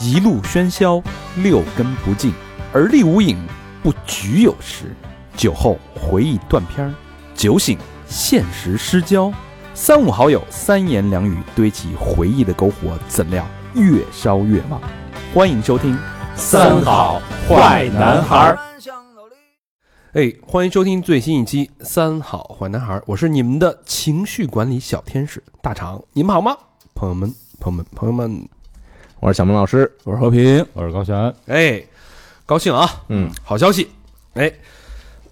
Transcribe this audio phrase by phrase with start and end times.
[0.00, 1.02] 一路喧嚣，
[1.36, 2.32] 六根不净，
[2.72, 3.36] 而立无影，
[3.82, 4.94] 不局有时。
[5.36, 6.92] 酒后回忆断片，
[7.34, 9.32] 酒醒现实失焦。
[9.74, 14.80] 三五好友，三言两语堆起回忆的篝火，怎料越烧越旺。
[15.32, 15.94] 欢迎收听
[16.34, 18.52] 《三好坏男孩》。
[20.14, 26.56] 哎，欢迎收听最新一期《三好坏男孩》，我是你们的情绪管理小天使大厂，你们好吗？
[26.94, 28.48] 朋友们，朋友们，朋友们，
[29.20, 31.34] 我是小明老师，我是和平，我是高璇。
[31.48, 31.82] 哎，
[32.46, 32.88] 高兴啊！
[33.08, 33.90] 嗯，好消息！
[34.34, 34.52] 哎，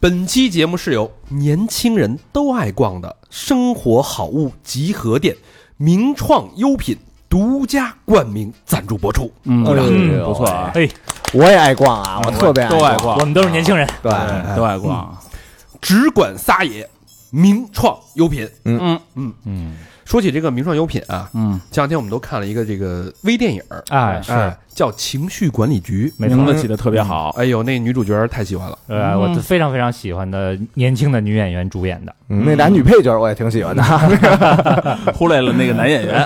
[0.01, 5.37] 本期节目是由年轻人都爱逛的生活好物集合店
[5.77, 9.33] 名创优品独家冠名赞助播出。
[9.45, 10.89] 嗯哎嗯不错啊，哎，
[11.33, 14.11] 我也爱逛啊，我特别都爱逛我们都是年轻人，对，
[14.57, 15.17] 都爱逛，
[15.81, 16.91] 只管撒野，
[17.31, 18.49] 名创优品。
[18.65, 26.11] 嗯嗯嗯嗯，说起这个名创优品啊，嗯，前两天我们都看了一个这个微电影儿，哎，是，哎，叫《情绪管理局》。
[26.25, 28.79] 名，字起的特别好，哎呦，那女主角太喜欢了。
[28.87, 32.45] 呃，我非常非常喜欢的年轻的女演员主演的，嗯。
[32.47, 33.83] 那男女配角我也挺喜欢的，
[35.13, 36.25] 忽略了那个男演员，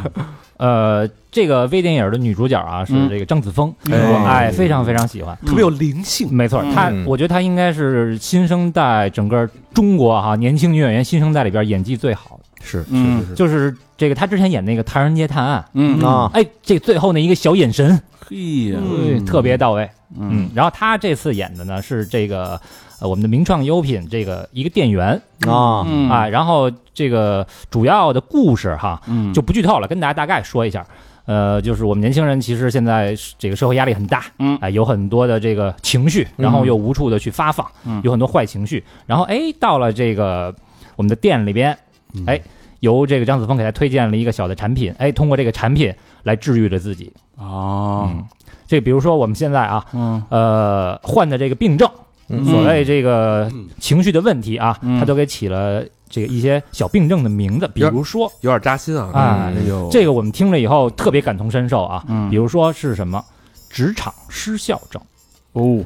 [0.56, 3.10] 呃，这个微电影的女主角啊是嗯。
[3.10, 3.98] 这个张子枫，哎。
[4.24, 5.36] 哎，非常非常喜欢。
[5.44, 19.88] 特别有灵性，没错，她嗯我觉得她应该是新生代整个中国哈年轻女演员新生代里边演技最好的，是嗯是是，就是这个他之前演那个《唐人街探案嗯》，啊，哎，这最后那一个小眼神，嘿呀，哎特别到位。
[20.16, 20.28] 嗯。
[20.30, 22.60] 嗯，然后他这次演的呢是这个
[22.98, 26.08] 呃我们的名创优品这个一个店员啊，嗯。
[26.08, 29.32] 啊，然后这个主要的故事哈嗯。
[29.34, 30.86] 就不剧透了，跟大家大概说一下。
[31.26, 34.56] 呃，就是我们年轻人其实现在这个社会压力很大，嗯。
[34.62, 38.00] 哎，有很多的这个情绪，然后又无处的去发放，嗯。
[38.02, 40.54] 有很多坏情绪，然后哎，到了这个
[40.96, 41.78] 我们的店里边，嗯
[42.26, 42.40] 哎，
[42.80, 45.92] 由这个张子枫给他推荐了一个小的产品，哎，通过这个产品
[46.22, 47.12] 来治愈了自己。
[47.36, 48.24] 哦，嗯，
[48.66, 50.22] 这比如说我们现在啊，嗯。
[50.28, 51.90] 呃，患的这个病症，
[52.28, 53.68] 嗯所谓这个嗯。
[53.78, 54.98] 情绪的问题啊，嗯。
[54.98, 59.10] 他都给起了这个一些小病症的名字，比如说有点扎心啊。
[59.12, 62.28] 啊，哎呦，这个我们听了以后特别感同身受啊，嗯。
[62.30, 63.24] 比如说是什么？
[63.70, 65.00] 职场失效症，
[65.52, 65.84] 哦，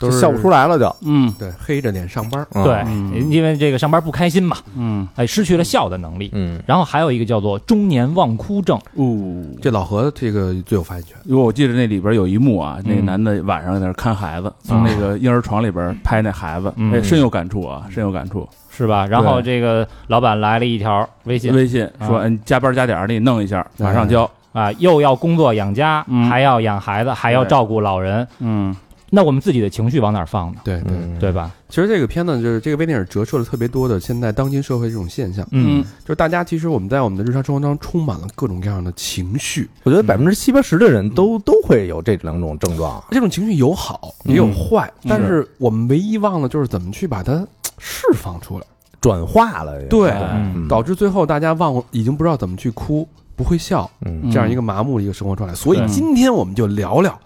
[0.00, 1.32] 都是笑不出来了就，嗯。
[1.38, 2.44] 对，黑着脸上班。
[2.54, 2.64] 嗯。
[2.64, 3.30] 对，嗯。
[3.30, 5.06] 因为这个上班不开心嘛，嗯。
[5.14, 6.30] 哎，失去了笑的能力。
[6.32, 11.16] 嗯，然后还有一个叫做中年忘哭症，哦，这老何这个最有发言权。
[11.26, 16.92] 因为我记得那里边有一幕啊，那男的晚上在那看孩子，从那个婴儿床里边拍那孩子，嗯。
[16.92, 18.48] 哎，深有感触啊，深有感触。
[18.72, 19.06] 是吧？
[19.06, 21.54] 然后这个老板来了一条微信。
[21.54, 22.24] 微信说，啊。
[22.24, 24.30] 哎，你加班加点儿，你弄一下，马上交。
[24.52, 26.28] 啊，又要工作养家，嗯。
[26.30, 28.74] 还要养孩子，还要照顾老人，嗯
[29.12, 30.60] 那我们自己的情绪往哪儿放呢？
[30.64, 31.18] 对对，嗯。
[31.18, 31.50] 对吧？
[31.68, 45.08] 其实这个片子就是这个微电影折射了特别多的现在当今社会这种现象，嗯，就是大家其实我们在我们的日常生活当中充满了各种各样的情绪，我觉得百分之七八十的人都都会有这两种症状，这种情绪有好也有坏，嗯。
[45.08, 47.46] 但是我们唯一忘了就是怎么去把它
[47.78, 48.66] 释放出来，
[49.00, 50.66] 转化了，对嗯。
[50.68, 53.06] 导致最后大家忘了已经不知道怎么去哭，
[53.36, 54.30] 不会笑，嗯。
[54.30, 55.54] 这样一个麻木的一个生活状态。
[55.54, 57.18] 所以今天我们就聊聊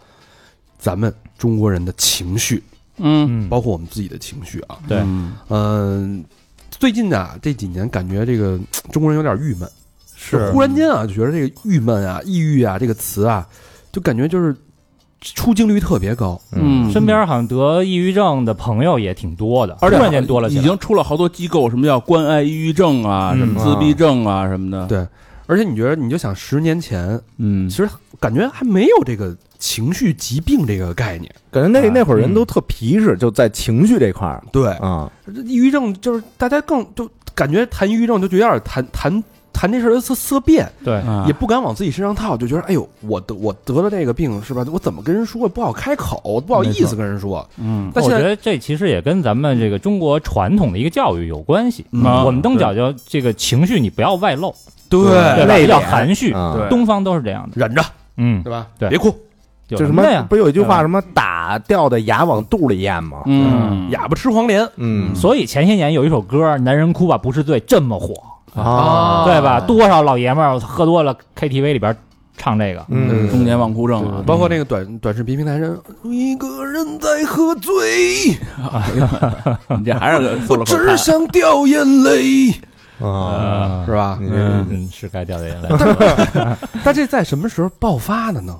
[0.78, 2.62] 咱们中国人的情绪，
[2.97, 4.78] 嗯，嗯，包括我们自己的情绪啊。
[4.88, 4.97] 对。
[5.00, 6.25] 嗯嗯、
[6.71, 8.59] 最近啊这几年感觉这个
[8.91, 9.69] 中国人有点郁闷，
[10.16, 10.50] 是。
[10.53, 13.47] 忽然间啊就觉得这个郁闷啊、抑郁啊这个词啊，
[13.93, 14.56] 就感觉就是
[15.21, 16.41] 出镜率特别高。
[16.53, 20.62] 嗯，身边好像得抑郁症的朋友也挺多的，而且突然间多了起来。
[20.62, 23.41] 已经出了好多机构，什么叫关爱抑郁症啊，嗯。
[23.41, 24.87] 什么自闭症啊什么的。
[24.87, 25.06] 对，
[25.44, 27.69] 而且你觉得，你就想十年前，嗯。
[27.69, 27.87] 其实
[28.19, 31.35] 感觉还没有这个情绪疾病这个概念。
[31.51, 35.11] 感觉那啊那会儿人都特皮实，就在情绪这块儿对，啊，
[35.47, 39.25] 抑郁症就是大家更就感觉谈抑郁症就觉得有点谈谈
[39.55, 44.67] 谈这事儿色色变，对，啊也不敢往自己身上套，就觉得哎呦，我得我得了这个病是吧？
[44.71, 45.49] 我怎么跟人说？
[45.49, 47.49] 不好开口，不好意思跟人说。
[47.57, 51.87] 嗯但我觉得这其实也跟咱们这个中国传统的一个教育有关系。
[51.93, 54.55] 嗯我们都讲究这个情绪你不要外露，
[54.91, 55.55] 对对吧？
[55.55, 57.53] 内敛要含蓄，啊对东方都是这样的。
[57.56, 57.83] 忍着，
[58.19, 58.67] 嗯，对吧？
[58.79, 59.17] 对别哭，
[59.69, 60.26] 就就什么呀？
[60.28, 63.22] 不有一句话什么打掉的牙往肚里咽吗？
[63.26, 64.69] 嗯哑巴吃黄连。
[64.76, 68.14] 嗯所以前些年有一首歌《男人哭吧不是罪》这么火，
[68.61, 69.61] 啊，对吧？
[69.61, 71.96] 多少老爷们儿喝多了 KTV 里边
[72.37, 77.72] 唱这个，嗯，中年忘哭症啊，包括那个短短视频平台上，一个人在喝醉，
[79.78, 82.50] 你这还是说了口只想掉眼泪，
[83.00, 84.19] 啊，是吧？
[84.20, 85.69] 嗯是该掉的眼泪。
[86.84, 88.55] 但这在什么时候爆发的呢？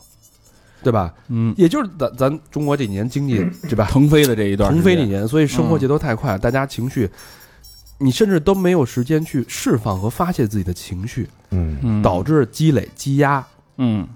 [0.85, 1.13] 对吧？
[1.29, 3.87] 嗯，也就是咱咱中国这几年经济对吧？
[3.91, 7.11] 腾飞的这一段腾飞几年，所以生活节奏太快，大家情绪，
[7.99, 11.77] 你甚至都没有时间去释放和发泄自己的情绪，嗯。
[11.83, 12.03] 嗯。
[12.03, 13.45] 导致积累积压，
[13.79, 14.07] 嗯。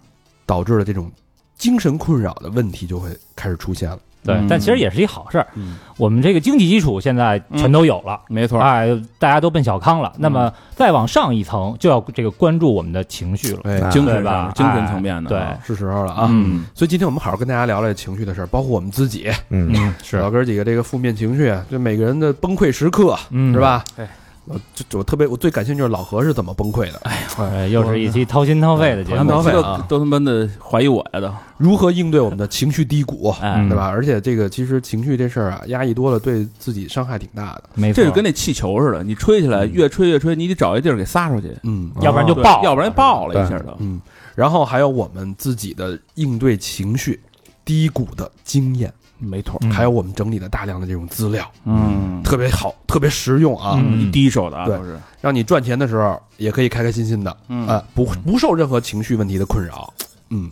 [0.47, 1.11] 导致了这种
[1.57, 3.99] 精神困扰的问题就会开始出现了。
[4.25, 5.47] 对嗯，但其实也是一好事儿。
[5.55, 8.89] 嗯我们这个经济基础现在全都有了，没错，哎，
[9.19, 10.13] 大家都奔小康了。
[10.17, 13.63] 那么再往上一层，就要这个关注我们的情绪了。
[13.65, 16.29] 哎，精神对吧上精神层面的对啊，是时候了啊！
[16.31, 23.59] 嗯所以今天我们好好跟大家聊聊情绪的事儿，包括我们自己，嗯，嗯，是老哥儿几个这个负面情绪，就每个人的崩溃时刻，嗯是？
[23.59, 23.83] 吧？
[23.97, 24.09] 哎
[24.49, 29.43] 我就我特别我最感兴趣就是老何是怎么崩溃的，哎呀，又是一期掏心掏肺的节目掏心掏。
[29.43, 33.35] 肺都啊都他妈的怀疑我呀都， 如何应对我们的情绪低谷，
[33.69, 33.89] 对吧？
[33.89, 37.65] 而且这个其实情绪这事儿啊，压抑多了对自己伤害挺大的。
[37.75, 43.77] 没错，这就跟那气球似的，你吹起来越吹越吹，你得找一地儿给撒出去，嗯要不然就爆，要不然爆了一下都。
[43.79, 44.01] 嗯，
[44.35, 47.21] 然后还有我们自己的应对情绪
[47.65, 49.71] 低谷的经验，没错，嗯。
[49.71, 57.67] 还有我们整理的大量的这种资料，嗯，特别好，特别实用啊，嗯一第一手的啊对都是，让你赚钱的时候也可以开开心心的，嗯。
[57.67, 59.93] 啊，不不受任何情绪问题的困扰。
[60.31, 60.51] 嗯，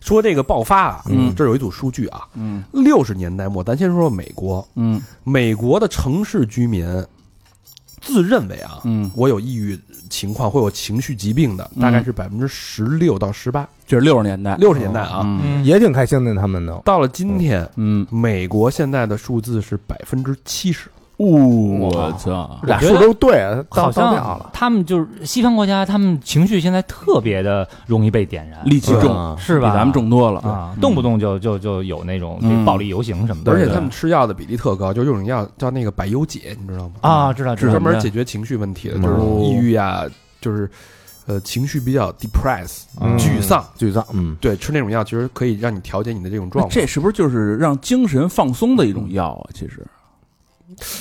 [0.00, 1.34] 说这个爆发啊，嗯。
[1.34, 2.64] 这有一组数据啊，嗯。
[2.72, 5.00] 六十年代末，咱先说说美国，嗯。
[5.24, 6.86] 美国的城市居民
[8.00, 9.78] 自认为啊，嗯，我有抑郁
[10.10, 11.80] 情况会有情绪疾病的，嗯。
[11.80, 13.66] 大概是百分之十六到十八。
[13.86, 15.24] 这是六十年代，六十年代啊，
[15.64, 16.80] 也挺开心的，他们都。
[16.84, 20.90] 到了今天，嗯，美国现在的数字是百分之七十。
[21.28, 24.40] 我操，俩数都对，好像。
[24.52, 29.68] 他们就是西方国家，他们情绪现在特别的容易被点燃，戾气重，嗯是吧？
[29.70, 30.40] 比咱们重多了。
[30.40, 36.94] 啊，嗯动不动就就就有那种嗯暴力游行什么的，而且他们吃药的比例特高，就有种药叫那个百忧解，你知道吗？
[37.02, 37.72] 啊，知道知道。
[37.72, 39.02] 是专门解决情绪问题的，嗯。
[39.02, 40.04] 就是抑郁啊，
[40.40, 40.70] 就是
[41.26, 43.18] 呃情绪比较 depress 嗯。
[43.18, 46.70] 沮丧，沮丧，嗯，对，吃那种药其实可以让你调节你的这种状况。
[46.70, 49.50] 这是不是就是让精神放松的一种药啊？
[49.52, 49.86] 其实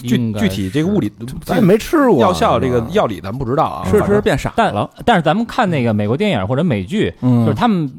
[0.01, 1.11] 具具体这个物理，
[1.45, 7.45] 咱也没吃过药效这个药理咱不知道啊，吃着吃着变傻但了，但是咱们看那个美国电影或者美剧，嗯。
[7.45, 7.91] 就是他们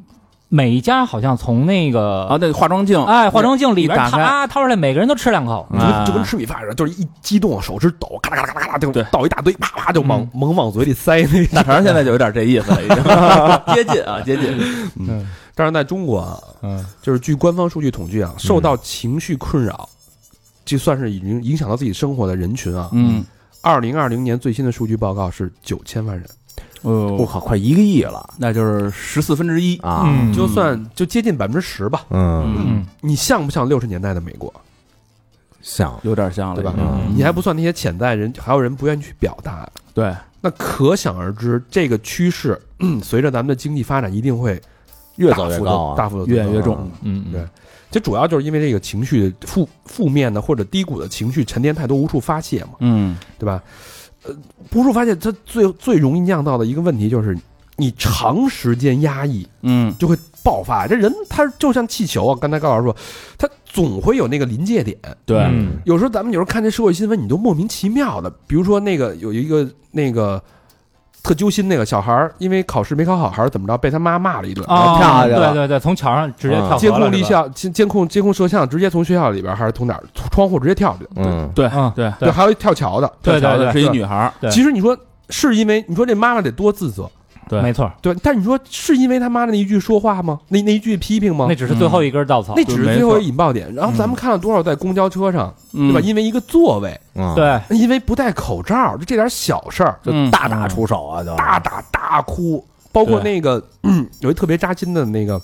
[0.48, 5.64] 每一家好像从那个啊，那个化妆镜，哎化妆镜里边一打开掏啊掏出来，每个人都吃两口。
[5.70, 10.30] 就跟啊就跟吃米饭似的，就是一激动手指抖，咔啦咔啦咔啦咔啦就倒一大堆，啪啪就往嗯。
[10.34, 12.96] 猛往嘴里塞那大肠现在就有点这意思了，已经。
[13.74, 14.90] 接近啊， 接近。
[14.98, 15.24] 嗯，
[15.54, 16.84] 但是在中国啊，嗯。
[17.00, 19.88] 就是据官方数据统计啊，受到情绪困扰，
[20.64, 23.24] 就算是已经影响到自己生活的人群啊，嗯，
[23.60, 26.28] 二零二零年最新的数据报告是九千万人，
[26.82, 28.34] 我哦，靠，快一个亿了。
[28.38, 29.76] 那就是十四分之一。
[29.78, 30.04] 啊！
[30.06, 30.32] 嗯。
[30.32, 32.06] 就算就接近百分之十吧。
[32.10, 32.86] 嗯，嗯。
[33.00, 34.52] 你像不像六十年代的美国，
[35.60, 35.98] 像。
[36.02, 36.74] 有点像了，对吧？
[36.78, 37.14] 嗯。
[37.14, 44.60] 你还不算那些潜在人，还有人不愿意去表达，对，那可想而知，这个趋势嗯随着咱们的经济发展一定会
[45.20, 46.76] 越走越高啊，大幅度越来越重。
[47.02, 47.44] 嗯嗯对
[47.92, 53.60] 这主要就是因为这个情绪负负面的或者低谷的情绪沉淀太多，无处发泄嘛，嗯对吧？
[54.22, 54.32] 呃，
[54.72, 57.36] 无处发泄，它最最容易酿造的一个问题就是，
[57.76, 60.86] 你长时间压抑嗯就会爆发。
[60.86, 62.96] 这人他就像气球啊，刚才高老师说，
[63.36, 64.96] 他总会有那个临界点。
[65.26, 70.40] 对，嗯有时候咱们有时候看这社会新闻，你就莫名其妙的，比如说那个有一个那个
[71.22, 75.52] 特揪心那个小孩儿，因为考试没考好还是怎么着，被他妈骂了一顿，啊，跳下去了。
[75.52, 83.12] 对对对，从桥上直接跳监控立是吧像监监控监控摄像直接从学校里边还是从哪儿窗户直接跳去的，嗯，对嗯对对，还有一跳桥的。
[83.22, 84.50] 跳桥的是一女孩，对。
[84.50, 84.96] 其实你说
[85.28, 87.08] 是因为你说这妈妈得多自责，
[87.50, 87.60] 对。
[87.60, 90.38] 没错，对，但你说是因为他妈的那一句说话吗？
[90.48, 91.46] 那那一句批评吗？
[91.48, 91.54] 那？
[91.54, 92.54] 只是最后一根稻草。
[92.56, 92.64] 那。
[92.64, 93.74] 只是最后一引爆点。
[93.74, 96.00] 然后咱们看了多少在公交车上，对对吧？
[96.00, 101.34] 因为一个座位，嗯，对，因为不戴口罩，就这点小事儿，就大打出手啊，就。
[101.36, 102.64] 大打大哭。
[102.92, 105.40] 包括那个嗯 有一特别扎心的那个，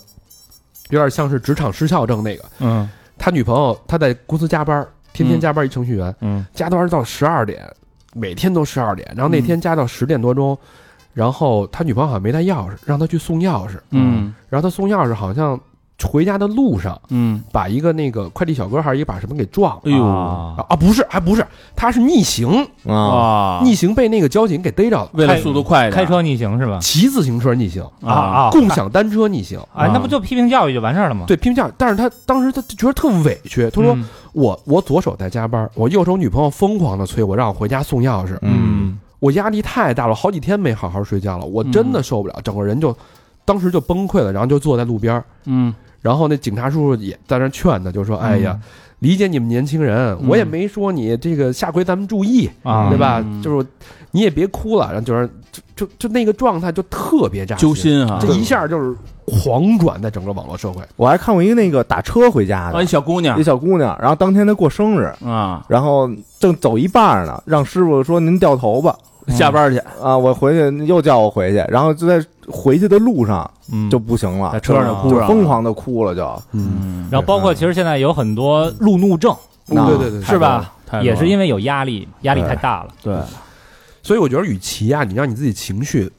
[0.89, 2.89] 有点像是职场失效症那个，嗯。
[3.17, 6.45] 他女朋友他在公司加班，天天加班，一程序员嗯。
[6.53, 7.65] 加班到十二点，
[8.13, 10.57] 每天都十二点，然后那天加到十点多钟，
[11.17, 14.31] 然后他女朋友好像没带钥匙，让他去送钥匙，嗯。
[14.49, 15.59] 然后他送钥匙好像
[16.03, 19.81] 回家的路上嗯，把一个那个快递小哥还是一把什么给撞了。
[19.85, 20.05] 哎呦。
[20.05, 20.63] 啊。
[20.69, 21.43] 啊，不是，还不是，
[21.75, 22.47] 他是逆行，
[22.85, 26.77] 啊，逆行被那个交警给逮着了，为了速度快，开车逆行是吧？
[26.79, 31.25] 骑自行车逆行，啊啊，共享单车逆行，啊，那不就批评教育就完事儿了吗？
[31.25, 31.71] 对，批评教育。
[31.79, 34.05] 但是他当时他觉得特委屈，他说嗯。
[34.33, 42.95] 我我左手在加班，我右手女朋友疯狂的催我让我回家送钥匙，嗯我压力太大了，好几天没好好睡觉了，我真的受不了，整个人就
[43.45, 45.73] 当时就崩溃了，然后就坐在路边儿，嗯。
[45.99, 48.57] 然后那警察叔叔也在那劝他，就说：“哎呀，
[48.99, 53.19] 理解你们年轻人，嗯我也没说你这个，下回咱们注意，啊对吧？
[53.25, 53.67] 嗯就是
[54.11, 58.95] 你也别哭了，然后就是就就就那个状态就特别扎揪，心啊，这一下就是
[59.25, 60.81] 狂转在整个网络社会。
[60.95, 63.37] 我还看过一个那个打车回家啊，的一，小姑娘。
[63.37, 66.09] 一小姑娘，然后当天她过生日，啊，然后
[66.39, 68.95] 正走一半呢，让师傅说您掉头吧，
[69.29, 80.73] 下班去，啊，我回去又叫我回去，然后就在回去的路上嗯，就不行了，在车上就哭疯狂的哭了就，嗯，然后包括其实现在有很多路怒症，那对对对，是吧？
[81.01, 82.93] 也是因为有压力，压力太大了。
[83.03, 83.17] 对，
[84.01, 86.09] 所以我觉得，与其啊，你让你自己情绪，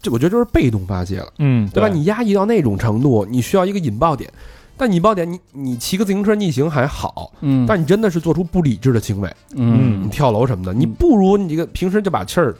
[0.00, 1.88] 这我觉得就是被动发泄了，嗯，对吧？
[1.88, 4.30] 你压抑到那种程度，你需要一个引爆点。
[4.76, 7.64] 但你爆点，你你骑个自行车逆行还好，嗯。
[7.66, 12.54] 但你真的是做出不理智的行为，你嗯，跳楼什么的，你不如你这个平时就把气儿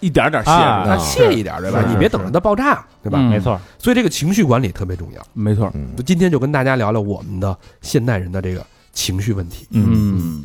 [0.00, 0.84] 一点点泄啊。
[0.86, 1.80] 那出来，泄一点，对吧？
[1.82, 3.18] 是你别等着它爆炸，对吧？
[3.20, 3.30] 嗯。
[3.30, 5.22] 没错，所以这个情绪管理特别重要。
[5.32, 5.90] 没错，嗯。
[6.04, 9.66] 今天就跟大家聊聊我们的现代人的这个情绪问题。
[9.70, 10.44] 嗯。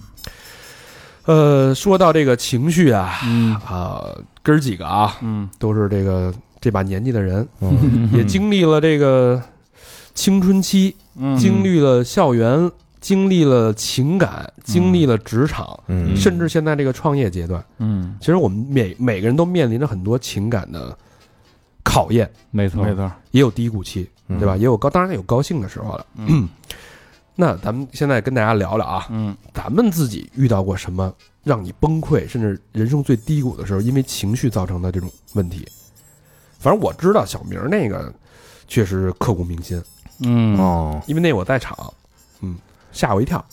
[1.26, 3.56] 呃，说到这个情绪啊，嗯。
[3.66, 4.06] 啊，
[4.44, 5.50] 哥儿几个啊，嗯。
[5.58, 8.10] 都是这个这把年纪的人，嗯。
[8.14, 9.42] 也经历了这个
[10.14, 17.64] 青春期，嗯，经历了校园，经历了情感，经历了职场，嗯甚至现在这个创业阶段。
[17.78, 20.98] 嗯，其实我们每每个人都面临着很多情感的
[21.84, 24.58] 考验，没错，没错，也有低谷期，嗯对吧？
[24.58, 26.06] 也有高，当然有高兴的时候了。
[26.16, 26.50] 嗯
[27.38, 35.68] 那咱们现在跟大家聊聊啊，嗯咱们自己遇到过什么让你崩溃，甚至人生最低谷的时候，因为情绪造成的这种问题？
[36.58, 38.12] 反正我知道小明那个
[38.68, 39.80] 确实刻骨铭心，
[40.20, 40.58] 嗯。
[40.58, 41.78] 哦，因为那我在场，
[42.42, 42.56] 嗯，
[42.92, 43.44] 吓我一跳。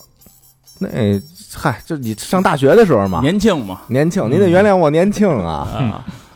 [0.79, 0.89] 那
[1.55, 5.69] 嗨，就你上大学的时候嘛，年轻嘛，年轻，您得原谅我年轻啊。
[5.79, 5.93] 嗯，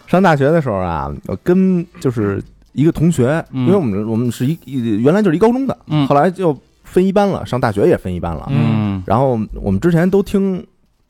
[0.07, 2.43] 上大学的时候啊，我跟就是
[2.73, 3.67] 一个同学，嗯。
[3.67, 6.07] 因为我们我们是一一原来就是一高中的，嗯。
[6.07, 8.47] 后来就分一班了，上大学也分一班了。
[8.51, 9.03] 嗯。
[9.07, 10.65] 然后我们之前都听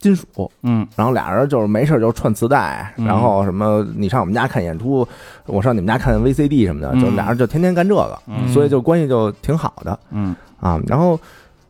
[0.07, 0.87] 金属，嗯。
[0.95, 3.05] 然后俩人就是没事就串磁带，嗯。
[3.05, 5.07] 然后什么你上我们家看演出，
[5.45, 7.01] 我上你们家看 VCD 什么的，嗯。
[7.01, 8.47] 就俩人就天天干这个，嗯。
[8.53, 9.99] 所以就关系就挺好的。
[10.11, 10.35] 嗯。
[10.59, 10.79] 啊。
[10.87, 11.19] 然后，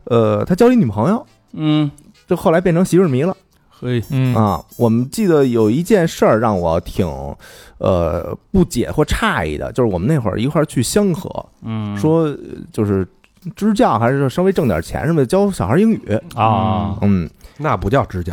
[0.04, 1.90] 呃，他交一女朋友，嗯，
[2.26, 3.36] 就后来变成媳妇儿迷了。
[3.70, 4.34] 嘿，嗯。
[4.34, 7.06] 啊，我们记得有一件事儿让我挺
[7.78, 12.36] 呃不解或诧异的，就是我们那会儿一块儿去香河，嗯，说呃
[12.72, 13.06] 就是
[13.54, 16.20] 支教还是稍微挣点钱什么的，教小孩英语。
[16.34, 17.30] 啊，嗯，
[17.60, 18.32] 那不叫支教，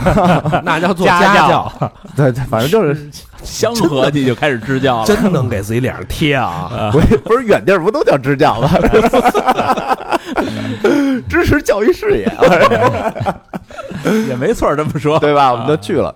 [0.62, 1.72] 那叫做家教，
[2.14, 3.10] 对对，反正就是
[3.42, 6.90] 相合你就开始支教了，真能给自己脸上贴啊！
[6.92, 8.70] 不是不是远地儿不都叫支教吗？
[11.28, 12.30] 支持教育事业，
[14.28, 15.52] 也没错，这么说，对吧？
[15.52, 16.14] 我们都去了，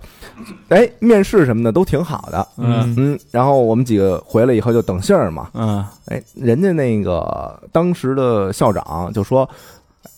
[0.69, 2.47] 哎，面试什么的都挺好的。
[2.59, 2.95] 嗯。
[2.97, 5.85] 嗯，然后我们几个回来以后就等信儿嘛，嗯。
[6.07, 9.49] 哎，人家那个当时的校长就说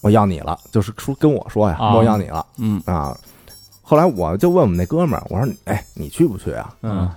[0.01, 1.95] 我要你了，就是说跟我说呀，啊。
[1.95, 2.45] 我要你了。
[2.59, 2.83] 嗯。
[2.87, 3.17] 啊。
[3.81, 6.75] 后来我就问我们那哥们儿，我说哎，你去不去啊？
[6.83, 7.11] 嗯。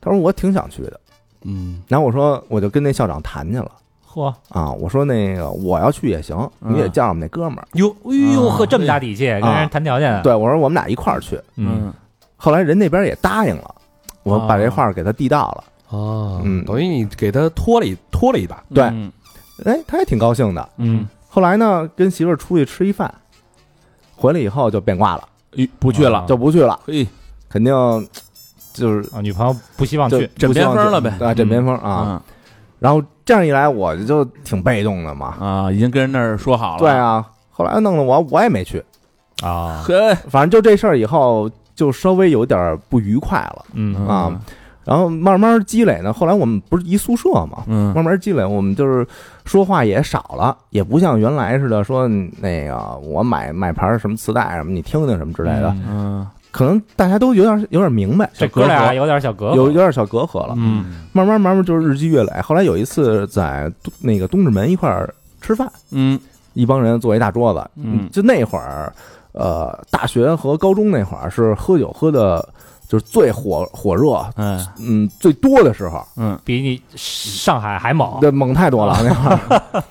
[0.00, 1.00] 他说我挺想去的。
[1.42, 3.70] 嗯，然后我说我就跟那校长谈去了。
[4.12, 6.74] 嚯，啊，我说那个我要去也行，嗯。
[6.74, 7.68] 你也叫上我们那哥们儿。
[7.74, 8.56] 哟，哎呦啊。
[8.56, 11.40] 呵，这么大底气，跟人谈条件啊，对，我说我们俩一块儿去。
[11.56, 11.92] 嗯，
[12.36, 13.74] 后来人那边也答应了，
[14.22, 15.64] 我把这话给他递到了。
[15.88, 16.64] 哦，嗯。
[16.64, 18.84] 等于你给他拖了一拖了一把，对。
[18.84, 19.10] 嗯。
[19.64, 20.68] 哎，他也挺高兴的。
[20.78, 23.12] 嗯，后来呢，跟媳妇儿出去吃一饭，
[24.16, 26.18] 回来以后就变卦了，咦不去了。
[26.18, 27.06] 啊，就不去了，嘿，
[27.48, 27.72] 肯定
[28.72, 31.10] 就是啊，女朋友不希望就去，枕边风了呗。
[31.20, 32.04] 啊，枕边风啊。
[32.08, 32.20] 嗯。
[32.80, 35.36] 然后这样一来，我就挺被动的嘛。
[35.38, 38.84] 啊，已经跟人那儿说好了，对，啊，后来弄得我我也没去，
[39.42, 43.64] 啊，嘿，反正就这事儿以后就稍微有点不愉快了。
[43.74, 43.94] 嗯。
[44.06, 44.40] 啊
[44.90, 47.94] 然后慢慢积累呢，后来我们不是一宿舍嘛，嗯。
[47.94, 49.06] 慢慢积累，我们就是
[49.44, 55.86] 说话也少了，也不像原来似的说那个我买买盘什么磁带什么，你听听什么之类的，嗯。
[55.88, 60.54] 嗯可能大家都有点有点明白，这哥俩有点小隔阂，有有点小隔阂了。
[60.56, 61.06] 嗯。
[61.12, 62.32] 慢慢慢慢就是日积月累。
[62.42, 66.18] 后来有一次在那个东直门一块儿吃饭，嗯。
[66.54, 68.08] 一帮人坐一大桌子，嗯。
[68.10, 68.92] 就那会儿，
[69.30, 72.44] 呃，大学和高中那会儿是喝酒喝的，
[72.90, 79.84] 就是最火火热，嗯嗯，最多的时候，嗯比你上海还猛，对，猛太多了那会儿。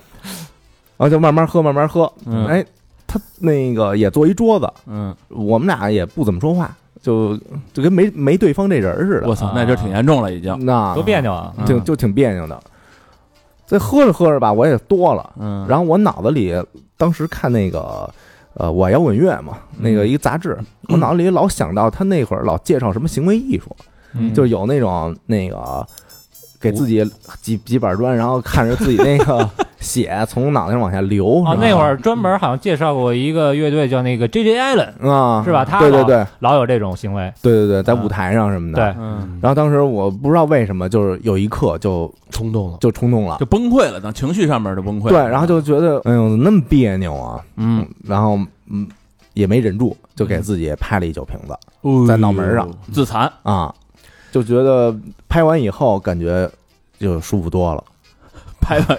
[0.98, 2.12] 然后就慢慢喝，慢慢喝。
[2.26, 2.62] 嗯哎，
[3.06, 7.34] 他那个也坐一桌子，嗯，我们俩也不怎么说话，就
[7.72, 9.28] 就跟没没对方这人似的。
[9.28, 11.54] 我操，那就挺严重了已经，那多别扭啊！
[11.56, 12.60] 嗯挺就挺别扭的。
[13.66, 16.54] 这喝着喝着吧，我也多了，嗯，然后我脑子里
[16.98, 18.12] 当时看那个
[18.60, 23.74] 呃我摇滚乐嘛，那个一个杂志，我脑子里老想到他那会儿老介绍什么行为艺术，
[24.12, 24.34] 嗯。
[24.34, 25.86] 就有那种那个
[26.60, 27.04] 给自己
[27.40, 29.48] 几几板砖，然后看着自己那个
[29.80, 38.78] 血从脑袋上往下流啊，那会儿专门好像介绍过一个乐队叫那个 J J Allen，啊是吧他对对对老有这种行为，对对对，在舞台上什么的。
[38.78, 42.76] 对，嗯，然后当时我不知道为什么，就是有一刻就冲动了。
[42.78, 48.38] 就冲动了，就崩溃了，等情绪上面就崩溃了，对，然后就觉得哎呦那么别扭啊，嗯然后
[48.70, 48.86] 嗯
[49.32, 53.72] 也没忍住，就给自己拍了一酒瓶子在脑门上自残，啊，
[54.30, 54.94] 就觉得
[55.28, 56.50] 拍完以后感觉
[56.98, 57.82] 就舒服多了，
[58.60, 58.98] 拍完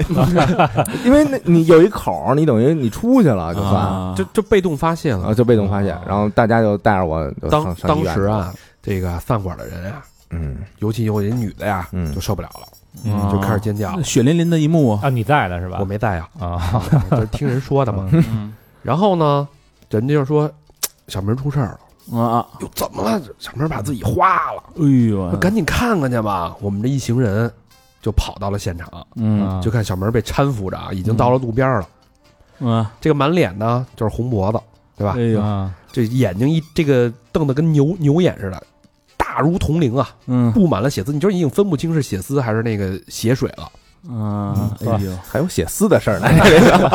[1.06, 4.14] 因为那你有一口儿，你等于你出去了，就算啊。
[4.18, 5.28] 就就被动发泄了。
[5.28, 5.34] 啊，。
[5.34, 10.58] 就被动发现，然后大家就带着我当当时啊，这个饭馆的人啊，嗯。
[10.80, 12.14] 尤其有人女的呀，嗯。
[12.14, 12.68] 就受不了了，
[13.06, 13.32] 嗯。
[13.32, 13.96] 就开始尖叫。
[13.96, 14.04] 了。
[14.04, 15.78] 血淋淋的一幕啊，啊，你在的是吧？
[15.80, 18.10] 我没在呀，啊， 就是听人说的嘛。
[18.12, 18.54] 嗯。
[18.84, 19.48] 然后呢，
[19.90, 20.50] 人家就说
[21.08, 21.80] 小明出事儿了，
[22.12, 23.22] 啊，又，怎么了？
[23.40, 26.56] 小明把自己花了，哎呦，赶紧看看去吧。
[26.62, 27.52] 我们这一行人
[28.02, 31.88] 就跑到了现场，嗯就看小明被搀扶着啊，已经到了路边了。
[32.60, 34.60] 嗯，这个满脸呢就是红脖子，
[34.98, 35.22] 对吧哎？
[35.22, 38.64] 呦，啊这眼睛一这个瞪得跟牛牛眼似的，
[39.18, 43.72] 大如铜铃啊，嗯布满了血丝，你就已经分不清是血丝还是那个血水了。
[44.10, 46.28] 啊，哎呦，还有写诗的事儿呢。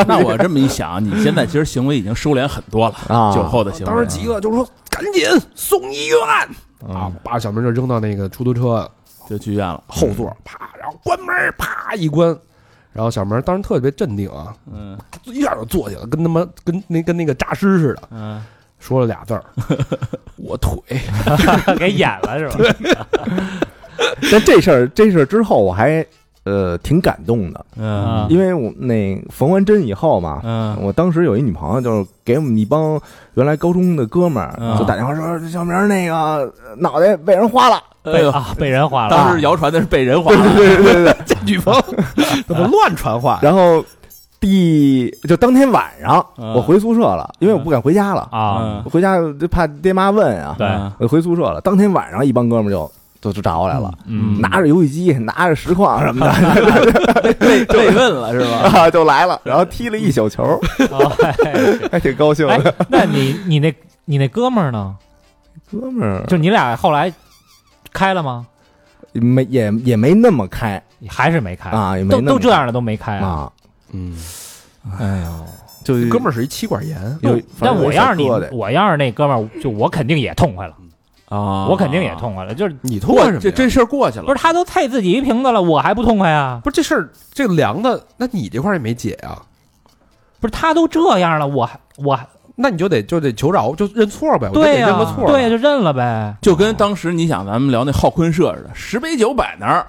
[0.09, 6.19] 那我这么一想，你现在其实行为已经收敛很多了，啊，酒后的行为，当时急了，就说赶紧送医院。
[6.87, 7.11] 啊！
[7.25, 8.89] 把小明就扔到那个出租车
[9.29, 12.37] 就去医院了，后座，啪，然后关门，啪一关。
[12.93, 14.97] 然后小明当时特别镇定啊，嗯。
[15.25, 18.43] 一下就坐下了，跟他妈跟那跟那个诈尸似的，嗯，
[18.79, 19.45] 说了俩字儿：
[20.37, 20.79] “我腿。
[21.79, 23.07] 给演了是吧？
[24.31, 26.07] 但这事儿这事儿之后，我还
[26.47, 28.27] 呃挺感动的，嗯。
[28.31, 30.75] 因为我那缝完针以后嘛，嗯。
[30.81, 32.99] 我当时有一女朋友，就是给我们一帮
[33.35, 34.79] 原来高中的哥们儿，嗯。
[34.79, 38.13] 就打电话说小明那个脑袋被人花了，哎
[38.57, 39.11] 被人划了。
[39.11, 41.75] 当时谣传的是被人划了，对对对对，” 这女方
[42.47, 43.39] 怎么乱传话？
[43.43, 43.85] 然后
[44.39, 46.53] 第就当天晚上嗯。
[46.55, 50.67] 我回宿舍了，因为我不敢回家了，啊，我回家就怕爹妈问啊，对。
[50.67, 51.61] 嗯我回宿舍了。
[51.61, 58.81] 当天晚上一帮哥们儿就就就找我来了，嗯，拿着游戏机，拿着实况什么的， 被 被问了是吧？
[58.81, 60.45] 啊，就来了，然后踢了一宿球，
[61.91, 62.47] 还挺高兴。
[62.49, 64.97] 哎的。，那你你那你那哥们儿呢？
[65.71, 66.25] 哥们儿。
[66.27, 67.13] 就你俩后来
[67.93, 68.47] 开了吗？
[69.13, 70.81] 没也也没那么开。
[71.09, 71.71] 还是没开？
[71.71, 73.27] 啊，也没都都这样了都没开啊？
[73.29, 73.53] 啊，
[73.93, 74.17] 嗯，
[74.99, 75.47] 哎呦，
[75.85, 80.75] 就哥们儿是一妻管炎，有，但我要是你我要是那哥们儿，就我肯定也痛快了，
[81.29, 82.55] 啊，我肯定也痛快了。
[82.55, 83.41] 就是你痛快什么呀？
[83.43, 86.61] 这这事儿过去了，不是他都配自己一瓶子了，我还不痛快呀？
[86.63, 89.43] 不是这事儿，这凉的，那你这块也没解啊？
[90.41, 95.27] 不是他都这样了，我还我还那你就得就得求饶，就认错呗，我就得对呀、认个错。
[95.31, 96.35] 对呀、就认了呗。
[96.41, 99.87] 就跟当时你想咱们聊那浩坤社似的，十杯酒摆那儿，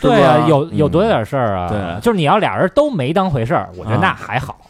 [0.00, 1.68] 对呀、吧有有嗯多点事儿啊？
[1.68, 4.56] 对就是你要俩人都没当回事儿，我觉得啊那还好，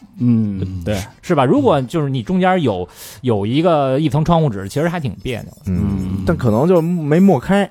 [0.85, 1.45] 对，是吧？
[1.45, 2.87] 如果就是你中间有
[3.21, 5.51] 有一个一层窗户纸，其实还挺别扭。
[5.65, 7.69] 嗯，但可能就没磨开，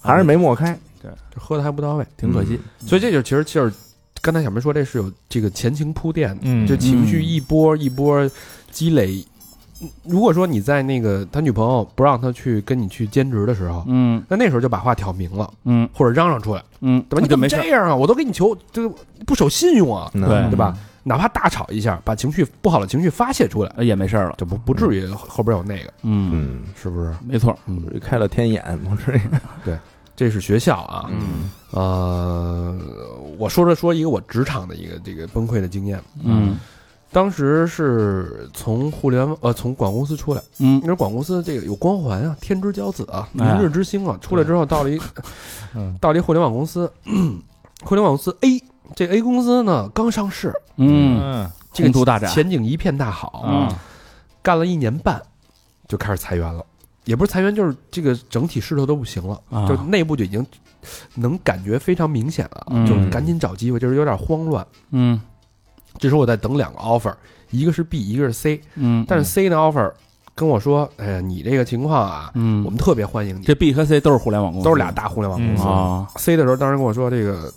[0.00, 0.78] 还是没磨开。
[1.02, 3.74] 就喝的还不到位，挺可惜，所以这就其实就是
[4.20, 8.28] 刚才小梅说，这是有这个前情铺垫的，嗯这情绪一波一波
[8.70, 9.24] 积累。
[10.04, 17.22] 如果说你在那个他女朋友不让他去跟你去兼职的时候，嗯那那时候就把话挑明了，嗯或者嚷嚷出来，嗯，对吧？
[17.22, 17.96] 你怎么这样啊？
[17.96, 18.94] 我都给你求，这个
[19.26, 20.76] 不守信用啊，嗯对对吧？
[21.10, 27.12] 哪怕大吵一下，把情绪不好的情绪发泄出来，呃也没事儿了，就不不至于后边有那个，嗯，嗯，是不是？
[27.26, 29.20] 没错，嗯，开了天眼，不是？
[30.14, 31.50] 这是学校啊，嗯。
[31.72, 32.78] 呃，
[33.38, 36.00] 我说着说一个我职场的一个这个崩溃的经验。
[36.22, 36.56] 嗯。
[37.12, 40.78] 当时是从互联网呃从广告公司出来，嗯。
[40.80, 43.54] 那时候广告公司这个有光环啊，天之骄子啊，哎。
[43.54, 44.16] 明日之星啊。
[44.20, 45.00] 出来之后到了一，
[45.74, 45.96] 嗯。
[46.00, 46.88] 到了一互联网公司，
[47.82, 48.62] 互联网公司 A
[48.94, 52.30] 这 A 公司呢刚上市，嗯，这个宏图大展。
[52.30, 53.68] 前景一片大好，嗯。
[54.42, 55.20] 干了一年半
[55.86, 56.64] 就开始裁员了，
[57.04, 59.66] 也不是裁员，就是这个整体势头都不行了，啊。
[59.68, 60.44] 就内部就已经
[61.14, 62.86] 能感觉非常明显了，嗯。
[62.86, 64.66] 就赶紧找机会，就是有点慌乱。
[64.90, 65.20] 嗯。
[65.98, 67.12] 这时候我在等两个 offer，
[67.50, 69.92] 一个是 B，一个是 C，嗯，但是 C 的 offer
[70.36, 75.64] 跟我说，哎呀，你这个情况啊，嗯，我们特别欢迎你，这 B 和 C 都是互联网公司，都是俩大互联网公司。
[75.64, 77.52] 啊，C 的时候当时跟我说，这个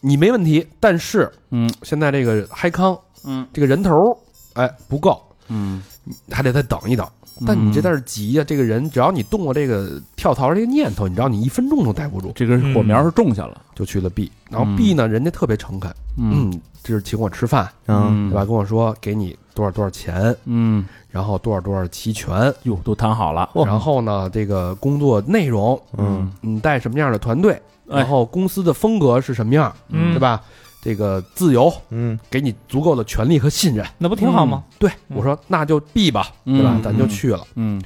[0.00, 1.70] 你没问题，但是嗯。
[1.82, 3.46] 现在这个嗨康嗯。
[3.52, 4.16] 这个人头，
[4.54, 5.82] 哎不够，嗯，
[6.30, 7.06] 还得再等一等。
[7.46, 14.30] 但你这在这急呀、这个人只要你动过这个跳槽这个念头，你知道你一分钟都待不住，这个火苗是种下了，就去了 B。
[14.50, 14.76] 然后嗯。
[14.76, 16.50] B 呢，人家特别诚恳，嗯。
[16.50, 18.28] 嗯，就是请我吃饭，嗯。
[18.28, 18.44] 对吧？
[18.44, 26.30] 跟我说给你多少多少钱，嗯，然后多少多少期权，哟，都谈好了，然后呢，这个工作内容，嗯。
[26.42, 27.60] 你带什么样的团队，哎
[27.90, 30.42] 然后公司的风格是什么样，嗯对吧？
[30.82, 33.86] 这个自由，嗯给你足够的权利和信任。
[33.98, 34.64] 那不挺好吗？
[34.78, 36.82] 对嗯我说，那就 B 吧，对吧嗯？
[36.82, 37.46] 咱就去了。
[37.56, 37.82] 嗯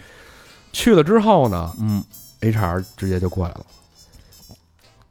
[0.72, 2.02] 去了之后呢嗯
[2.40, 3.60] ，HR 直接就过来了，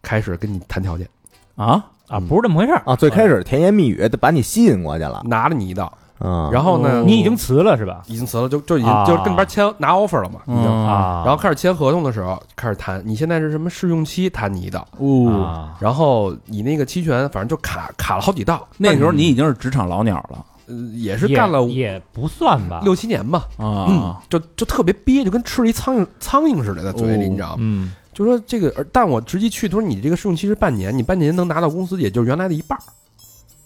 [0.02, 1.08] 开始跟你谈条件，
[1.56, 1.74] 啊，
[2.08, 5.92] 啊，嗯不是这么回事儿啊，最开始甜言蜜语把你吸引过去了拿了你一道，
[6.24, 8.02] 啊，然后呢，你已经辞了是吧？
[8.08, 9.06] 已经辞了，就就已经啊。
[9.06, 10.64] 就是跟那边签拿 offer 了嘛，已经。
[10.64, 20.46] 嗯啊，然后开始签合同的时候，开始谈你现在是什么试用期谈你一道，哦，啊，然后你那个期权反正就卡卡了好几道，那时候你已经是职场老鸟了。
[20.66, 23.86] 呃也是干了也也不算吧，六七年吧，啊。
[23.90, 27.28] 嗯，就就特别憋，就跟吃了一苍蝇苍蝇似的在嘴里，哦。
[27.30, 27.56] 你知道吗？
[27.60, 27.92] 嗯。
[28.14, 32.80] 就说这个，但我直接去，他说你这个试用期是半年，你半年能拿到工资，也就是原来的一半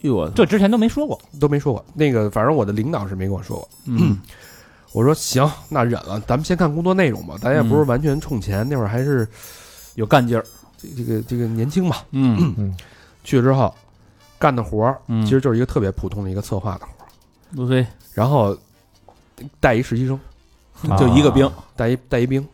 [0.02, 1.84] 儿，哟我这之前都没说过，都没说过。
[1.94, 3.70] 那个反正我的领导是没跟我说过。
[3.86, 4.20] 嗯
[4.94, 9.28] 我说行，那忍了，咱们先看工作内容吧，咱也不是完全冲钱，那会儿还是
[9.96, 10.44] 有干劲儿，
[10.78, 11.98] 这这个这个年轻嘛。
[12.12, 12.76] 嗯
[13.24, 13.74] 去了之后
[14.40, 17.08] 干的活儿，嗯其实就是一个特别普通的一个策划的活儿，
[17.52, 18.58] 路飞然后
[19.60, 20.20] 带一实习生，
[20.98, 22.48] 就一个兵，带一带一兵。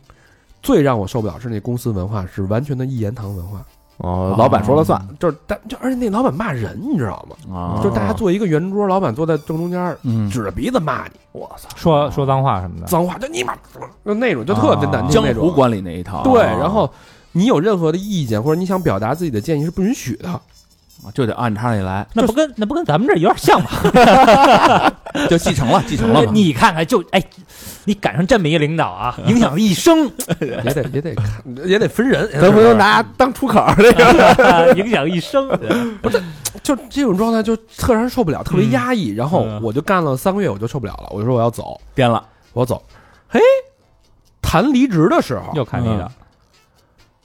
[0.61, 3.65] 最让我受不了是那公司文化是完全的一言堂文化，
[3.97, 7.55] 哦，老板说了算，就是但就而且那老板骂人，你知道吗？
[7.55, 13.53] 啊就是大家坐一个圆桌，老板坐在正中间，嗯指着鼻子骂你，我操，说说脏话什么的，脏话就你妈，
[14.03, 15.47] 就那种就特别难听江那种。
[15.47, 16.91] 湖管理那一套，对，啊然后
[17.31, 20.41] 你有任何的意见或者你想表达自己的建议是不允许的。
[21.11, 23.69] 就得按常理来，那不跟那不跟咱们这有点像吗？
[25.29, 26.31] 就继承了，继承了嘛。
[26.33, 27.23] 你看看，就哎，
[27.85, 31.27] 你赶上这么一领导啊，影响一生， 也得也得看，
[31.65, 32.29] 也得分人。
[32.41, 35.47] 咱不能拿当出口儿这个，影响一生。
[36.01, 36.21] 不是
[36.63, 39.09] 就这种状态，就特让人受不了，特别压抑。
[39.09, 42.81] 然后嗯我就干了三个月，我就受不了了，我就说我要走，编了，我要走。
[43.27, 43.39] 嘿，
[44.41, 46.11] 谈离职的时候又看你的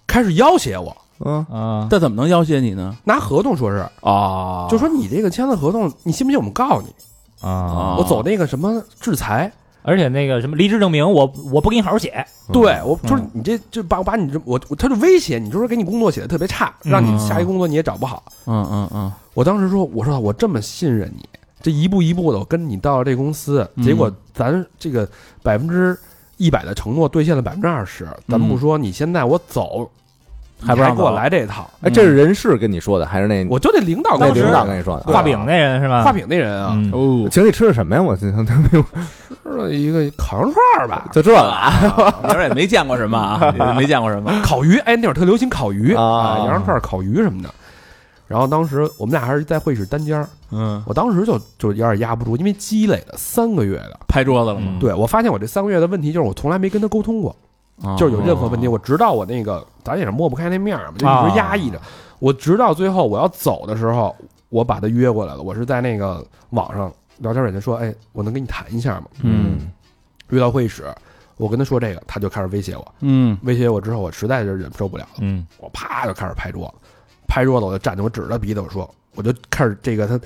[0.07, 2.97] 开始要挟我，嗯，啊，这怎么能要挟你呢？
[3.05, 4.67] 拿合同说是，啊。
[4.71, 6.95] 就说你这个签了合同，你信不信我们告你？
[7.41, 9.53] 啊，我走那个什么制裁，
[9.83, 18.23] 而且那个什么离职证明，我我不给你好好写，对我就是你这就把我把你这我我他就威胁你，就说给你工作写的特别差，让你下一工作你也找不好。
[18.47, 19.13] 嗯嗯嗯。
[19.35, 21.29] 我当时说，我说我这么信任你，
[21.63, 23.85] 这一步一步的我跟你到了这公司，嗯。
[23.85, 25.09] 结果咱这个
[25.43, 25.97] 百分之
[26.39, 29.89] 一百的承诺兑现了百分之二十，咱不说，你现在我走，
[30.61, 34.43] 还不让给我来这一套，哎，这是人事跟你说的，还是那我就那领导那跟我说。
[34.45, 35.13] 领导跟你说的？
[35.13, 36.03] 画饼那人是吧？
[36.03, 36.91] 画饼那人啊，嗯。
[36.93, 38.03] 哦，请你吃的什么呀？
[38.03, 38.83] 我这他没有，
[39.43, 41.73] 吃了一个烤羊串儿吧， 就这个啊，
[42.23, 43.17] 那会儿也没见过什么。
[43.17, 44.33] 啊，也没见过什么。
[44.43, 45.95] 烤鱼，哎，那会儿特流行烤鱼。
[45.95, 47.49] 啊羊肉串儿、烤鱼什么的。
[48.27, 53.99] 然后当时我们俩还是在会议室单间儿，嗯，我当时就就有点压不住，因为积累了三个月的。
[54.07, 54.77] 拍桌子了吗？
[54.79, 57.35] 对我发现我这三个月的问题就是我从来没跟他沟通过，
[57.97, 61.81] 就是有任何问题，我直到我那个咱也是抹不开那面儿嘛，就一直压抑着。
[62.19, 64.15] 我直到最后我要走的时候，
[64.49, 69.07] 我把他约过来了，我是在那个网上聊天软件说，哎，我能跟你谈一下吗？
[69.23, 69.71] 嗯。
[70.31, 70.85] 约到会议室，
[71.37, 73.39] 我跟他说这个，他就开始威胁我，嗯。
[73.45, 75.47] 威胁我之后，我实在是忍受不了了，嗯。
[75.59, 76.89] 我啪就开始拍桌子，
[77.29, 80.21] 拍桌子我就站着，我指着他鼻子我说，我就开始这个他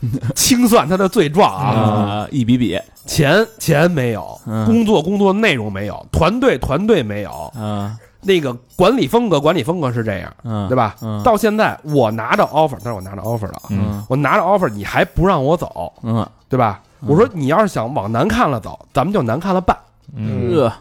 [0.34, 4.64] 清算他的罪状啊，啊，一笔笔，钱钱没有，嗯。
[4.66, 7.96] 工作工作内容没有，团队团队没有，嗯。
[8.20, 10.96] 那个管理风格管理风格是这样，嗯，对吧？
[11.00, 11.22] 嗯。
[11.22, 13.62] 到现在我拿着 offer，但是我拿着 offer 了。
[14.08, 16.26] 我拿着 offer，你还不让我走，嗯。
[16.48, 16.80] 对吧？
[17.00, 17.08] 嗯。
[17.08, 19.76] 我说你要是想往难看了走，咱们就难看了办。
[20.14, 20.52] 嗯。
[20.52, 20.72] 呃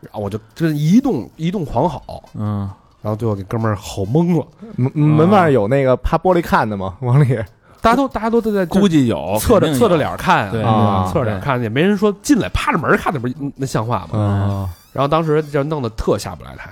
[0.00, 2.68] 然后我就这一动一动狂吼，嗯。
[3.02, 4.46] 然后最后给哥们儿吼懵了。
[4.76, 6.94] 门门外有那个趴玻璃看的吗？
[7.00, 7.38] 往里
[7.86, 14.08] 大家都大家都都在估计有侧着侧着脸看对啊，啊侧着脸看，也没人说进来趴着门看，那不是那像话吗？
[14.12, 16.68] 嗯，然后当时就弄得特下不来台，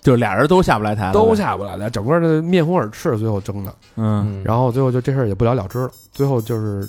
[0.00, 3.74] 就是俩人都下不来台，都下不来台，整个的面红耳赤，最后争的。
[3.96, 6.88] 嗯然后最后就这事儿也不了了之了，最后就是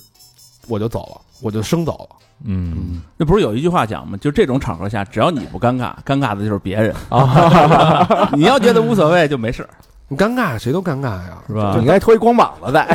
[0.67, 2.15] 我就走了，我就生走了。
[2.43, 4.17] 嗯，那不是有一句话讲吗？
[4.19, 8.29] 就这种场合下，只要你不尴尬，尴尬的就是别人啊。
[8.33, 9.67] 你要觉得无所谓就没事，
[10.11, 11.71] 你尴尬谁都尴尬呀，是吧？
[11.75, 12.85] 你应该脱一光膀子在，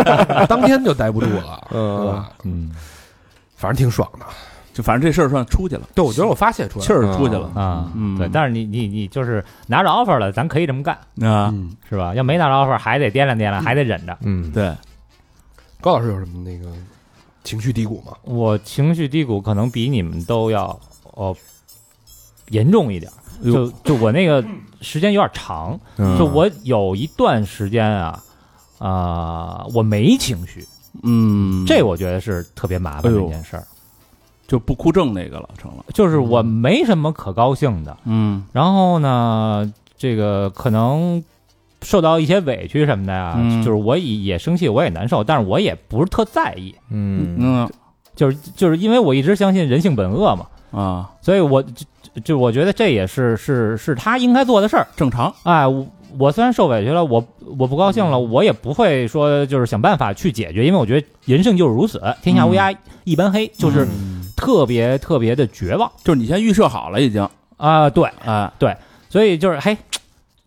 [0.46, 2.30] 当天就待不住了，是嗯，吧？
[2.44, 2.70] 嗯。
[3.56, 4.26] 反正挺爽的。
[4.74, 6.98] 就反正这事儿算出去了，对，我觉得我发泄出来气了。
[6.98, 7.50] 儿出去了。
[7.54, 8.18] 啊，嗯。
[8.18, 10.94] 对，但是你你你就是拿着 offer 了，咱可以这么干，
[11.26, 11.48] 啊。
[11.50, 12.14] 嗯，是吧？
[12.14, 14.14] 要没拿着 offer，还得掂量掂量，还得忍着。
[14.20, 14.70] 嗯，对，
[15.80, 16.70] 高老师有什么那个
[17.42, 18.12] 情绪低谷吗？
[18.24, 20.78] 我情绪低谷可能比你们都要
[21.14, 21.34] 哦
[22.50, 23.10] 严重一点，
[23.42, 24.44] 就就我那个
[24.86, 26.16] 时间有点长，嗯。
[26.16, 28.22] 就我有一段时间啊，
[28.78, 30.64] 啊、我没情绪，
[31.02, 33.66] 嗯，这我觉得是特别麻烦的一件事儿，
[34.46, 35.84] 就不哭症那个了，成了。
[35.92, 38.44] 就是我没什么可高兴的，嗯。
[38.52, 41.22] 然后呢，这个可能
[41.82, 43.64] 受到一些委屈什么的呀，嗯。
[43.64, 47.36] 就是我也也生气，我也难受，但是我也不是特在意，嗯。
[47.38, 47.70] 嗯。
[48.14, 51.84] 就是就是因为我一直相信人性本恶嘛，啊，所以我就
[52.24, 54.86] 就我觉得这也是是是他应该做的事儿。
[54.96, 55.34] 正常。
[55.44, 55.86] 哎，我
[56.18, 57.26] 我虽然受委屈了，我
[57.58, 62.72] 我不高兴了，我也不会说就是想办法去解决，因为我觉得人性就是如此，天下乌鸦
[63.04, 64.22] 一般黑，就是嗯。
[64.36, 65.90] 特别特别的绝望。
[66.04, 67.26] 就是你先预设好了已经，
[67.56, 68.76] 啊、对，啊、对，
[69.08, 69.74] 所以就是嘿，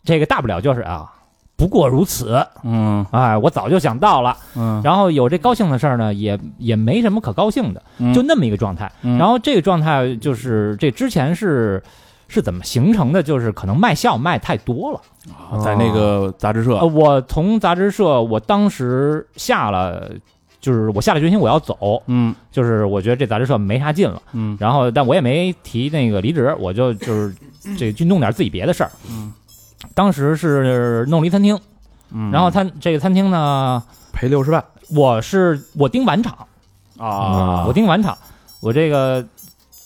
[0.03, 1.12] 这个大不了就是啊，
[1.60, 4.36] 不过如此，嗯哎，我早就想到了。
[4.56, 8.89] 嗯，然后有这高兴的事儿呢，也也没什么可高兴的，嗯就那么一个状态。
[9.02, 11.84] 嗯然后这个状态就是这之前是
[12.30, 13.22] 是怎么形成的？
[13.22, 15.02] 就是可能卖笑卖太多了。
[15.62, 20.10] 在那个杂志呃，社，我从杂志社，我当时下了，
[20.62, 24.22] 就是我下了决心我要走，嗯就是我觉得这杂志社没啥劲了。
[24.32, 27.36] 嗯然后，但我也没提那个离职，我就就是
[27.78, 28.91] 这去弄点自己别的事儿。
[29.10, 29.34] 嗯
[29.93, 31.60] 当时是弄了一餐厅，
[32.12, 36.38] 嗯，然后餐这个餐厅呢，赔六十万，我是我盯晚场。
[36.97, 38.17] 啊，我盯晚场，
[38.60, 39.25] 我这个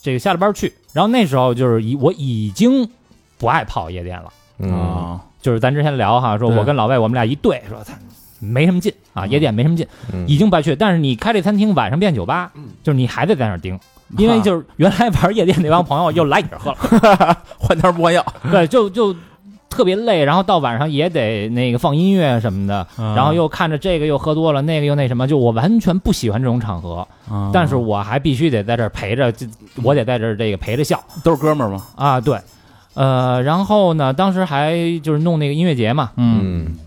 [0.01, 2.89] 这个下了班去，然后那时候就是已我已经
[3.37, 4.73] 不爱泡夜店了，嗯。
[4.73, 6.57] 啊，就是咱之前聊哈，说对。
[6.57, 7.93] 我跟老魏我们俩一对，说他
[8.39, 10.27] 没什么劲啊，夜店没什么劲，嗯。
[10.27, 10.75] 已经不爱去。
[10.75, 13.79] 但是你开这餐厅晚上变酒吧，就是你还得在那儿盯，
[14.17, 19.15] 因为就是原来玩夜店那帮朋友又来你这儿喝了， 换汤不换药，对，就就
[19.73, 23.15] 特别累，然后到晚上也得那个放音乐什么的，嗯。
[23.15, 29.47] 然后又看着这个又喝多了，那个又那什么，就我完全不喜欢这种场合，啊但是我还必须得在这儿陪着，就
[29.81, 31.03] 我得在这儿这个陪着笑。
[31.23, 32.39] 都是哥们儿嘛，啊，对，
[32.93, 36.77] 呃，然后呢，当时还就是弄那个音乐节嘛，嗯嗯。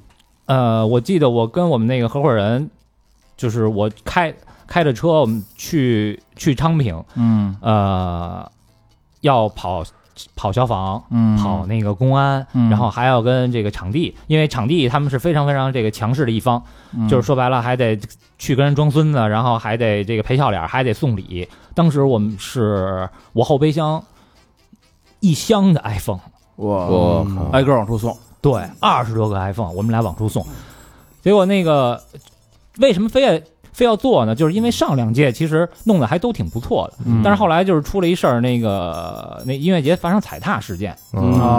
[0.46, 2.70] 呃，我记得我跟我们那个合伙人，
[3.36, 4.32] 就是我开
[4.68, 7.56] 开着车，我们去去昌平，嗯。
[7.60, 8.48] 呃，
[9.22, 9.82] 要跑
[10.34, 11.02] 跑消防。
[11.10, 16.62] 嗯跑那个公安，嗯然后还要跟这个场地，因为场地他们是非常非常这个强势的一方，
[16.96, 17.98] 嗯就是说白了还得
[18.38, 21.48] 去跟人装孙子，然后还得这个陪笑脸，还得送礼。
[21.74, 24.02] 当时我们是我后备箱
[25.20, 26.20] 一箱的 iPhone，
[26.56, 30.44] 我我靠挨个往出送，对，二十多个 iPhone，我们俩往出送。
[31.22, 32.02] 结果那个
[32.78, 33.40] 为什么非要
[33.76, 34.34] 非要做呢？
[34.34, 37.20] 就是因为上两届其实弄得还都挺不错的，嗯。
[37.22, 40.96] 但是后来就是出了一事儿，那个那音乐节发生踩踏事件，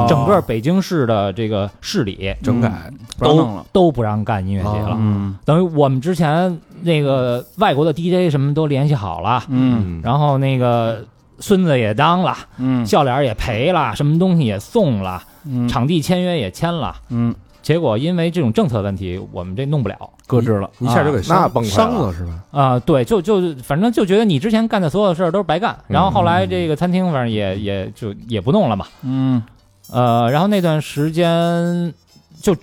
[0.10, 4.96] 整个北京市的这个市里整改，都都不让干音乐节了。
[4.98, 5.38] 嗯。
[5.46, 10.02] 等于我们之前那个外国的 DJ 什么都联系好了，嗯。
[10.04, 11.06] 然后那个
[11.40, 12.84] 孙子也当了，嗯。
[12.84, 15.68] 笑脸也赔了，什么东西也送了，嗯。
[15.68, 16.96] 场地签约也签了。
[17.10, 17.36] 嗯
[17.68, 22.42] 结果因为这种政策问题，我们这弄不了搁置了，一下就给那伤崩了伤了是吧？
[22.50, 25.78] 啊、对，就就反正就觉得你之前干的所有的事儿都是白干。
[25.90, 29.44] 然后后来这个餐厅反正也也就也不弄了嘛，嗯
[29.92, 31.94] 呃，然后那段时间
[32.42, 32.56] 就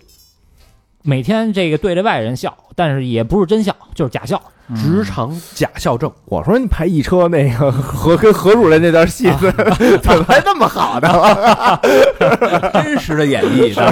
[1.03, 4.41] 每天这个对着外人笑，但是也不是真笑，就是假笑。
[4.75, 9.31] 职场假笑症，我说你拍一车那个 何跟何主任那段戏，
[10.03, 11.79] 怎么还那么好呢？
[12.73, 13.89] 真实的演绎，当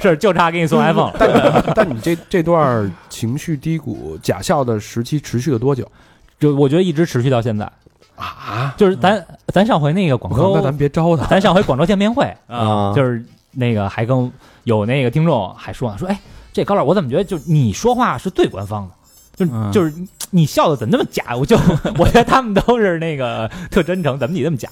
[0.00, 0.16] 时是？
[0.16, 1.16] 就差给你送 iPhone 了。
[1.18, 5.90] 但但你这这段情绪低谷、假笑的时期持续了多久？
[6.38, 7.68] 就我觉得一直持续到现在，
[8.16, 8.74] 啊？
[8.76, 12.92] 就是咱咱上回那个广州，那咱别招他，咱上回广州见面会，啊。
[12.94, 14.30] 就是那个还跟
[14.64, 16.18] 有那个听众还说呢，说哎，
[16.52, 18.94] 这高老我怎么觉得就你说话是最官方的，
[19.36, 19.92] 就、嗯就是
[20.30, 21.36] 你笑的怎么那么假？
[21.36, 21.56] 我就
[21.98, 24.68] 我觉得他们都是那个特真诚，怎么你那么假？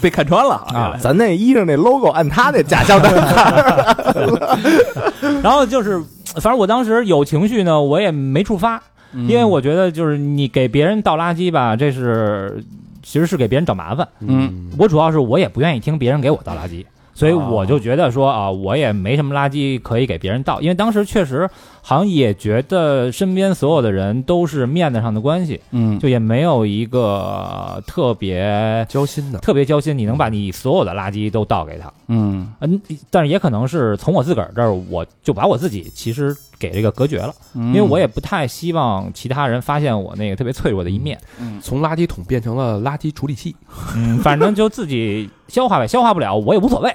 [0.00, 3.08] 被看穿了啊咱那衣裳那 logo 按他那假笑的，
[5.42, 5.98] 然后就是，
[6.34, 12.62] 反正我当时有情绪呢，我也没触发，嗯因为我觉得就是你给别人倒垃圾吧，这是
[13.02, 14.06] 其实是给别人找麻烦。
[14.20, 16.84] 嗯我主要是我也不愿意听别人给我倒垃圾，
[17.16, 21.48] 所以哦我就觉得说啊，我也没什么垃圾可以给别人倒，因为当时确实
[21.80, 31.90] 好像也觉得身边所有的人都是面子上的关系，嗯就也没有一个特别交心的，特别交心，你能把你所有的垃圾都倒给他。
[32.08, 41.18] 嗯嗯，但是也可能是从我自个儿这儿，我就把我自己其实给这个隔绝了，因因为我也不太希望其他人发现我那个特别脆弱的一面。
[41.62, 43.54] 从垃圾桶变成了垃圾处理器，
[43.94, 46.94] 嗯，反正就自己消化呗，消化不了我也无所谓，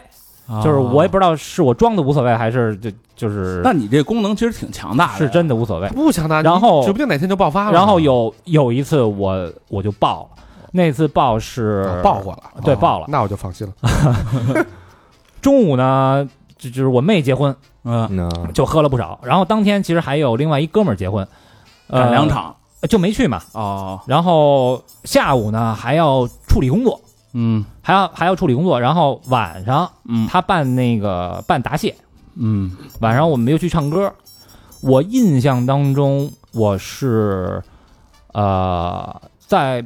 [0.63, 5.88] 就是我也不知道是我装的无所谓，还是就就是那你这功能其实挺强大的，是真的无所谓。
[5.89, 7.71] 不强大，然后指不定哪天就爆发了。
[7.71, 13.06] 然后有有一次我我就爆了，那次爆是啊爆过了，哦对爆了。
[13.10, 14.65] 那我就放心了。
[15.41, 16.30] 中午呢，
[16.62, 18.08] 就就是我妹结婚，嗯。
[18.12, 21.28] 嗯就喝了不少，然后当天其实还有另外一哥们儿结婚，
[21.88, 22.56] 呃赶两场。
[22.89, 23.41] 就没去嘛。
[23.54, 24.02] 哦。
[24.08, 27.00] 然后下午呢还要处理工作，
[27.34, 27.63] 嗯。
[27.82, 30.28] 还要还要处理工作，然后晚上嗯。
[30.28, 31.95] 他办那个办答谢，
[32.36, 32.71] 嗯。
[33.00, 34.12] 晚上我们又去唱歌。
[34.82, 37.62] 我印象当中我是，
[38.34, 39.86] 呃，在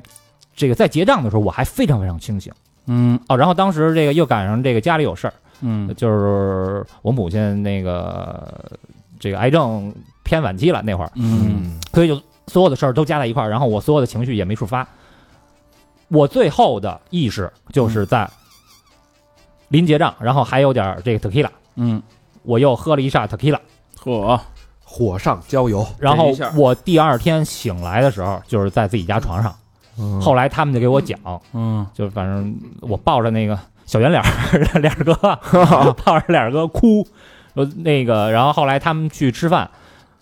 [0.56, 2.54] 这个在结账的时候我还非常非常清醒。
[2.86, 3.20] 嗯。
[3.28, 3.38] 哦。
[3.38, 5.94] 然后当时这个又赶上这个家里有事儿，嗯。
[5.96, 8.72] 就是我母亲那个
[9.20, 11.80] 这个癌症偏晚期了那会儿，嗯。
[11.94, 14.88] 所以就所有的事儿都加在一块儿，然后我所有的情绪也没处发。
[16.08, 18.30] 我最后的意识就是在
[19.70, 22.02] 临结账，然后还有点这个 tequila，嗯，
[22.44, 23.60] 我又喝了一下 tequila，
[24.04, 24.40] 嚯，
[24.84, 29.54] 火上浇油，然后我第二天醒来的时候就是在自己家床上。
[30.22, 31.20] 后来他们就给我讲，
[31.54, 31.86] 嗯。
[31.94, 34.28] 就反正我抱着那个小圆脸儿
[34.80, 35.14] 脸儿哥，
[36.04, 37.06] 抱着脸儿哥哭，
[37.54, 39.70] 呃那个，然后后来他们去吃饭，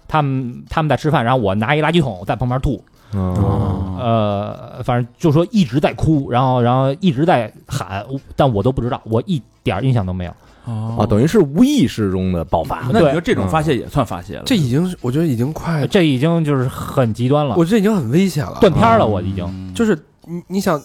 [0.08, 10.32] 他们他们在吃饭，然后我拿一垃圾桶在旁边吐，哦，呃，反正就说一直在哭，然后然后一直在喊，但我都不知道，我一点儿印象都没有。
[10.66, 12.84] 哦啊，等于是无意识中的爆发。
[12.94, 14.44] 那你说这种发泄也算发泄了？
[14.46, 18.60] 这已经是我觉得已经快，这已经就是很极端了，我觉得已经很危险了。
[18.62, 19.44] 断片儿了，我已经。
[19.46, 20.82] 嗯就是你你想，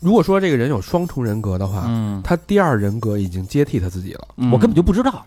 [0.00, 5.24] 如果说这个人有双重人格的话，嗯，他第二人格已经接替他自己了，嗯我根本就不知道，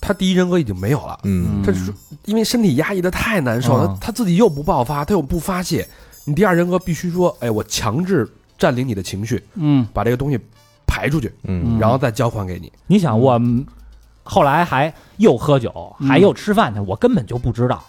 [0.00, 1.18] 他第一人格已经没有了。
[1.24, 1.92] 嗯他是
[2.26, 5.86] 因为身体压抑的太难受了，嗯他自己又不爆发，他又不发泄，
[6.24, 10.38] 你第二人格必须说，哎，我强制占领你的情绪，嗯把这个东西
[10.86, 12.72] 排出去，嗯然后再交还给你。
[12.86, 13.40] 你想我
[14.22, 17.84] 后来还又喝酒，嗯还又吃饭去，我根本就不知道。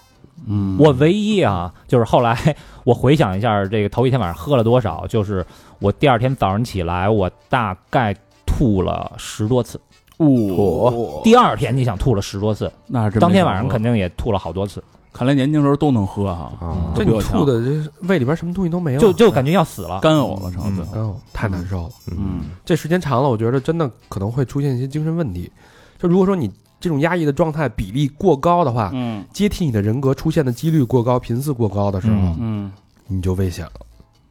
[0.47, 5.45] 嗯，我唯一啊，就是后来我回想一下，这个头一天晚上喝了多少，就是
[5.79, 9.79] 我第二天早上起来，我大概吐了十多次。
[10.17, 19.99] 哦，第二天你想吐了十多次，那是真当天晚上肯定也吐了好多次，看来年轻时候都能喝哈，啊这你吐的这胃里边什么东西都没有，就就感觉要死了。
[19.99, 20.85] 干呕了，肠子。
[20.93, 21.89] 干呕，太难受了。
[22.11, 25.51] 嗯这时间长了，我觉得真的可能会出现一些精神问题。
[25.97, 26.49] 就如果说你
[26.85, 29.25] 这种压抑的状态比例过高的话，嗯。
[29.33, 32.71] 接替你的人格出现的几率过高、频次过高的时候，嗯嗯。
[33.07, 33.71] 你就危险了，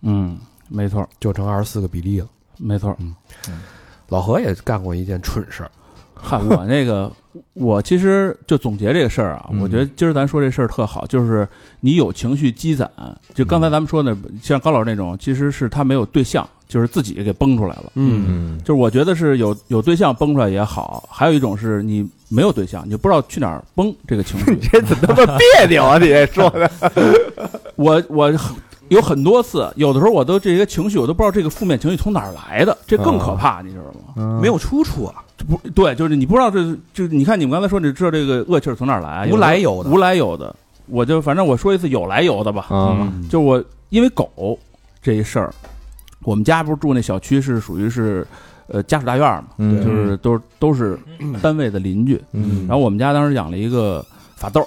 [0.02, 0.38] 嗯，
[0.68, 1.04] 没错。
[1.18, 2.28] 就成二十四个比例了。
[2.58, 2.96] 没错。
[3.00, 3.12] 嗯。
[4.08, 5.70] 老何也干过一件蠢事儿，
[6.14, 7.10] 嗨，我那个，
[7.54, 9.58] 我其实就总结这个事儿啊，嗯。
[9.60, 11.48] 我觉得今儿咱说这事儿特好，就是
[11.80, 12.88] 你有情绪积攒，
[13.34, 17.92] 就刚才咱们说的，像高老师那种，其实是他没有对象，就是自己给崩出来了。
[17.94, 24.56] 嗯就是我觉得是有有对象崩出来也好，还有一种是你没有对象，你就不知道去哪儿崩这个情绪。
[24.72, 25.98] 这怎么那么别扭啊？
[25.98, 26.70] 你这说的，
[27.76, 28.32] 我我
[28.88, 34.38] 有很多次，有的时候我都这些情绪，我都不知道这个负面情绪从哪儿来的，这更可怕，你知道吗？
[34.40, 39.28] 没有出处啊，这不对，就是你不知道这就你看你们刚才说，你知道这个恶气儿从哪儿来？
[39.30, 40.54] 无来由的无来由的。
[40.86, 44.58] 我就反正我说一次有来由的吧，嗯就我因为狗
[45.02, 45.54] 这一事儿，
[46.24, 48.26] 我们家不是住那小区是属于是
[48.66, 50.98] 呃家属大院嘛，嗯就是都是都是
[51.42, 52.20] 单位的邻居。
[52.32, 54.66] 嗯然后我们家当时养了一个法斗，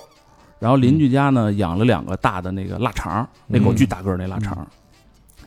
[0.59, 4.65] 然后邻居家呢养了两个大的那个腊肠，那狗巨大个儿那腊肠。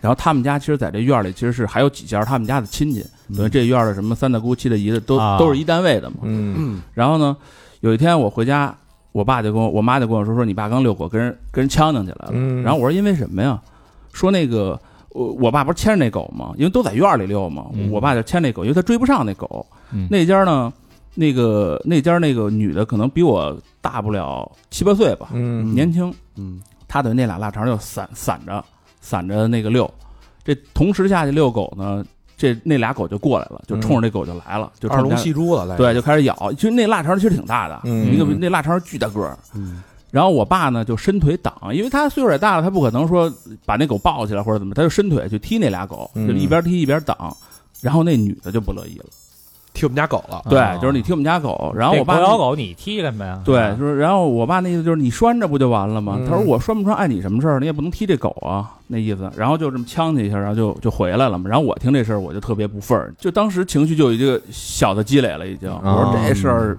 [0.00, 3.04] 然后他们家其实在这院里其实是还有几家他们家的亲戚，
[3.36, 6.16] 等于这院的什么三大姑七大姨的都啊都是一单位的嘛。
[6.22, 7.36] 嗯嗯，然后呢，
[7.80, 8.74] 有一天我回家，
[9.12, 12.30] 我爸就跟我我妈就跟我说说你爸刚遛狗跟人跟人呛呛起来了。
[12.32, 13.60] 嗯然后我说因为什么呀？
[14.12, 16.52] 说那个我我爸不是牵着那狗吗？
[16.56, 19.66] 因为都在院里遛嘛，嗯我爸就牵那狗，因为他追不上那狗。
[19.92, 20.72] 嗯那家呢，
[21.14, 26.12] 那个那家那个女的可能比我大不了七八岁吧，嗯年轻。
[26.36, 28.64] 嗯，他等于那俩腊肠就散散着
[29.00, 29.92] 散着那个遛，
[30.44, 32.04] 这同时下去遛狗呢，
[32.36, 36.52] 这那俩狗就过来了，就冲着这狗就来了，就冲二龙戏珠了，来，对，就开始咬。
[36.52, 39.36] 其实那腊肠其实挺大的，嗯一个那腊肠巨大个儿。
[39.54, 43.32] 嗯，然后我爸呢就伸腿挡，因为他岁数也大了，他不可能说
[43.64, 47.36] 把那狗抱起来或者怎么，他就伸腿去踢那俩狗，嗯就一边踢一边挡。
[47.80, 49.06] 然后那女的就不乐意了，
[49.72, 53.40] 踢我们家狗了，对，哦就是你踢我们家狗，然后我爸狗咬狗，你踢干嘛呀？
[53.42, 56.16] 对，就是然后我爸那意思就是你拴着不就完了吗？
[56.18, 57.58] 嗯他说我拴不拴碍你什么事儿？
[57.58, 59.30] 你也不能踢这狗啊，那意思。
[59.34, 61.48] 然后就这么呛他一下，然后就就回来了嘛。
[61.48, 65.70] 然后我听这事儿我就特别不忿儿，就当时情绪就有一个小的积累了，已经。
[65.72, 66.76] 我说这事儿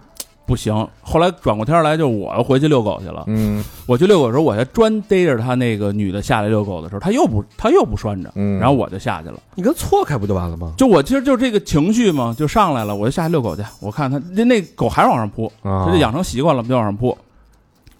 [0.51, 0.75] 不行。
[1.01, 3.23] 后来转过天来，就我又回去遛狗去了。
[3.27, 9.39] 嗯我去遛狗的时候，我还专逮着他那个女的下来遛狗的时候，他又不他又不拴着，嗯，然后我就下去了。
[9.55, 10.73] 你跟错开不就完了吗？
[10.77, 13.63] 就我其实就这个情绪嘛，就上来了，我就下去遛狗去。
[13.79, 17.17] 我看他那那狗还是往上扑，啊这就养成习惯了，就往上扑。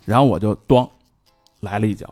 [0.03, 0.85] 然后我就咣
[1.61, 2.11] 来了一脚，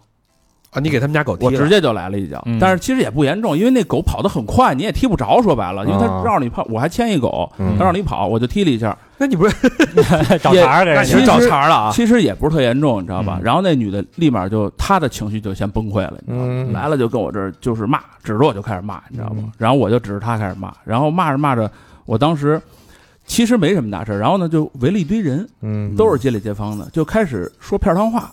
[0.72, 2.42] 啊，你给他们家狗踢了，我直接就来了一脚。
[2.46, 5.42] 嗯但是其实也不严重，因为那狗跑得很快，你也踢不着。
[5.42, 8.96] 说白了，因为它啊绕着你跑，我还牵一狗，嗯它让你跑，我就踢了一下。
[9.18, 9.56] 那你不是
[10.40, 11.92] 找茬儿给人家其实找茬了啊？
[11.92, 13.38] 其实也不是特严重，你知道吧？
[13.40, 16.52] 嗯然后那女的立马就她的情绪就先崩溃了，你知道吗？
[16.54, 19.38] 嗯来了就跟我这儿就是骂，指着我就开始骂，你知道吗？
[19.46, 21.70] 嗯然后我就指着她开始骂，然后骂着骂着，
[22.06, 22.62] 我当时
[23.26, 28.32] 其实没什么大事儿，然后呢就围了一堆人，嗯都是街里街坊的，就开始说片儿汤话，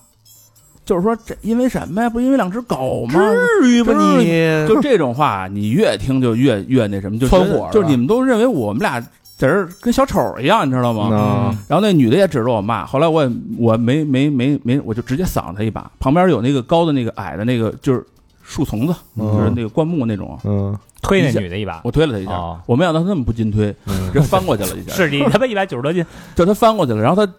[0.87, 2.09] 就是说这因为什么呀？
[2.09, 3.21] 不因为两只狗吗？
[3.61, 4.25] 至于吗你？
[4.67, 8.99] 就这种话，你越听就越越那什么，就窜火就是你们都认为我们俩
[9.37, 11.09] 在这跟小丑一样，你知道吗？
[11.13, 15.91] 嗯然后那女的也指着我骂，后来我也我没没没没，我就直接搡她一把。
[15.99, 18.03] 旁边有那个高的那个矮的那个就是
[18.45, 22.31] 树丛子，嗯就是那个灌木那种，嗯推那女的一把，我推了她一下。
[22.33, 24.95] 哦我没想到她那么不禁推，嗯直接翻过去了一下。
[24.97, 26.05] 是你他妈一百九十多斤，
[26.37, 27.33] 就她翻过去了，然后她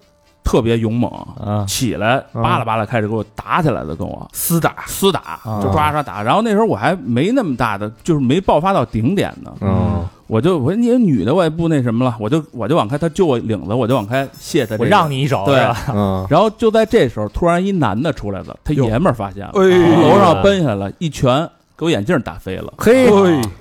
[0.48, 1.12] 特别勇猛，
[1.44, 1.66] 啊。
[1.68, 5.62] 起来嗯扒拉扒拉开始给我打起来了，跟我厮打，厮打，啊。
[5.62, 6.24] 就抓抓打。
[6.24, 9.52] 然后那时候我还没那么大的，就是没爆发到顶点呢。
[9.60, 10.06] 嗯。
[10.28, 14.84] 我就我说你女的我也不那什么了，我就我就往开，他揪我领子，我就往开卸他这个。
[14.84, 15.58] 我让你一手，对。
[15.94, 16.26] 嗯。
[16.30, 22.74] 然后就在这时候，突然一男的出来了，他爷们儿发现了，哎从楼上奔下来，一拳给我眼镜打飞了。
[22.78, 23.08] 嘿，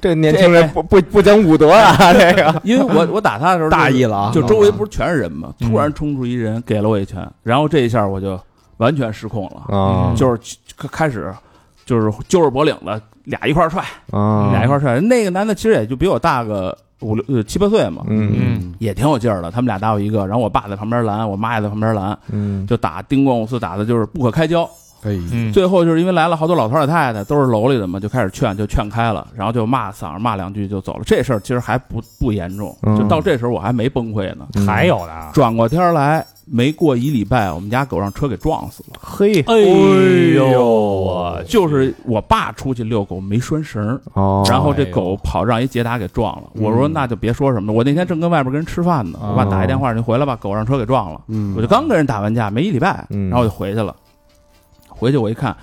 [0.01, 8.41] 这年轻人不不不讲武德啊， 这个因为我我打他的时候大意了啊就周围不是全是人嘛，嗯突然冲出一人给了我一拳，然后这一下我就
[8.79, 10.57] 完全失控了，啊就是
[10.91, 11.33] 开始
[11.85, 14.99] 就是揪着脖领子，俩一块儿踹，啊俩一块儿踹。
[15.01, 19.51] 那个男的其实也就比我大个五六呃七八岁嘛，嗯嗯也挺有劲儿的。
[19.51, 24.69] 他们俩打我一个，然后我爸在旁边拦，我妈也在旁边拦，嗯就打叮咣五四，打的就是不可开交。
[25.07, 31.03] 哎，嗯，最后就是因为来了好多老头老太太，都是楼里的嘛，就开始劝，就劝开了，然后就骂嗓子骂两句就走了。
[31.07, 34.47] 这事儿其实还不不严重，嗯就到这时候我还没崩溃呢。
[34.55, 38.99] 嗯还有呢，转过天来，没过一礼拜，我们家狗让车给撞死了。
[39.01, 39.57] 嘿哎
[40.35, 43.99] 呦我就是我爸出去遛狗没拴绳
[44.49, 46.45] 然后这狗跑让一捷达给撞了。
[46.55, 51.21] 嗯我说那就别说什么了，我那天正跟外边跟人吃饭呢，哦我爸打一电话，你回来吧，狗让车给撞了。
[51.29, 53.95] 嗯我就刚跟人打完架没一礼拜，嗯然后我就回去了。
[54.97, 55.57] 回去我一看，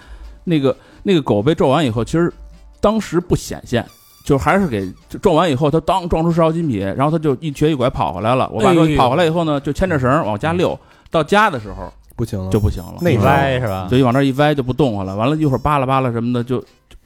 [0.44, 2.32] 那个那个狗被撞完以后，其实
[2.80, 3.86] 当时不显现，
[4.26, 4.88] 就还是给
[5.22, 8.50] 撞完以后，它当撞出十好几米，然后它就一瘸一拐跑回来了。
[8.54, 10.80] 我爸说跑回来以后呢，就牵着绳儿往家溜，
[11.10, 13.88] 到家的时候不行了，就不行了，一那时候歪是吧？
[13.90, 15.16] 就一往那儿一歪就不动了。
[15.16, 16.66] 完了，一会儿扒拉扒拉什么的就就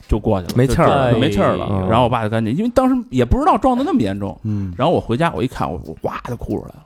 [0.09, 1.87] 就过去了，没气儿了就就没气儿了。
[1.89, 4.37] 然后我爸就赶紧，因为当时也不知道撞的那么严重。
[4.43, 6.83] 嗯，然后我回家我一看，我我哇就哭出来了。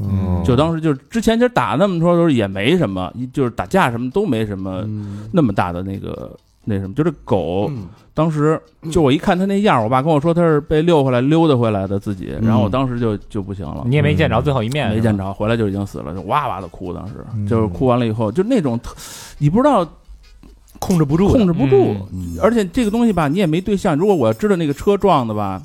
[0.00, 0.42] 嗯。
[0.44, 5.28] 就当时就是之前其实打那么多都是也没什么，一就是打架什么都没什么嗯。
[5.32, 6.34] 那么大的那个
[6.64, 7.88] 那什么，就这狗嗯。
[8.14, 13.84] 当时就我一看它那样，我爸跟我说它是被溜回来溜达回来的自己，然后我当时就就不行了。
[13.86, 16.92] 你也没见着最后一面，没见着，回来就已经死了，就哇哇的哭。
[16.92, 17.46] 当时嗯。
[17.46, 18.78] 就是哭完了以后，就那种，
[19.38, 19.86] 你不知道
[20.80, 22.36] 控制不住，控制不住，嗯。
[22.42, 23.96] 而且这个东西吧，你也没对象。
[23.96, 25.62] 如果我要知道那个车撞的吧，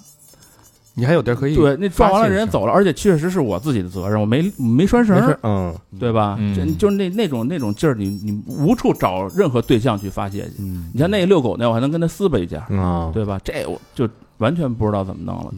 [0.95, 6.37] 你还有地儿可以对，那撞完了人家走了，而且确实是我自己的责任，我没没拴绳嗯对吧？
[6.77, 10.55] 就是那那种那种劲儿，你你无处找任何对象去发泄去。
[10.59, 13.39] 嗯，你像那遛狗那，我还能跟他撕巴一架，啊，对吧？
[13.43, 15.57] 这我就完全不知道怎么弄了，就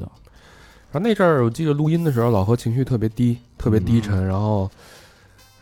[0.91, 4.71] 然后那阵儿我记得录音的时候，老何情绪特别低，特别低嗯沉，然后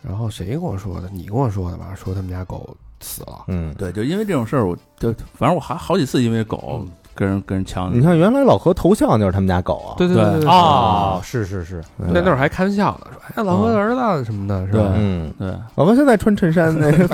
[0.02, 1.10] 然后谁跟我说的？
[1.12, 1.92] 你跟我说的吧？
[1.96, 3.74] 说他们家狗死了，嗯。
[3.76, 7.94] 对，就因为这种事儿，我就反正我还好几次因为狗跟人跟人抢。
[7.96, 14.92] 你看，原来老何头像就是他们家狗啊，对对对对哦，是是是，那那会儿还开玩笑呢，说哎老何的儿子什么的，是吧？
[14.96, 17.08] 嗯，对，老何现在穿衬衫那个，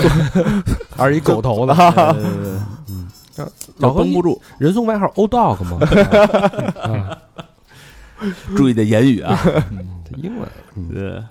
[0.96, 1.74] 还是一狗头的，
[2.14, 2.52] 对对对
[2.88, 3.08] 嗯，
[3.78, 5.78] 老绷不住，人送外号 old dog 嘛，
[6.82, 7.16] 啊，
[8.56, 9.38] 注意的言语啊。
[10.16, 10.48] 英文。
[10.74, 10.88] 嗯。
[10.92, 11.22] 对，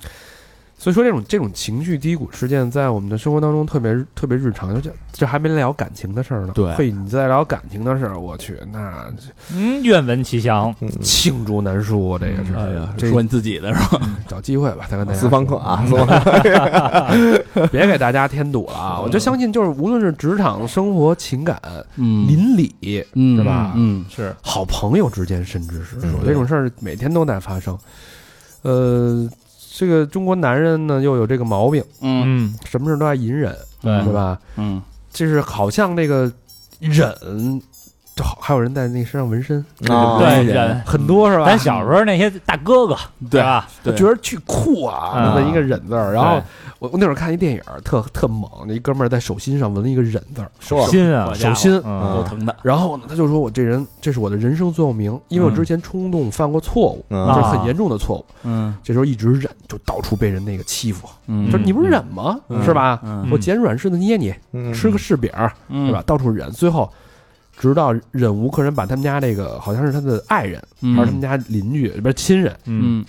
[0.82, 6.54] 所以说这种这种情绪低谷事件，在我们的生活当中特别特别日常，就这这还没聊感情的事儿呢。
[6.56, 9.12] 对嘿，你再聊感情的事儿，我去，那
[9.54, 12.54] 嗯，愿闻其详，嗯罄竹难书，这个是。
[12.56, 14.02] 哎呀，这说你自己的是吧？
[14.26, 19.02] 找机会吧，再跟大家私房课啊，私房课， 别给大家添堵了啊！
[19.04, 21.62] 我就相信，就是无论是职场、生活、情感、
[21.98, 27.78] 嗯邻里，嗯是吧嗯，是好朋友之间，甚至是嗯说这种事儿每天都在发生。
[28.62, 29.26] 呃，
[29.80, 32.52] 这个中国男人呢又有这个毛病，嗯。
[32.52, 34.04] 嗯，什么事都爱隐忍，对。
[34.04, 34.38] 是吧？
[34.58, 36.30] 嗯，就是好像这个
[36.82, 37.16] 忍，
[38.20, 40.78] 就好还有人在那身上纹身，啊对对忍。
[40.86, 41.46] 很多是吧？
[41.46, 42.94] 咱小时候那些大哥哥，
[43.32, 43.66] 对吧？
[43.82, 46.12] 就，觉得巨酷啊，嗯纹一个忍字儿。
[46.12, 46.42] 然后
[46.80, 52.54] 我我那会儿看一电影，特特猛，那一哥们儿在手心上纹了一个忍字儿，手心啊，手心够嗯疼的。
[52.62, 58.26] 然后呢，他就说我这人这是我的人生座右铭，因为我之前冲动犯过错误，嗯就是很严重的错误。
[58.44, 62.38] 嗯这时候一直忍，就到处被人那个欺负，嗯，说你不是忍吗？
[62.50, 63.00] 嗯是吧？
[63.02, 65.32] 嗯我捡软柿子捏你，嗯吃个柿饼
[65.72, 66.04] 是吧？？
[66.06, 66.92] 到处忍，最后
[67.60, 70.96] 直到忍无可忍，把他们家这个好像是他的爱人，嗯。
[70.96, 72.56] 还是他们家邻居，里边亲人，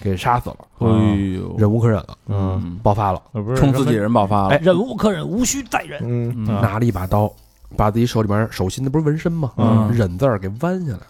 [0.03, 0.57] 给杀死了。
[0.81, 2.79] 哎呦，忍无可忍了，嗯。
[2.83, 3.23] 爆发了，
[3.57, 4.49] 冲自己人爆发了。
[4.49, 6.01] 哎忍无可忍，无需再忍。
[6.03, 6.35] 嗯。
[6.37, 7.33] 嗯拿了一把刀，
[7.77, 9.53] 把自己手里边手心那不是纹身吗？
[9.57, 9.89] 嗯。
[9.93, 11.05] 忍字儿给弯下来了，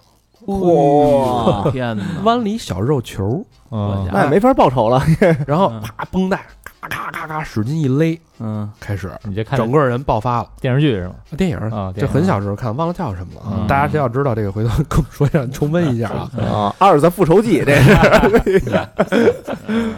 [1.65, 2.05] 哇，天哪！
[2.25, 5.03] 弯了一小肉球，嗯那也没法报仇了，
[5.47, 5.81] 然后嗯。
[5.81, 6.45] 啪绷带，
[6.89, 10.49] 咔咔咔使劲一勒，嗯开始你这看整个人爆发了。
[10.61, 11.15] 电视剧是吗？
[11.37, 13.59] 电影啊这很小时候看，忘了叫什么了。
[13.59, 16.31] 嗯大家谁要知道这个，回头跟我们说一下，重温一下啊。
[16.39, 18.95] 啊，阿尔萨复仇记这是，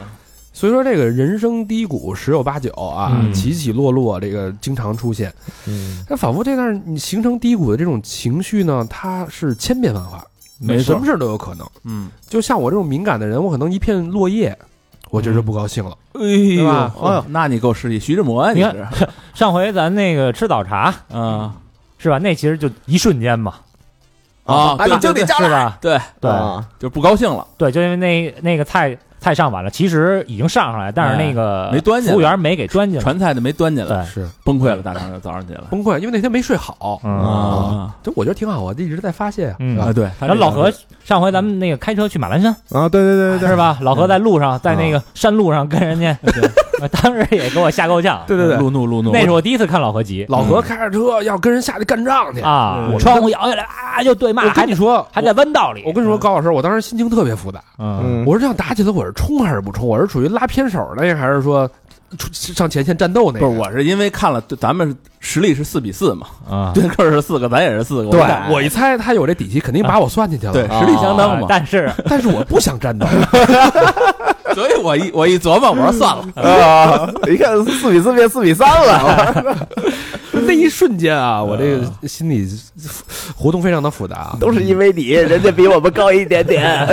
[0.52, 5.32] 所以说，这个人生低谷十有八九啊，嗯起起落落，这个经常出现。
[5.66, 10.22] 嗯那仿佛这段你形成低谷的这种情绪呢，它是千变万化，
[10.60, 11.66] 没什么事儿都有可能。
[11.84, 14.56] 嗯，就像我这种敏感的人，我可能一片落叶，
[15.12, 15.94] 我觉着不高兴了。
[16.14, 16.22] 哎
[16.56, 21.52] 呦，吧哎呦，那你够实力，徐志摩啊，你看是 上回咱那个吃早茶嗯
[21.98, 22.16] 是吧？
[22.18, 23.56] 那其实就一瞬间嘛，
[24.44, 25.76] 啊，就得加是吧？
[25.82, 32.12] 对，对啊就不高兴了，对，就因为那那个菜菜上晚了，其实已经上上来，但是那个没端进来。
[32.12, 33.02] 服务员没给端进来。
[33.02, 34.28] 传菜的没端进来，对，是。
[34.44, 37.00] 崩溃了，大肠就早上起来崩溃，因为那天没睡好。
[37.04, 37.10] 嗯。
[37.20, 37.94] 啊。
[38.02, 39.48] 这我觉得挺好，我一直在发泄。
[39.50, 39.56] 啊。
[39.60, 39.78] 嗯。
[39.78, 40.70] 啊，对，然后老何
[41.04, 42.52] 上回咱们那个开车去马栏山？
[42.70, 43.78] 啊，对对对对是吧？
[43.80, 46.16] 老何在路上，在那个山路上跟人家，
[46.80, 48.20] 呃当时也给我吓够呛。
[48.26, 50.26] 对对对，路怒路怒，那是我第一次看老何急。
[50.28, 52.40] 老何开着车要跟人下去干仗去。
[52.40, 55.82] 啊我，窗户摇下来啊，就对骂，我还跟你说，还在弯道里。
[55.86, 57.60] 我跟你说，高老师，我当时心情特别复杂。
[57.78, 59.86] 嗯，嗯，我说这样打起来，我是冲还是不冲？
[59.86, 61.68] 我是属于拉偏手那个，还是说
[62.18, 63.46] 出上前线战斗那个？
[63.46, 70.52] 不是，我是因为看了，咱们实力是四比四嘛，啊，对克是四个，咱也是四个，对我一猜他有这底气，肯定把我算进去了。
[70.52, 73.06] 对，啊实力相当嘛，但是 但是我不想战斗。
[74.54, 79.66] 所以我一我一琢磨，我说算了，啊，一看四比四变四比三了，
[80.46, 82.46] 那一瞬间啊，我这个心里
[83.34, 84.36] 活动非常的复杂。
[84.38, 86.86] 都是因为你，人家比我们高一点点。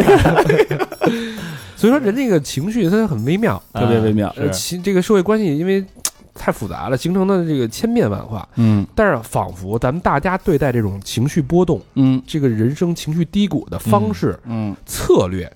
[1.79, 5.81] 所以说人这个情绪它很微妙，特别微妙，呃，其这个社会关系因为
[6.35, 8.47] 太复杂了，形成的这个千变万化。
[8.55, 8.85] 嗯。
[8.93, 12.21] 但是仿佛咱们大家对待这种情绪波动、嗯。
[12.27, 15.49] 这个人生情绪低谷的方式、嗯，策略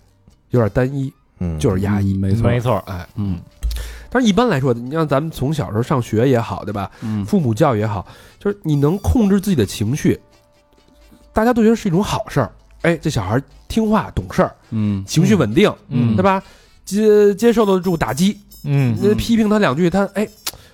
[0.52, 1.60] 有点单一，嗯。
[1.60, 2.14] 就是压抑。
[2.18, 3.38] 没错，没错，哎，嗯。
[4.10, 6.90] 但是一般来说，你像咱们从小时候上学也好，对吧？
[7.02, 7.26] 嗯。
[7.26, 8.08] 父母教育也好，
[8.40, 10.18] 就是你能控制自己的情绪，
[11.34, 12.50] 大家都觉得是一种好事儿。
[12.84, 16.42] 哎，这小孩听话懂事儿，嗯情绪稳定，嗯对吧？
[16.86, 20.28] 接接受得住打击，嗯那批评他两句，他哎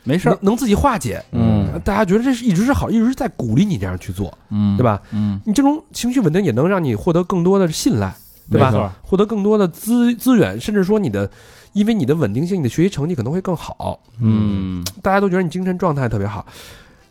[0.03, 1.23] 没事儿，能能自己化解。
[1.31, 4.83] 嗯大家觉得这是一直是好，一直是在鼓励你这样去做，嗯，对？
[4.83, 5.01] 吧？
[5.11, 8.13] 嗯你这种情绪稳定也能让你获得更多的信赖，
[8.49, 8.91] 对吧没错？
[9.03, 11.29] 获得更多的资资源，甚至说你的，
[11.73, 13.99] 因为你的稳定性，你的学习成绩可能会更好。
[14.19, 16.43] 嗯大家都觉得你精神状态特别好，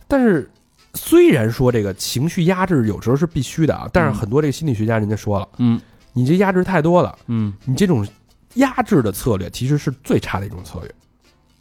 [0.09, 0.51] 但是
[0.95, 5.81] 虽然说这个情绪压制有时候是必须的啊，但是很多这个心理学家人家说了，嗯。
[6.15, 8.05] 你这压制太多了，嗯，你这种
[8.55, 10.93] 压制的策略其实是最差的一种策略，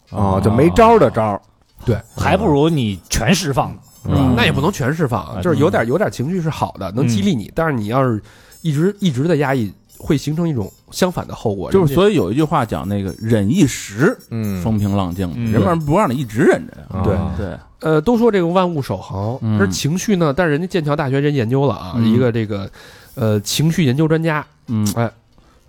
[0.09, 1.41] 哦，就没招儿的招儿，
[1.85, 4.33] 对，还不如你全释放呢，是吧嗯？
[4.35, 8.19] 那也不能全释放啊，啊就是有点有点情绪是好的，能激励你，但是你要是
[8.63, 14.61] 一直一直的压抑，会形成一种相反的后果，就是所以有一句话讲那个忍一时嗯。
[14.63, 15.51] 风平浪静，嗯。
[15.51, 17.13] 人们不让你一直忍着呀，对。
[17.13, 22.11] 啊对，呃，都说这个万物守恒，嗯而情绪呢，但是人家剑桥大学人研究了啊，嗯。
[22.11, 22.69] 一个这个
[23.15, 24.87] 呃情绪研究专家嗯。
[24.95, 25.11] 哎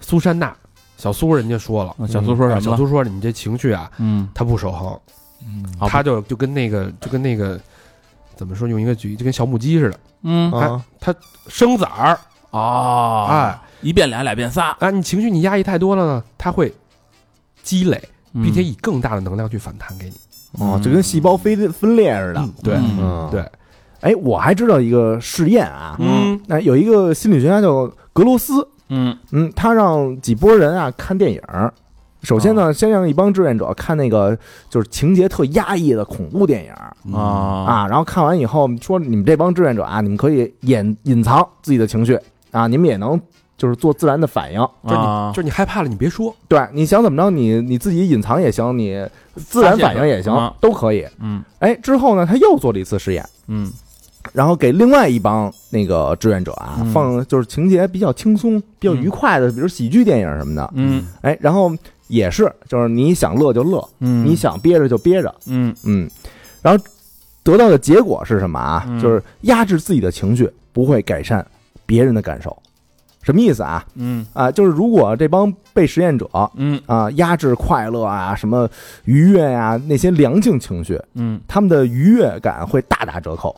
[0.01, 0.55] 苏珊娜，
[0.97, 4.97] 小苏人家说了，啊小苏说什么小苏说你这情绪啊，嗯，它不守恒，
[5.45, 5.65] 嗯。
[5.89, 7.59] 他就就跟那个就跟那个
[8.37, 10.53] 怎么说，用一个举，就跟小母鸡似的，嗯。
[10.53, 10.81] 啊，
[11.49, 12.19] 生崽儿，
[12.51, 16.73] 哦，哎，一变俩，俩变仨，啊，你情绪你压抑太多了呢，它会
[17.63, 18.43] 积累，嗯。
[18.43, 20.15] 并且以更大的能量去反弹给你。
[20.59, 22.49] 哦，就跟细胞分分裂似的。
[22.63, 22.99] 对，嗯。
[22.99, 23.45] 嗯，对。
[24.01, 26.41] 哎，我还知道一个试验啊，嗯。
[26.47, 29.17] 那有一个心理学家叫格罗斯，嗯。
[29.33, 31.41] 嗯，他让几拨人啊看电影。
[32.23, 34.37] 首先呢，先让一帮志愿者看那个
[34.69, 36.93] 就是情节特压抑的恐怖电影啊。
[37.17, 42.19] 啊，然后看完以后说你们这帮志愿者啊，你们可以掩隐藏自己的情绪
[42.59, 43.21] 啊，你们也能
[43.57, 44.59] 就是做自然的反应。
[44.85, 51.07] 就是你啊就是你害怕了，你别说，对，你想怎么着，你你自己隐藏也行，你自然反应也行啊，都可以。
[51.21, 53.71] 嗯哎，之后呢，他又做了一次实验，嗯
[54.33, 60.71] 然后给另外一帮那个志愿者啊嗯放就是情节比较轻松、比较愉快的，比如喜剧电影什么的。
[60.75, 61.73] 嗯哎，然后
[62.09, 66.11] 也是，就是你想乐就乐，嗯，你想憋着就憋着，嗯嗯。
[66.61, 66.85] 然后
[67.43, 68.85] 得到的结果是什么啊？
[68.89, 71.47] 嗯就是压制自己的情绪不会改善
[71.89, 72.55] 别人的感受。
[73.23, 73.85] 什么意思啊？
[73.95, 74.27] 嗯。
[74.35, 76.79] 啊，就是如果这帮被实验者嗯。
[76.87, 78.69] 啊压制快乐啊、什么
[79.05, 81.41] 愉悦呀、那些良性情绪，嗯。
[81.49, 83.57] 他们的愉悦感会大打折扣。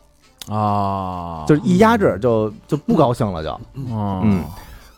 [0.49, 3.51] 啊，就是一压制就就不高兴了就。
[3.95, 4.23] 哦。
[4.25, 4.43] 嗯，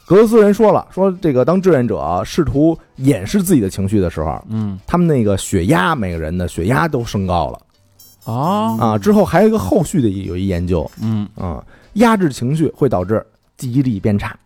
[0.07, 4.79] 格罗斯人说了，说这个当志愿者试图掩饰自己的情绪的时候，嗯。
[4.87, 8.33] 他们那个血压，每个人的血压都升高了。
[8.33, 8.99] 啊啊。
[8.99, 10.89] 之后还有一个后续的有一研究。
[11.03, 11.29] 嗯。
[11.37, 11.63] 啊，
[11.95, 13.25] 压制情绪会导致
[13.57, 14.37] 记忆力变差，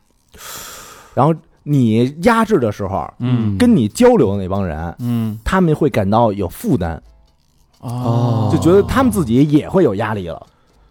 [1.14, 3.56] 然后你压制的时候，嗯。
[3.58, 5.38] 跟你交流的那帮人，嗯。
[5.44, 7.00] 他们会感到有负担，
[7.80, 8.50] 哦。
[8.52, 10.46] 就觉得他们自己也会有压力了。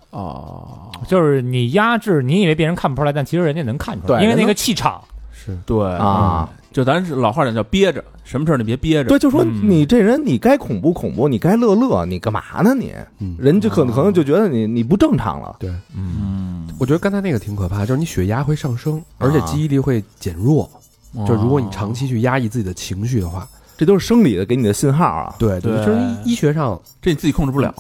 [0.10, 5.01] 哦，就是你压制，你以为别人看不出来，但其实人家能看出来，因为那个气场。
[5.32, 5.58] 是。
[5.66, 5.93] 对。
[5.95, 9.07] 啊，就咱是老话讲叫憋着，什么事儿你别憋着。
[9.07, 12.91] 对，就说嗯你这人，你该恐怖恐怖，你该乐乐，你干嘛呢你？
[13.19, 15.55] 嗯，人就可能可能就觉得你你不正常了。
[15.57, 20.69] 对，嗯，我觉得刚才那个挺可怕，就是你血压会上升，而且记忆力会减弱。
[21.13, 23.47] 哦就如果你长期去压抑自己的情绪的话，
[23.78, 25.34] 这都是生理的给你的信号啊。
[25.39, 27.73] 对对，对就是医学上这你自己控制不了，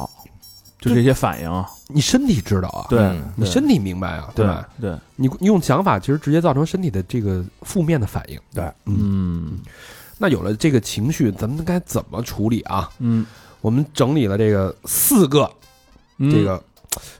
[0.89, 1.65] 就这些反应。
[1.87, 4.67] 你身体知道啊，对嗯，你身体明白啊，对吧？
[4.81, 8.39] 对，你你用想法其实直接造成身体的这个负面的反应。
[8.53, 9.59] 对，嗯
[10.17, 12.89] 那有了这个情绪，咱们该怎么处理啊？
[12.99, 13.25] 嗯，
[13.61, 15.47] 我们整理了这个四个，
[16.17, 16.61] 嗯这个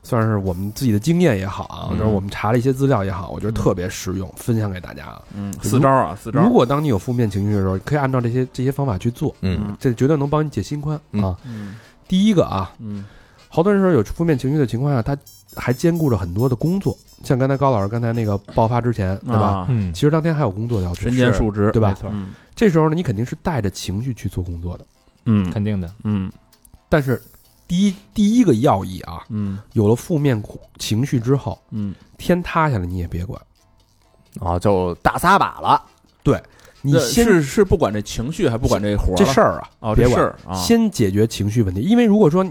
[0.01, 5.21] 算是我们自己的经验也好啊，嗯就是我们查了一些资料也好，我觉得特别实用，分享给大家啊。
[5.35, 6.41] 嗯四招啊，四招。
[6.41, 11.37] 如果当你有负面情绪的时候，可以按照这些这些方法去做，嗯这绝对能帮你解心宽嗯啊。
[11.45, 11.75] 嗯
[12.07, 13.03] 第一个啊，嗯
[13.55, 15.17] 好多人说有负面情绪的情况下，他
[15.55, 19.47] 还兼顾着很多的工作，像刚才高老师刚才那个爆发之前，对吧？
[19.47, 24.85] 啊嗯其实当天还有工作要做身，兼数职，对吧没错嗯这时候呢，你肯定是带着情绪去做工作的。
[25.25, 25.89] 嗯肯定的。
[26.03, 26.29] 嗯
[26.89, 27.21] 但是
[27.65, 30.43] 第一第一个要义啊，嗯有了负面
[30.77, 33.41] 情绪之后，嗯，天塌下来你也别管，
[34.41, 35.81] 啊，就大撒把了。
[36.23, 36.41] 对
[36.81, 41.81] 你先是是不管这情绪，还不管这活儿这事儿啊，哦，别管，事儿啊，先解决情绪问题。
[41.81, 42.45] 因为如果说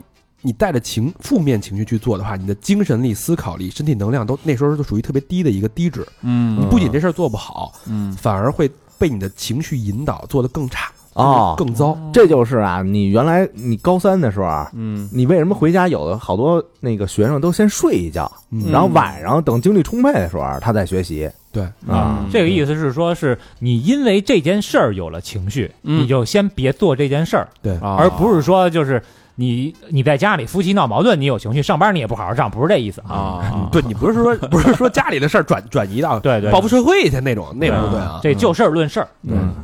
[0.44, 6.06] 你带着情负面情绪去做的话，你的精神力、思考力、身体能量都那时候都属于特别低的一个低值。
[6.20, 6.60] 嗯。
[6.60, 8.12] 你不仅这事儿做不好，嗯。
[8.12, 11.98] 反而会被你的情绪引导做得更差啊更糟。
[12.12, 15.08] 这就是啊，你原来你高三的时候啊，嗯。
[15.10, 18.70] 你为什么回家有的好多那个学生都先睡一觉，嗯。
[18.70, 21.30] 然后晚上等精力充沛的时候他再学习。
[21.50, 22.26] 对，啊？
[22.32, 26.02] 这个意思是说，是你因为这件事儿有了情绪，嗯。
[26.02, 27.78] 你就先别做这件事儿，对。
[27.78, 29.00] 而不是说就是
[29.36, 33.14] 你你在家里夫妻闹矛盾，你有情绪，上班你也不好好上，不是这意思啊。
[33.14, 38.20] 啊，对你不是说不是说家里的事儿转转移到对对，报复社会去那种，那不对啊。
[38.22, 39.08] 这就事儿论事儿。
[39.22, 39.54] 嗯。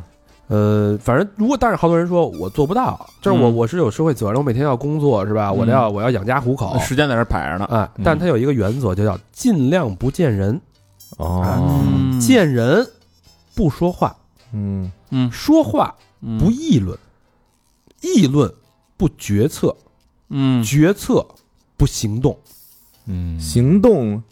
[0.49, 3.55] 呃，反正如果但是好多人说我做不到，就是我嗯。
[3.55, 5.53] 我是有社会责任，我每天要工作是吧？
[5.53, 10.61] 我要我要养家糊口，时间在这儿摆着呢，哎，但他有一个原则，就叫尽量不见人，
[11.19, 11.45] 哦，
[11.95, 12.19] 嗯。
[12.19, 12.85] 见人
[13.55, 14.17] 不说话，
[14.53, 14.91] 嗯。
[15.11, 15.31] 嗯。
[15.31, 15.95] 说话
[16.41, 16.99] 不议论，
[18.01, 18.53] 议论
[19.01, 19.75] 不决策，
[20.29, 20.63] 嗯。
[20.63, 21.27] 决策
[21.79, 22.39] 不行动，
[23.07, 24.23] 嗯，行动。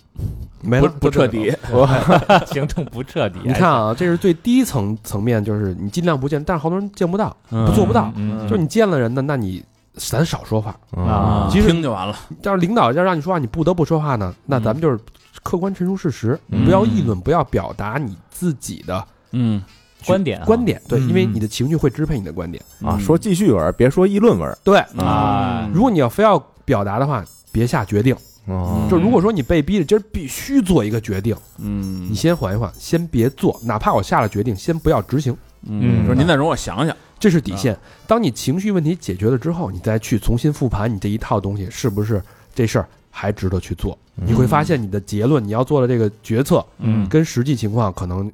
[0.60, 1.50] 没了不不彻底。
[2.52, 3.38] 行动不彻底。
[3.44, 8.12] 你看啊，这是最低层层面，就是你尽量不见，但是好多人见不到，不做不到。
[8.16, 9.64] 嗯，就是你见了人呢，那你
[9.94, 10.76] 咱少说话。
[10.90, 14.98] 啊其实听就完了，要是领导要让你说话，你不得不说话呢，那咱们就是
[15.42, 16.66] 客观陈述事实，嗯。
[16.66, 19.62] 不要议论，不要表达你自己的嗯
[20.06, 20.44] 观点啊。
[20.44, 20.80] 观点。
[20.88, 22.62] 对，嗯因为你的情绪会支配你的观点。
[22.82, 24.58] 啊，说记叙文，别说议论文。
[24.62, 28.14] 对，啊，如果你要非要表达的话，别下决定。
[28.46, 28.86] 哦。
[28.90, 32.08] 就如果说你被逼着今儿必须做一个决定，嗯。
[32.10, 35.36] 你先缓一缓，先别做，哪怕我下了决定，先不要执行，
[35.66, 37.76] 嗯，说您再容我想想，这是底线。
[38.06, 42.22] 当你情绪问题解决了之后，你再去重新复盘你这一套东西是不是
[42.54, 47.08] 这事儿还值得去做，你会发现你的结论，你要做的这个决策嗯。
[47.08, 48.30] 跟实际情况可能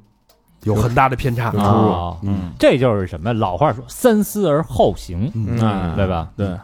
[0.65, 1.51] 有很大的偏差。
[1.53, 1.59] 有。
[1.59, 3.33] 啊，嗯，这就是什么？
[3.33, 6.29] 老话说“三思而后行嗯，哎对吧？
[6.35, 6.55] 对，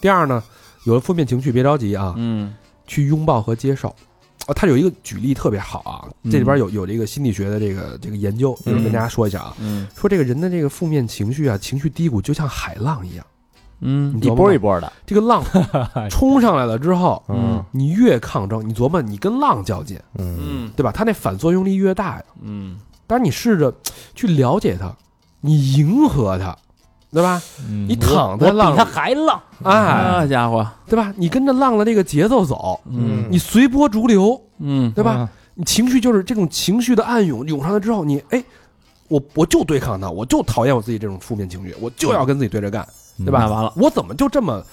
[0.00, 0.42] 第二呢，
[0.84, 2.54] 有了负面情绪别着急啊，嗯。
[2.86, 3.88] 去拥抱和接受。
[4.46, 6.30] 啊，他有一个举例特别好啊，嗯。
[6.30, 9.86] 这里边有有这个心理学的这个这个研究，就是跟大家说一下啊，嗯。
[9.96, 13.24] 说这个人的这个负面情绪啊，情绪低谷就像海浪一样，
[13.80, 14.18] 嗯。
[14.20, 14.92] 一波一波的。
[15.06, 15.44] 这个浪
[16.10, 17.64] 冲上来了之后，嗯。
[17.70, 20.36] 你越抗争，你琢磨你跟浪较劲，嗯。
[20.40, 20.90] 嗯对吧？
[20.90, 22.24] 它那反作用力越大呀。
[22.42, 22.76] 嗯
[23.12, 23.70] 当然你试着
[24.14, 24.90] 去了解他，
[25.42, 26.56] 你迎合他，
[27.12, 27.42] 对吧？
[27.68, 31.12] 嗯你躺在我比他里，还浪，哎，那家伙，对吧？
[31.18, 35.28] 你跟着浪的这个节奏走，嗯你随波逐流，嗯对吧？
[35.52, 38.42] 你情绪就是这种情绪的暗涌涌上来之后，你哎，
[39.08, 42.82] 我我就对抗他，我就讨厌我自己这种负面情绪，我就要跟自己对着干，
[43.18, 43.40] 对吧？
[43.40, 44.64] 那完了，我怎么就这么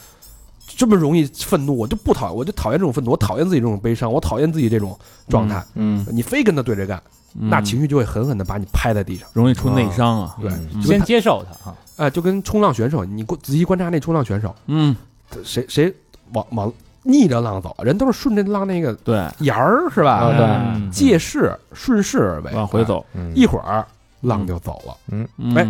[0.65, 1.77] 这么容易愤怒？
[1.77, 5.61] 我就不讨厌，我就讨厌这种愤怒，我讨厌自己这种悲伤，我讨厌自己这种状态。
[5.73, 7.03] 嗯，你非跟他对着干，
[7.34, 9.27] 那情绪就会狠狠的把你拍在地上。
[9.34, 10.82] 容易出内伤啊，对，嗯。
[10.82, 11.75] 就跟他先接受他啊。
[11.97, 14.95] 哎，就跟冲浪选手，你仔细观察那冲浪选手，嗯，
[15.43, 15.93] 谁谁
[16.34, 16.71] 往往
[17.03, 20.13] 逆着浪走，人都是顺着浪那个对，沿儿是吧？
[20.13, 20.45] 啊对。
[20.45, 20.89] 嗯。
[20.91, 23.34] 借势顺势而为，往回走，嗯。
[23.36, 23.86] 一会儿
[24.21, 24.97] 浪就走了。
[25.09, 25.27] 嗯。
[25.55, 25.67] 哎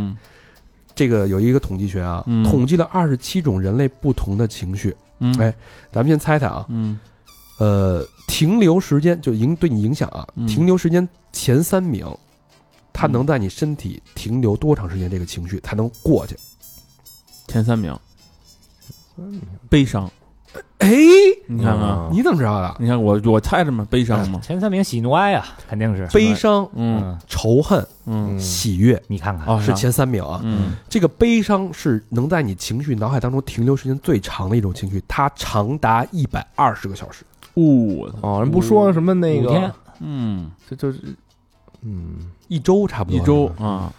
[0.95, 2.43] 这个有一个统计学啊，嗯。
[2.43, 4.95] 统计了二十七种人类不同的情绪。
[5.19, 5.35] 嗯。
[5.39, 5.53] 哎
[5.91, 6.99] 咱们先猜猜啊，嗯
[7.59, 10.47] 呃，停留时间就影对你影响啊，嗯。
[10.47, 12.05] 停留时间前三名，
[12.91, 16.37] 它能在你身体停留多长时间，这个情绪才能过去？
[17.47, 17.95] 前三名，
[19.69, 20.09] 悲伤。
[20.79, 20.89] 哎，
[21.47, 22.75] 你看看，嗯你怎么知道的？
[22.79, 26.07] 你看我我猜着嘛，悲伤嘛，前三名喜怒哀啊，肯定是。
[26.07, 27.15] 悲伤、嗯。
[27.27, 28.39] 仇恨、嗯。
[28.39, 30.39] 喜悦你看看，哦是前三名啊。
[30.43, 30.71] 嗯。
[30.87, 37.25] 这个悲伤是能在你情绪脑海当中停留时间最长的一种情绪，它长达一百二十个小时。
[37.55, 40.51] 呜哦，人不说什么那五天个，嗯。
[40.69, 40.99] 这就是，
[41.81, 42.31] 嗯。
[42.47, 43.93] 一周差不多，一周啊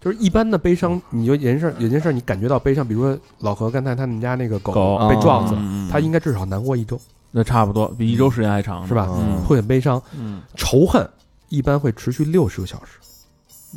[0.00, 5.90] 就是一般的悲伤，你就有件事儿有件事儿你感觉到悲伤，比如说老何刚才他们家那个狗狗被撞死了，嗯嗯。
[5.90, 9.08] 他应该至少难过一周，那差不多比一周时间还长是吧？
[9.10, 9.42] 嗯。
[9.44, 10.42] 会很悲伤，嗯。
[10.56, 11.08] 仇恨
[11.48, 12.98] 一般会持续六十个小时，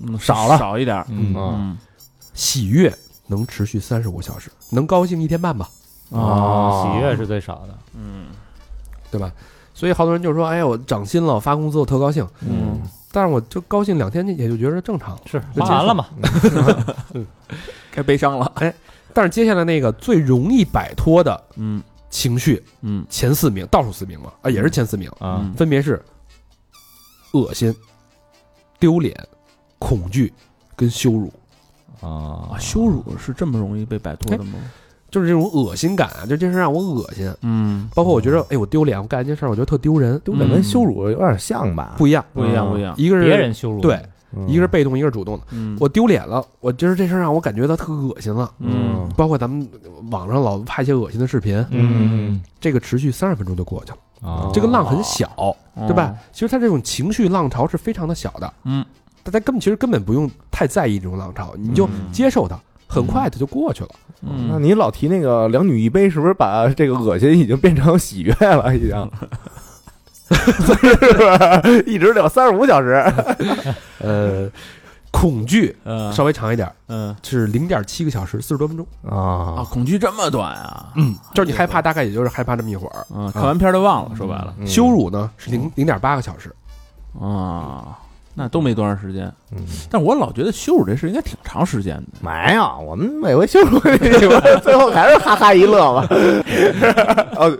[0.05, 0.58] 嗯少了。
[0.58, 1.34] 少一点嗯。
[1.34, 1.78] 啊嗯。
[2.34, 2.93] 喜悦
[3.28, 5.70] 能持续三十五小时，能高兴一天半吧，
[6.12, 6.84] 啊。
[6.84, 8.28] 喜悦是最少的，嗯
[9.12, 9.32] 对吧？
[9.74, 12.28] 所以好多人就说：“哎呀，我涨薪了，我发工资我特高兴。
[12.41, 12.82] 嗯”
[13.12, 15.22] 但是我就高兴两天，也就觉得正常了。
[15.26, 16.08] 是就花完了嘛？
[17.91, 18.74] 该悲伤了哎
[19.14, 26.01] 但是接下来那个最容易摆脱的嗯情绪嗯前四名，倒数四名嘛，啊，也是前四名，啊，嗯分别是
[27.34, 27.74] 恶心、
[28.80, 29.16] 丢脸、
[29.80, 30.32] 恐惧
[30.76, 31.32] 跟羞辱。
[32.01, 34.60] 啊啊，羞辱是这么容易被摆脱的吗？
[35.10, 37.34] 就是这种恶心感啊，就这事让我恶心。
[37.41, 41.95] 嗯，包括我觉得，哎，我丢脸，我干一件事儿，我觉得特丢人，丢脸跟羞辱有点像吧？
[41.97, 43.95] 不一样，不一样嗯不一样，一个是别人羞辱对，
[44.36, 44.47] 嗯。
[44.47, 45.43] 一个是被动，一个是主动的。
[45.51, 45.78] 嗯。
[45.80, 48.51] 我丢脸了，我就是这事儿让我感觉到特恶心了。
[48.60, 49.10] 嗯。
[49.16, 49.68] 包括咱们
[50.12, 52.41] 网上老拍一些恶心的视频，嗯。
[52.60, 53.97] 这个持续三十分钟就过去了。
[54.20, 55.30] 啊，这个浪很小，
[55.88, 56.05] 对吧？
[56.08, 56.18] 哦？
[56.34, 58.84] 其实他这种情绪浪潮是非常的小的，嗯，
[59.22, 62.12] 大家根本其实根本不用太在意这种浪潮，你就嗯。
[62.12, 63.90] 接受它，很快它就过去了。
[64.22, 68.76] 嗯那你老提那个两女一杯，是不是把这个恶心已经变成喜悦了？
[68.76, 69.12] 已经，
[70.30, 71.84] 是不是？
[71.86, 72.96] 一直聊三十五小时。
[74.02, 74.50] 呃，
[75.12, 78.86] 恐惧嗯稍微长一点，嗯是零点七个小时，四十多分钟。
[79.08, 80.92] 啊，啊，恐惧这么短啊？
[80.96, 83.06] 嗯，就是你害怕，大概也就是害怕这么一会儿。
[83.14, 86.52] 嗯，看完片儿都忘了，说白了嗯羞辱呢是零零点八个小时，
[87.20, 87.98] 啊，
[88.38, 89.26] 那都没多长时间。
[89.52, 89.60] 嗯
[89.90, 92.04] 但我老觉得羞辱这事应该挺长时间的。
[92.22, 94.10] 没有，我们每回羞辱你，
[94.62, 96.08] 最后还是哈哈一乐嘛。
[97.38, 97.58] 哦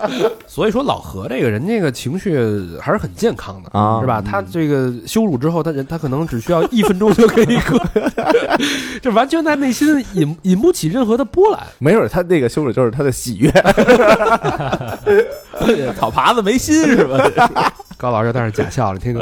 [0.46, 2.36] 所以说老何这个人这个情绪
[2.80, 4.20] 还是很健康的啊是吧？
[4.20, 7.78] 他这个羞辱之后，他人他可能只需要一分钟就可以过，
[9.00, 11.60] 这完全在内心引引不起任何的波澜。
[11.78, 13.50] 没准他那个羞辱就是他的喜悦。
[15.96, 17.72] 草耙子没心是吧？
[18.00, 19.20] 高老师在那儿假笑，了听着。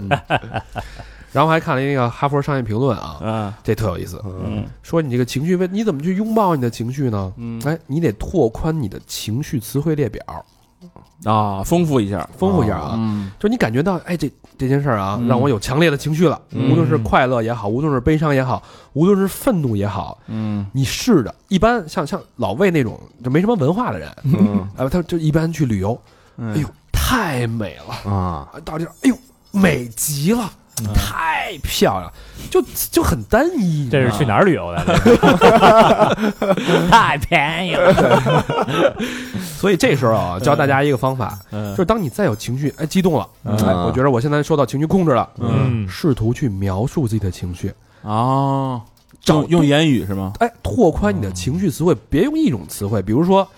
[0.00, 0.10] 嗯。
[1.32, 4.66] 然后还看了一个哈佛商业评论啊，啊，这特有意思，嗯。
[4.82, 7.32] 说你这个情绪问，你怎么去拥抱你的情绪呢？
[7.38, 7.58] 嗯。
[7.64, 10.22] 哎，你得拓宽你的情绪词汇列表，
[11.24, 12.28] 啊，丰富一下。
[12.36, 12.94] 丰富一下啊。
[12.98, 13.30] 嗯。
[13.38, 15.26] 就你感觉到，哎，这这件事儿啊，嗯。
[15.26, 16.70] 让我有强烈的情绪了，嗯。
[16.70, 20.66] 无论是快乐也好，无论是悲伤也好，无论是愤怒也好，嗯。
[20.72, 24.68] 你试着，一般像像老魏那种就没什么文化的人，嗯。
[24.76, 25.98] 啊，他就一般去旅游，
[26.38, 26.68] 哎哎呦，
[27.08, 29.16] 太美了，啊，啊到这儿，哎呦，
[29.50, 30.52] 美极了，
[30.82, 30.92] 嗯。
[30.92, 32.12] 太漂亮，
[32.50, 34.84] 就就很单一，这是去哪儿旅游的？
[36.90, 38.44] 太便宜了，
[39.56, 41.70] 所以这时候啊，教大家一个方法，嗯。
[41.70, 43.56] 就是当你再有情绪，哎，激动了，嗯。
[43.66, 45.88] 哎，我觉得我现在受到情绪控制了，嗯。
[45.88, 48.82] 试图去描述自己的情绪，哦，
[49.22, 50.34] 找用用言语是吗？
[50.40, 53.00] 哎，拓宽你的情绪词汇，别用一种词汇。
[53.00, 53.48] 比如说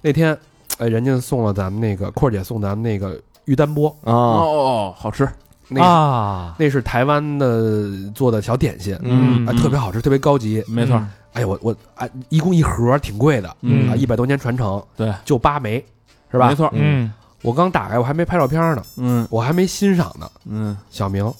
[0.00, 0.36] 那天，
[0.78, 5.28] 哎，人家送了咱们那个阔儿姐送咱们那个玉丹波，啊，哦，好吃，
[5.68, 10.64] 那、啊，那是台湾的做的小点心，嗯啊，特别好吃，特别高级。
[10.66, 10.94] 没错，
[11.32, 15.84] 哎呀，我我哎，一共一盒挺贵的，嗯啊，一百多年传承，对，就八枚，
[16.30, 16.48] 是吧？
[16.48, 16.54] 没。
[16.54, 17.12] 错，嗯
[17.42, 20.30] 我刚打开，我还没拍照片呢，嗯我还没欣赏呢。
[20.46, 21.30] 嗯，小明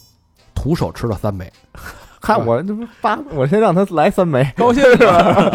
[0.55, 1.51] 徒手吃了三枚，
[2.25, 5.13] 看我这不发，我先让他来三枚，高兴是吧？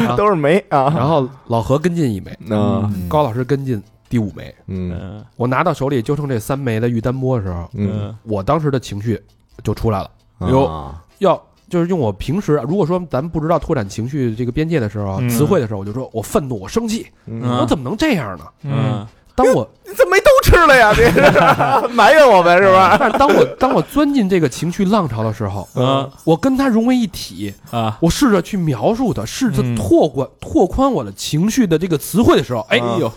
[0.07, 0.93] 啊 都是枚啊。
[0.95, 4.53] 然后老何跟进一枚，嗯高老师跟进第五枚。
[4.67, 9.19] 嗯嗯我拿到手里就剩这三枚的玉丹波的时候，嗯，我当时的情绪
[9.63, 10.09] 就出来了。
[10.49, 18.45] 哟啊要就是用我平时如果说咱们不知道拓展情绪这个边界的时候，嗯词汇的时候，我就说我愤怒，我生气，我怎么能这样呢？
[18.63, 19.05] 嗯
[19.43, 20.91] 当我你怎么没都吃了呀？
[20.95, 22.95] 你是 埋怨我们是吧？
[22.99, 26.09] 但是当我当我钻进这个情绪浪潮的时候，嗯。
[26.23, 29.75] 我跟它融为一体，啊，我试着去描述它，试着嗯。
[29.75, 33.11] 拓宽拓宽我的情绪的这个词汇的时候，哎哎呦，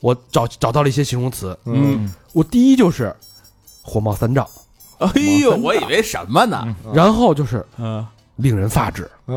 [0.00, 1.56] 我找找到了一些形容词。
[1.64, 3.14] 嗯，我第一就是
[3.82, 4.46] 火冒三丈，
[4.98, 5.08] 哎
[5.42, 6.62] 呦，我以为什么呢？
[6.92, 9.34] 然后就是嗯，令人发指，哎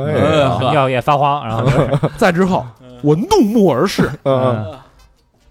[0.71, 2.65] 尿液发黄，然后就是再之后
[3.01, 4.77] 我怒目而视，嗯，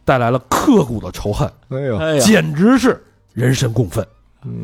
[0.08, 2.98] 带来了刻骨的仇恨，哎呦，哎呀，简直是
[3.34, 4.02] 人神共愤。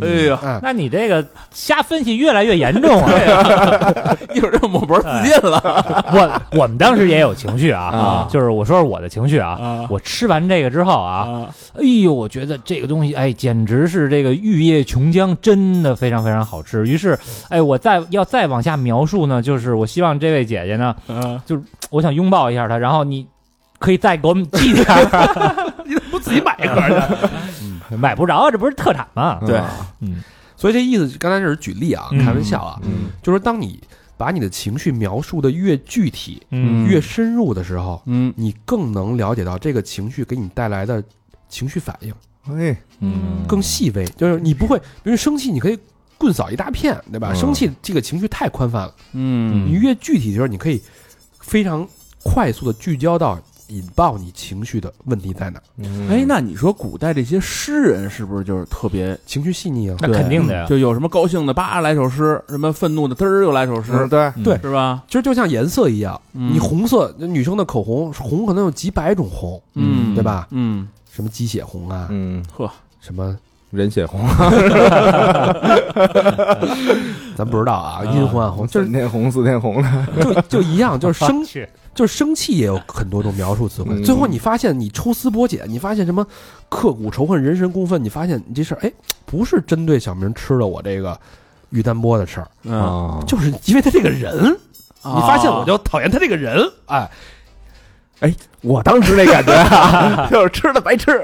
[0.00, 1.22] 哎呀，哎，那你这个
[1.52, 3.10] 瞎分析越来越严重啊！
[4.32, 5.60] 一会儿就抹脖自尽了。
[6.12, 8.28] 我我们当时也有情绪啊，啊。
[8.30, 9.50] 就是我说说我的情绪啊。
[9.50, 9.86] 啊。
[9.90, 11.54] 我吃完这个之后啊，啊！
[11.74, 16.86] 哎呦，我觉得这个东西，哎，简直是这个玉液琼浆，真的非常非常好吃。
[16.86, 17.18] 于是，
[17.50, 20.94] 哎，我再要再往下描述呢，就是我希望这位姐姐呢，
[21.44, 23.26] 就是，我想拥抱一下她，然后你
[23.78, 26.80] 可以再给我们寄点儿， 你怎么不自己买一盒
[27.90, 27.94] 去？
[27.96, 29.40] 买不着，这不是特产吗？
[29.46, 29.60] 对。
[30.00, 30.22] 嗯
[30.56, 32.24] 所以这意思刚才只是举例啊，嗯。
[32.24, 33.10] 开玩笑啊，嗯。
[33.22, 33.78] 就是当你
[34.16, 36.86] 把你的情绪描述的越具体、嗯。
[36.86, 38.32] 越深入的时候，嗯。
[38.36, 41.02] 你更能了解到这个情绪给你带来的
[41.48, 42.14] 情绪反应。
[42.48, 43.44] 哎，嗯。
[43.46, 44.06] 更细微。
[44.16, 45.78] 就是你不会，比如生气，你可以
[46.16, 47.32] 棍扫一大片，对吧？
[47.34, 47.36] 嗯。
[47.36, 49.66] 生气这个情绪太宽泛了，嗯。
[49.66, 50.80] 你越具体的时候，你可以
[51.40, 51.86] 非常
[52.22, 53.38] 快速的聚焦到
[53.68, 55.60] 引爆你情绪的问题在哪
[56.08, 59.96] 哎，那你说古代这些诗人是不是就是特别情绪细腻啊。
[60.00, 60.66] 那肯定的呀。
[60.66, 65.02] 就有什么高兴的叭来首诗，什么愤怒的嘚儿又来首诗嗯，对，嗯对是吧？
[65.08, 70.46] 其实就像颜色一样，嗯你红色，女生的口红红可能有几百种红，嗯，对吧？
[70.50, 73.36] 嗯，什么鸡血红啊，嗯，呵，什么
[73.74, 74.20] 人血红，
[77.36, 83.90] 咱不知道啊，阴红暗红，就是三天红四天红的， 就就一样，就是生 气就是生气也有很多种描述词汇。
[83.94, 86.26] 嗯最后你发现你抽丝剥茧，你发现什么
[86.68, 88.92] 刻骨仇恨、人神共愤，你发现你这事儿哎
[89.24, 91.18] 不是针对小明吃了我这个
[91.70, 94.56] 玉丹波的事儿，嗯，啊，就是因为他这个人，
[95.02, 97.08] 啊你发现我就讨厌他这个人，哎，
[98.62, 101.22] 我当时那感觉啊， 就是吃的白吃，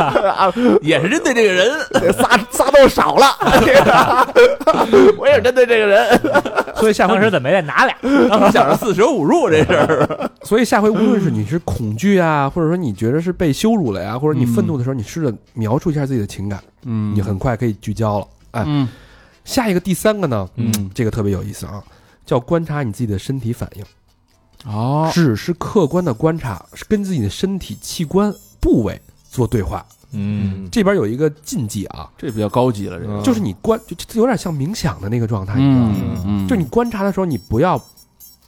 [0.80, 3.26] 也是针对这个人，这仨仨都少了，
[5.18, 6.20] 我也是针对这个人，
[6.76, 7.94] 所以下回是怎么也得拿俩？
[8.30, 17.14] 当时想着四舍五入这事儿，所以下回无论是你是恐惧啊，或者说你觉得是被羞辱了呀，或者你愤怒的时候，你试着描述一下自己的情感，嗯。
[17.14, 18.26] 你很快可以聚焦了。
[18.52, 18.88] 哎，嗯。
[19.44, 20.90] 下一个第三个呢，嗯。
[20.94, 21.82] 这个特别有意思啊，
[22.24, 23.84] 叫观察你自己的身体反应，
[24.64, 29.00] 哦，只是客观的观察，是跟自己的身体器官部位
[29.30, 29.84] 做对话。
[30.12, 30.68] 嗯。
[30.70, 33.22] 这边有一个禁忌啊，这比较高级了，这个，嗯。
[33.22, 35.94] 就是你观，就就有点像冥想的那个状态，你知道吗？
[35.96, 37.82] 嗯嗯，就你观察的时候，你不要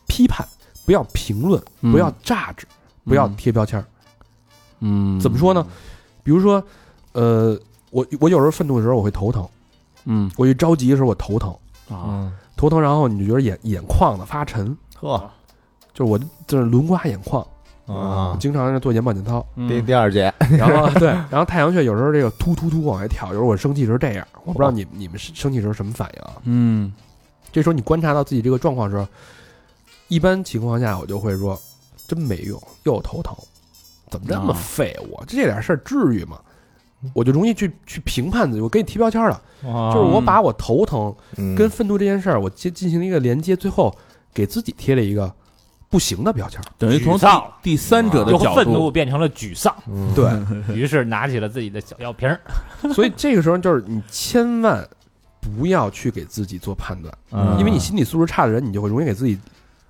[0.07, 0.47] 批判，
[0.85, 1.91] 不要评论，嗯。
[1.91, 2.67] 不要榨汁，
[3.05, 3.85] 不要贴标签儿。
[4.81, 5.67] 嗯，怎么说呢？
[6.23, 6.63] 比如说，
[7.13, 7.59] 呃，
[7.91, 9.49] 我我有时候愤怒的时候我会头疼，
[10.05, 10.31] 嗯。
[10.37, 11.57] 我一着急的时候我头疼，
[11.89, 15.31] 啊，头疼，然后你就觉得眼眼眶子发沉，呵
[15.95, 17.47] 就是我就是轮刮眼眶，
[17.87, 19.67] 啊，经常在做眼保健操，嗯。
[19.69, 26.33] 第第二节，然后 对，然后太阳穴有时候这个突突突往外跳，有时候我生气时候这样，我不知道你 你们生气时候什么反应啊？
[26.45, 26.93] 嗯。
[27.53, 29.07] 这时候你观察到自己这个状况的时候，
[30.09, 31.57] 一般情况下我就会说，
[32.09, 33.33] 真没用，又头疼，
[34.11, 34.59] 怎么这么啊？
[34.61, 34.97] 废？
[35.09, 36.41] 物这点事儿至于吗？
[37.13, 41.55] 我就容易去去评判自己，我给你贴标签了，就是我把我头疼嗯。
[41.55, 43.95] 跟愤怒这件事儿，我进进行了一个连接，最后
[44.33, 45.33] 给自己贴了一个
[45.95, 46.61] 不行的标签。
[46.77, 47.27] 等于从第
[47.63, 48.55] 第三者的角度。
[48.57, 50.13] 愤怒，变成了沮丧，嗯。
[50.13, 50.29] 对，
[50.75, 52.41] 于是拿起了自己的小药瓶儿。
[52.93, 54.85] 所以这个时候就是你千万
[55.41, 57.57] 不要去给自己做判断，嗯。
[57.61, 59.39] 因为你心理素质差的人，你就会容易给自己，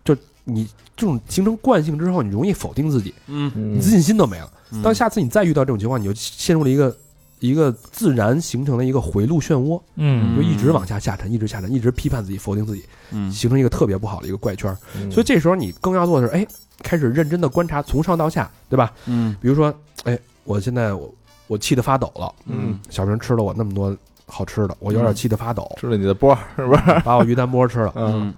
[0.05, 3.77] 就你这种形成惯性之后，你容易否定自己，嗯，嗯。
[3.77, 4.53] 你自信心都没了。
[4.73, 4.83] 嗯。
[4.83, 6.95] 当下次你再遇到这种情况，你就陷入了一个
[7.41, 10.37] 一个自然形成的一个回路漩涡，嗯。
[10.37, 13.31] 就一直往下下沉，一直下沉，一直批判自己、否定自己，嗯。
[13.31, 14.77] 形成一个特别不好的一个怪圈。
[14.97, 15.11] 嗯。
[15.11, 16.47] 所以这时候你更要做的是，哎，
[16.83, 18.93] 开始认真的观察，从上到下，对吧？
[19.07, 19.37] 嗯。
[19.41, 19.73] 比如说，
[20.05, 21.15] 哎，我现在我
[21.47, 26.83] 我气得发抖了，嗯，小明吃了我那么多好吃的，我有点气得发抖，吃了你的波是不是？
[27.05, 28.33] 把我鱼蛋波吃了，嗯，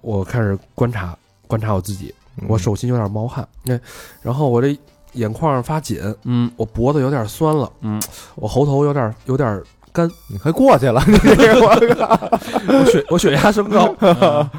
[0.00, 1.16] 我开始观察
[1.46, 2.14] 观察我自己，
[2.48, 3.78] 我手心有点冒汗，哎，
[4.22, 4.76] 然后我这
[5.16, 6.50] 眼眶发紧，嗯。
[6.56, 8.00] 我脖子有点酸了，嗯，
[8.36, 9.62] 我喉头有点有点
[9.92, 12.38] 干，你快过去了，你这个我靠，
[12.68, 13.94] 我血我血压升高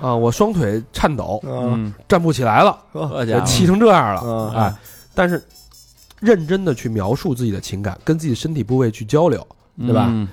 [0.01, 1.85] 啊，我双腿颤抖，嗯。
[1.85, 4.51] 嗯，站不起来了，我气成这样了，嗯。
[4.55, 4.75] 哎，
[5.13, 5.43] 但是
[6.19, 9.45] 认真的去描述自己的情感，跟自己身体部位去交流，
[9.77, 10.27] 对吧嗯？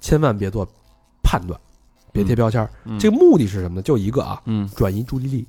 [0.00, 0.66] 千万别做
[1.22, 1.58] 判断，
[2.10, 3.82] 别贴标签这个目的是什么呢？
[3.82, 5.46] 就一个啊，嗯，转移注意力，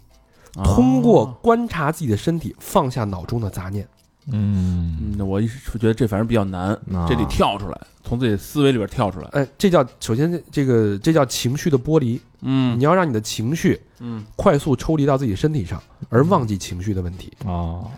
[0.58, 0.64] 哦。
[0.64, 3.88] 通过观察自己的身体，放下脑中的杂念。
[4.32, 9.28] 嗯嗯，我一直觉得这反正比较难，啊这得跳出来，从自己思维里边跳出来。
[9.34, 12.20] 哎，这叫首先这个这叫情绪的剥离。
[12.46, 17.32] 嗯你要让你的情绪嗯快速抽离到自己身体上，而忘记情绪的问题。
[17.46, 17.90] 哦，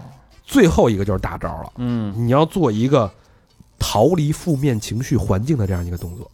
[0.43, 3.11] 最后一个就是大招了，嗯你要做一个
[3.79, 6.29] 逃离负面情绪环境的这样一个动作。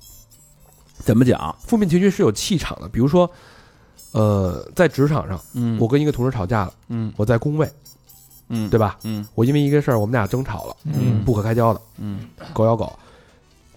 [0.99, 1.55] 怎么讲？
[1.63, 3.29] 负面情绪是有气场的，比如说，
[4.11, 7.67] 呃，在职场上，嗯我跟一个同事吵架了，嗯我在工位，
[8.51, 8.97] 嗯对吧？
[9.03, 9.25] 嗯。
[9.35, 11.23] 我因为一个事儿，我们俩争吵了，嗯。
[11.25, 12.19] 不可开交的，嗯。
[12.53, 12.91] 狗咬狗。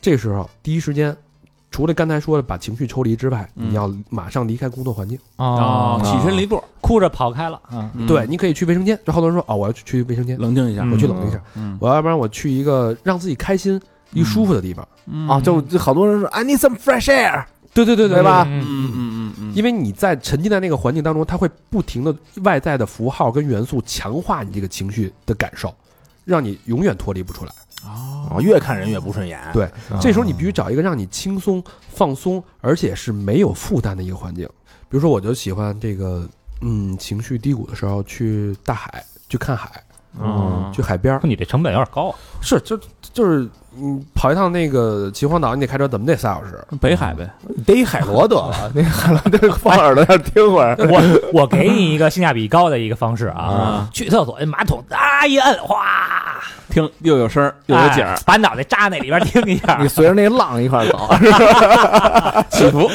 [0.03, 1.16] 这时候第一时间
[1.70, 3.70] 除了刚才说的把情绪抽离之外，嗯。
[3.70, 5.18] 你要马上离开工作环境。
[5.37, 7.91] 哦，起身离座，哭着跑开了，嗯。
[7.95, 8.07] 嗯。
[8.07, 13.81] 对，，你可以去卫生间，就好多人说哦，我要去去卫生间，冷静一下，我去冷静一下，嗯，我要不然我去一个让自己开心、
[14.12, 14.87] 一舒服的地方。
[15.07, 15.27] 嗯。
[15.29, 18.45] 啊，就就好多人说 I need some fresh air，对对对对吧？
[18.49, 18.64] 嗯
[18.95, 19.04] 嗯，
[19.55, 25.75] 因为你在沉浸在那个环境当中，它会不停的外在的符号跟元素强化你这个情绪的感受，
[26.25, 27.53] 让你永远脱离不出来。
[27.85, 29.39] 哦啊，越看人越不顺眼。
[29.53, 34.49] 对啊这时候你必须找一个让你轻松、放松，而且是没有负担的一个环境。
[34.89, 36.27] 比如说，我就喜欢这个，
[36.63, 39.83] 嗯，情绪低谷的时候去大海，去看海，
[40.19, 41.21] 嗯去海边儿。
[41.25, 42.79] 你这成本有点高啊，是，就
[43.13, 43.49] 就是，
[43.81, 46.59] 嗯，跑一趟那个秦皇岛，你得开车，怎么得仨小时？
[46.81, 47.29] 北海呗，
[47.66, 50.77] 逮海螺得了， 那海螺得放耳朵上听会儿。
[50.91, 55.85] 我我给你一个性价比高的一个方式啊啊，去厕所马桶啊一摁，哗，
[56.68, 59.79] 听又有声儿又有景把脑袋扎那里边听一下。
[59.83, 62.89] 你，随着那浪一块儿走，起伏，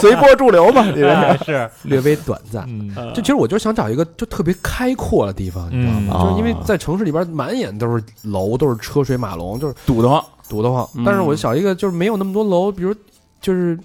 [0.00, 2.64] 随波逐流嘛，你这哎是，略微短暂。
[2.68, 2.94] 嗯。
[3.14, 6.14] 就其实我就是想找一个就特别开阔的地方，你知道吗？
[6.14, 6.22] 嗯。
[6.22, 11.04] 就是因为在城市里边满眼都是楼，都是车水马龙，就是堵得慌，堵得慌嗯。
[11.04, 12.94] 但是我想一个就是没有那么多楼，比如
[13.40, 13.78] 就是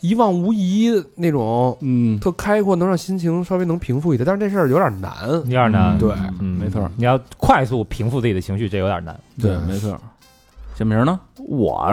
[0.00, 4.26] 一望无遗那种嗯，特开阔，能让心情稍微能平复一点。
[4.26, 5.12] 但是这事儿有点难。
[5.28, 9.18] 有点难，对嗯，没错，你要快速平复自己的情绪，这有点难。
[9.40, 9.98] 对，没错。
[10.74, 11.18] 小明呢？
[11.46, 11.88] 我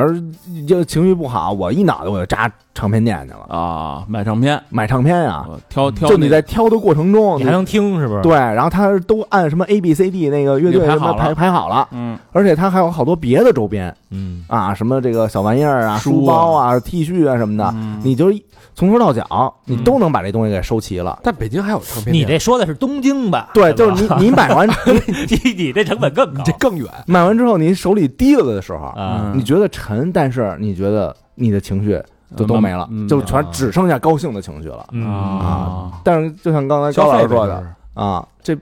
[0.67, 5.47] 就情绪不好，我一脑袋我就扎唱片店去了，啊，买唱片，买唱片啊。
[5.69, 8.21] 挑挑，就你在挑的过程中，你还能听是不是？
[8.21, 12.17] 对，然后他都按什么 A B C D 那个乐队什么排排排好了，嗯。
[12.31, 13.93] 而且他还有好多别的周边。
[14.09, 17.99] 嗯，啊，什么这个小玩意儿啊、书包啊、T 恤啊什么的，嗯。
[18.03, 18.43] 你就一
[18.73, 21.19] 从头到脚你嗯都能把这东西给收齐了。
[21.23, 23.49] 但北京还有唱片你，这说的是东京吧？
[23.53, 26.41] 对，就是你你买完 你你这成本更高。
[26.43, 26.87] 这更远。
[27.05, 28.93] 买完之后，你手里提了的时候，
[29.33, 32.01] 你觉得沉，但是你觉得你的情绪
[32.35, 34.87] 就都没了，嗯就全只剩下高兴的情绪了。
[34.91, 35.05] 嗯。
[35.07, 37.63] 啊，但是就像刚才高老师说的
[37.93, 38.55] 啊，这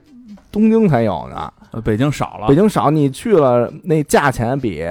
[0.50, 4.84] 东京才有呢，呃北京少了，北京少，你去了那价钱比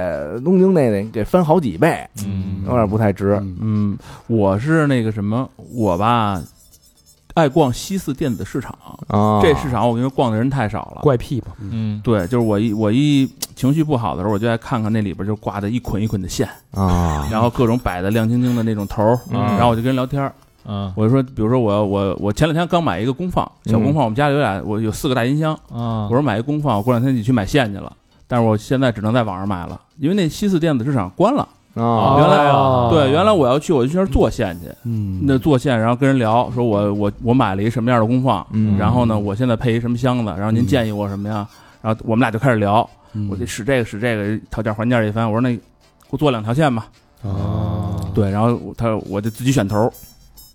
[0.44, 2.64] 东京那得得翻好几倍，嗯。
[2.66, 3.38] 有点不太值。
[3.42, 3.58] 嗯。
[3.60, 6.42] 嗯，我是那个什么，我吧
[7.40, 8.78] 爱逛西四电子市场，
[9.08, 11.02] 啊，这市场我跟你说逛的人太少了。
[11.02, 11.48] 怪癖吧。
[11.60, 12.02] 嗯。
[12.04, 13.26] 对，就是我一我一
[13.56, 19.40] 情绪不好的时候，我就爱看看那里边就挂的一捆一捆的线，啊，然后各种摆的亮晶晶的那种头儿，嗯。
[19.40, 20.34] 然后我就跟人聊天儿，
[20.66, 20.92] 嗯。
[20.96, 27.92] 我就说，比如说我我我前两天刚买一个功放，小功放，我们家里有俩，我有四个大音箱，啊我说买一功放，我过两天你去买线去了，
[28.28, 31.48] 但是我现在只能在网上买了，因为那西四电子市场关了。
[31.80, 32.90] 啊，原来哦。
[32.92, 35.22] 对，原来我要去，我就去那儿做线去，嗯。
[35.24, 38.78] 那做线，然后跟人聊，说我我我买了一什么样的功放，嗯。
[38.78, 41.48] 然后呢，我现在配一什么箱子，然后您建议我什么呀？
[41.82, 42.88] 然后我们俩就开始聊，
[43.30, 45.62] 我就使这个使这个，讨价还价一番，我说那给
[46.10, 46.88] 我做两条线吧，
[47.22, 49.92] 哦，对，然后他我就自己选头，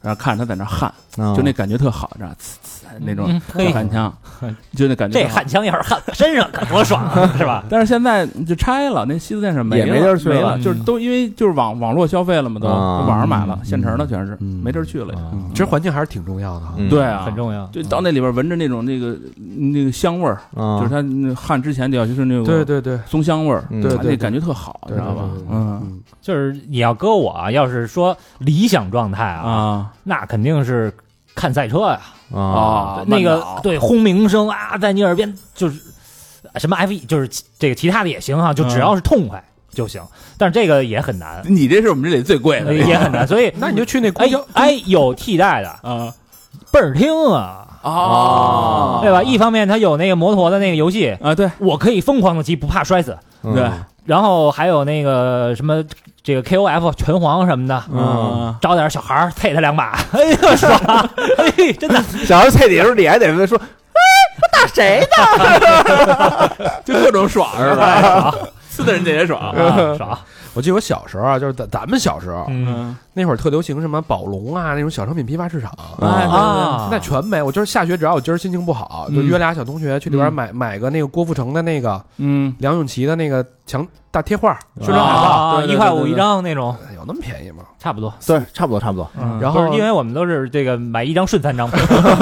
[0.03, 2.29] 然后看着他在那焊，啊就那感觉特好，知道？
[2.29, 3.41] 呲呲那种
[3.73, 4.13] 焊枪，
[4.77, 7.65] 就那感觉这焊枪要是焊身上可多爽啊，是吧？
[7.71, 15.15] 但是现在就拆了，那西子电视没也没地儿去了了，就是都因为就是网网络消费了嘛，都啊网上买了现成的，全是嗯没地儿去了。
[15.33, 17.65] 嗯其实环境还是挺重要的对啊，很重要。
[17.69, 19.17] 就到那里边闻着那种那个
[19.71, 25.23] 那个香味儿，啊，就是它那焊之前得要就是那种对对对松香味儿，对对那感觉特好，知道吧？
[25.51, 30.93] 嗯嗯，就是你要搁我啊，要是说理想状态啊，啊那肯定是
[31.37, 32.01] 看赛车呀，
[32.35, 35.81] 啊啊，那个对轰鸣声啊，在你耳边就是
[36.57, 37.29] 什么 F E，，就是
[37.59, 40.03] 这个其他的也行啊，就只要是痛快就行。
[40.37, 46.13] 但是这个也很难，你这是我们这里最贵的也很难，所以 那你就去那公哎交，哎有替代的啊
[46.73, 49.23] 倍儿听啊，啊对吧？
[49.23, 53.17] 一方面它有那个摩托的那个游戏，啊对我可以疯狂的骑，不怕摔死。
[53.45, 53.71] 嗯对，
[54.05, 55.83] 然后还有那个什么
[56.23, 58.55] 这个 KOF 拳皇什么的，嗯。
[58.61, 62.03] 找点小孩儿啐他两把， 哎呀爽，哎，真的。
[62.25, 66.49] 小孩啐你的时候你还得说， 我打谁呢？
[66.85, 68.35] 就各种爽是吧？
[68.71, 70.19] 是的人家也爽，啊爽，
[70.55, 72.97] 我记得我小时候啊，就是咱咱们小时候嗯。
[73.13, 75.71] 那会儿特流行什么宝龙啊那种小商品批发市场。
[76.01, 79.27] 哎啊，现在全没，我就是下学，只要我今儿心情不好，就嗯。
[79.27, 80.33] 约俩小同学去里边嗯。
[80.33, 82.55] 买买个那个郭富城的那个嗯。
[82.59, 87.65] 梁咏琪的那个墙大贴画、宣传海报，一块五一张那种，哎有那么便宜吗？
[87.81, 88.15] 差不多。
[88.25, 89.11] 对，差不多差不多。
[89.21, 89.41] 嗯。
[89.41, 91.69] 然后因为我们都是这个买一张顺三张，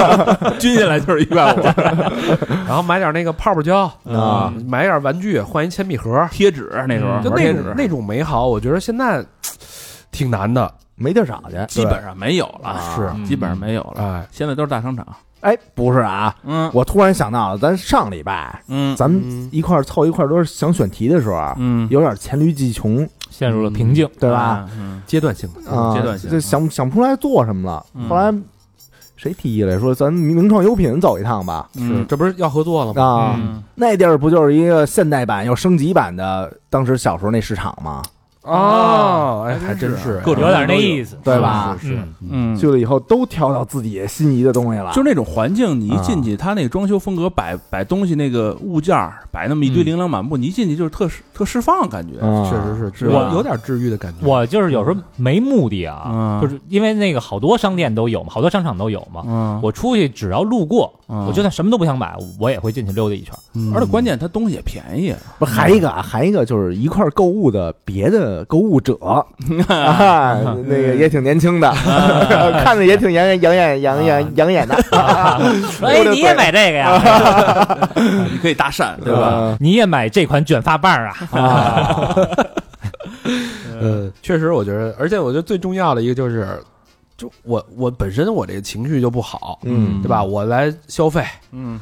[0.59, 1.61] 均下来就是一块五。
[2.67, 3.81] 然后买点那个泡泡胶
[4.11, 4.51] 啊。
[4.67, 9.23] 买点玩具换一铅笔盒，贴纸那时候嗯就那种那种美好，我觉得现在
[10.11, 10.73] 挺难的。
[10.95, 11.57] 没地儿找去。
[11.69, 13.11] 基本上没有了，是。
[13.15, 15.07] 嗯基本上没有了，哎，现在都是大商场。
[15.43, 24.09] 哎，不是啊，嗯我突然想到了，咱上礼拜嗯咱们嗯一块儿凑一块儿都是想选题的时候啊，嗯有点黔驴技穷，陷入了瓶颈。
[24.19, 24.67] 对吧？
[24.79, 25.03] 嗯？
[25.07, 27.85] 阶段性的，啊，阶段性就想想不出来做什么了。
[27.95, 28.33] 嗯后来
[29.17, 31.69] 谁提议来说咱名创优品走一趟吧？
[31.77, 33.03] 是这不是要合作了吗？
[33.05, 38.03] 啊，嗯那地儿不就是一个现代版又升级版的当时小时候那市场吗？
[38.43, 41.77] 哦，哎，还还真是各种有点那意思，对吧？
[41.81, 52.19] 是是嗯嗯，去了以后都挑到自己心仪的东西了，就那种环境，你一进去，他那个装修风格，摆摆东西那个物件儿，摆那么一堆嗯琳琅满目，你一进去就是特特释放感觉。
[52.21, 54.27] 啊确实是，是吧有有点治愈的感觉。
[54.27, 59.23] 我就是有时候没目的啊，嗯就是因为那个好多商店都有嘛，好多商场都有嘛。
[59.27, 63.33] 嗯，我出去只要路过，嗯我就算什么都不想买，我也会进去溜达一圈。
[63.55, 68.95] 嗯而且关键它东西也便宜，不是还一个啊，还一个就是一块购物的别的购物者，
[69.69, 71.71] 啊，那个也挺年轻的，
[72.65, 74.75] 看着也挺养眼养眼养眼养眼的，
[75.83, 77.89] 哎，你也买这个呀？
[78.31, 79.57] 你可以搭讪，对吧？
[79.61, 81.15] 你也买这款卷发棒啊？
[81.33, 82.15] 啊，
[83.81, 86.59] 呃，确实，我觉得，而且我觉得最重要的一个就是，
[87.17, 90.01] 就我我本身我这个情绪就不好，嗯。
[90.03, 90.23] 对吧？
[90.23, 91.79] 我来消费，嗯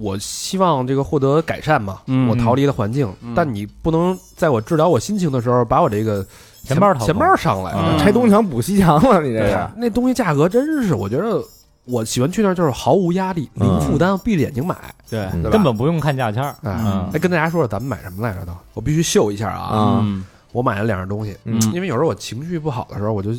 [0.00, 3.34] 我希望这个获得改善嘛，嗯我逃离的环境，嗯。
[3.34, 6.26] 但你不能在我治疗我心情的时候，把我这个
[6.64, 7.98] 钱包钱包上来，嗯。
[7.98, 9.68] 拆东墙补西墙了，你这是。
[9.76, 11.42] 那东西价格真是，我觉得
[11.84, 13.66] 我喜欢去那儿就是毫无压力，嗯。
[13.66, 14.74] 零负担，闭着眼睛买，
[15.08, 15.50] 对，嗯对吧？
[15.50, 16.54] 根本不用看价签儿。
[16.62, 17.10] 哎嗯。
[17.12, 20.02] 哎，跟大家说说咱们买什么来着都，我必须秀一下啊！
[20.52, 21.60] 我买了两样东西，嗯。
[21.72, 23.30] 因为有时候我情绪不好的时候，我就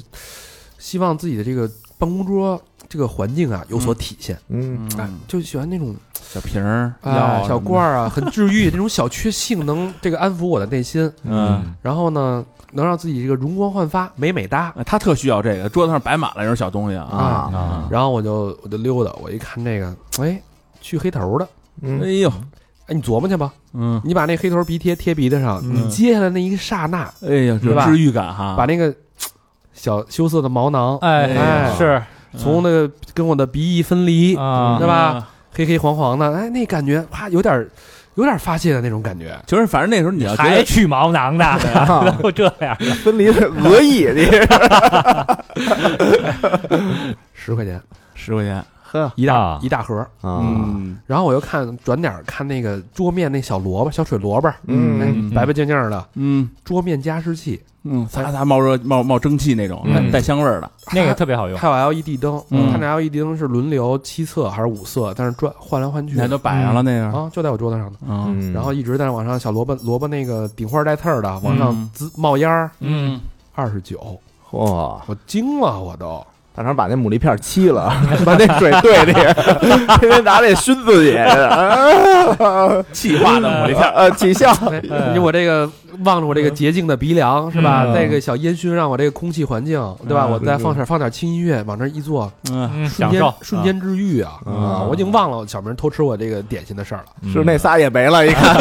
[0.77, 4.87] 希望自己的这个办公桌这个环境啊有所体现，嗯。
[4.97, 5.95] 哎，就喜欢那种
[6.31, 14.73] 小瓶儿、啊小罐，儿啊，很治愈，这种小确幸能这个安抚我的内心，嗯，然后呢，能让自己这个容光焕发，美美哒。
[14.85, 17.03] 他特需要这个，桌子上摆满了这种小东西啊。
[17.11, 20.41] 啊，啊，然后我就我就溜达，我一看这个，哎，
[20.79, 21.45] 去黑头的，
[21.81, 22.29] 嗯哎呦，
[22.87, 25.75] 哎，你琢磨去吧，嗯，你把那黑头鼻贴贴鼻子上，嗯。
[25.75, 28.95] 你接下来那一刹那，哎呀，对吧治愈感哈，把那个
[29.73, 32.01] 小羞涩的毛囊哎哎是。
[32.37, 35.27] 从那个跟我的鼻翼分离，啊对吧？
[35.53, 37.67] 黑黑黄黄的，哎，那感觉啪有点
[38.15, 39.37] 有点发泄的那种感觉。
[39.45, 41.85] 就是反正那时候你要觉得还去毛囊的， 然
[42.17, 42.75] 后这样。
[43.03, 44.05] 分离的 恶意，
[47.33, 47.81] 十块钱。
[48.15, 49.59] 十块钱，呵一大、啊。
[49.61, 50.97] 一大盒，啊，嗯。
[51.07, 55.29] 然后我又看转点儿看那个桌面那小萝卜小水萝卜，嗯。
[55.33, 56.49] 白白净净的嗯。
[56.65, 59.93] 桌面加湿器，嗯，擦擦冒热冒冒蒸汽那种，嗯。
[59.93, 61.57] 带带香味儿的，那个特别好用。
[61.57, 62.69] 还有 LED 灯，嗯。
[62.71, 66.15] 它那 LED 灯是轮流七色还是五色，但是转换来换去。
[66.15, 67.97] 那都摆上了那个，啊，就在我桌子上的。
[68.07, 68.51] 嗯。
[68.51, 71.89] 嗯，然后一直在那往上小萝卜萝卜那个顶花带刺儿的往上嗯。
[71.93, 73.19] 滋冒烟儿，嗯，
[73.55, 74.19] 二十九，
[74.51, 76.25] 哇，我惊了，我都。
[76.53, 77.89] 大肠把那牡蛎片沏了，
[78.25, 84.53] 把那水兑里，天天拿那熏自己，啊气化的牡蛎片，呃，起效，
[85.13, 85.69] 你我这个
[86.03, 87.83] 望着我这个洁净的鼻梁是吧？
[87.85, 90.25] 嗯那个小烟熏让我这个空气环境对吧？
[90.27, 94.33] 嗯我再放点放点轻音乐，往那一坐，嗯，嗯，瞬间瞬间治愈啊！
[94.45, 97.31] 嗯啊，我已经忘了小明偷吃我这个点心的事儿了。
[97.31, 98.55] 是那仨也没了，一看，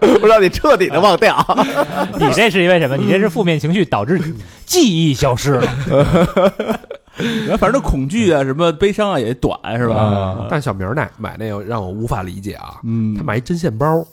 [0.20, 1.36] 不让你彻底的忘掉，
[2.18, 2.96] 你这是因为什么？
[2.96, 4.20] 你这是负面情绪导致
[4.66, 5.68] 记忆消失了。
[7.58, 10.46] 反正恐惧啊，什么悲伤啊也短是吧啊？
[10.48, 14.04] 但小明儿买买那个让我无法理解啊，嗯他买一针线包，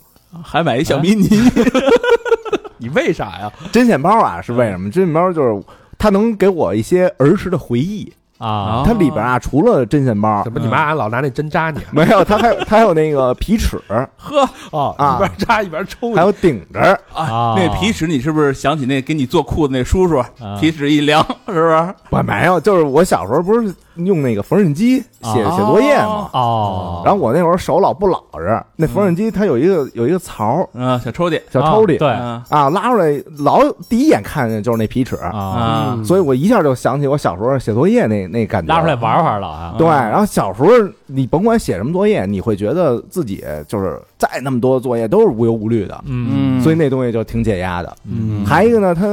[0.42, 1.28] 还买一小迷你，
[2.78, 3.52] 你为啥呀？
[3.72, 4.90] 针线包啊，是为什么？
[4.90, 5.62] 针线包就是
[5.98, 11.88] 它能给我一些儿时的回忆，啊它里边啊除了针线包怎，么你妈老拿那针扎你啊？
[11.92, 13.80] 没有，它还有它还有那个皮尺，
[14.16, 16.22] 呵哦，啊一边扎一边抽还。
[16.22, 16.80] 有顶着，
[17.14, 20.18] 啊那皮尺你是不是想起那给你做裤子那叔叔？
[20.18, 21.94] 啊皮尺一量，是不是？
[22.10, 25.54] 我没有，就是我小时候不是用那个缝纫机写哦。
[25.56, 31.98] 写作业嘛，哦，然后我那会儿手老不老实，那缝纫机它有一个有一个槽嗯，小抽屉，小抽屉。
[31.98, 32.08] 对。
[32.08, 38.94] 嗯啊，拉出来老第一眼看见就是那皮尺，啊，啊，所以我一下就想起我小时候写作业那那感觉，拉出来。
[38.96, 39.74] 玩玩了啊。
[39.78, 40.68] 对，然后小时候
[41.06, 46.60] 你甭管写什么作业，你会觉得自己就是再那么多作业都是无忧无虑的，嗯。
[46.60, 47.96] 所以那东西就挺解压的。
[48.04, 48.44] 嗯。
[48.44, 49.06] 还一个呢，他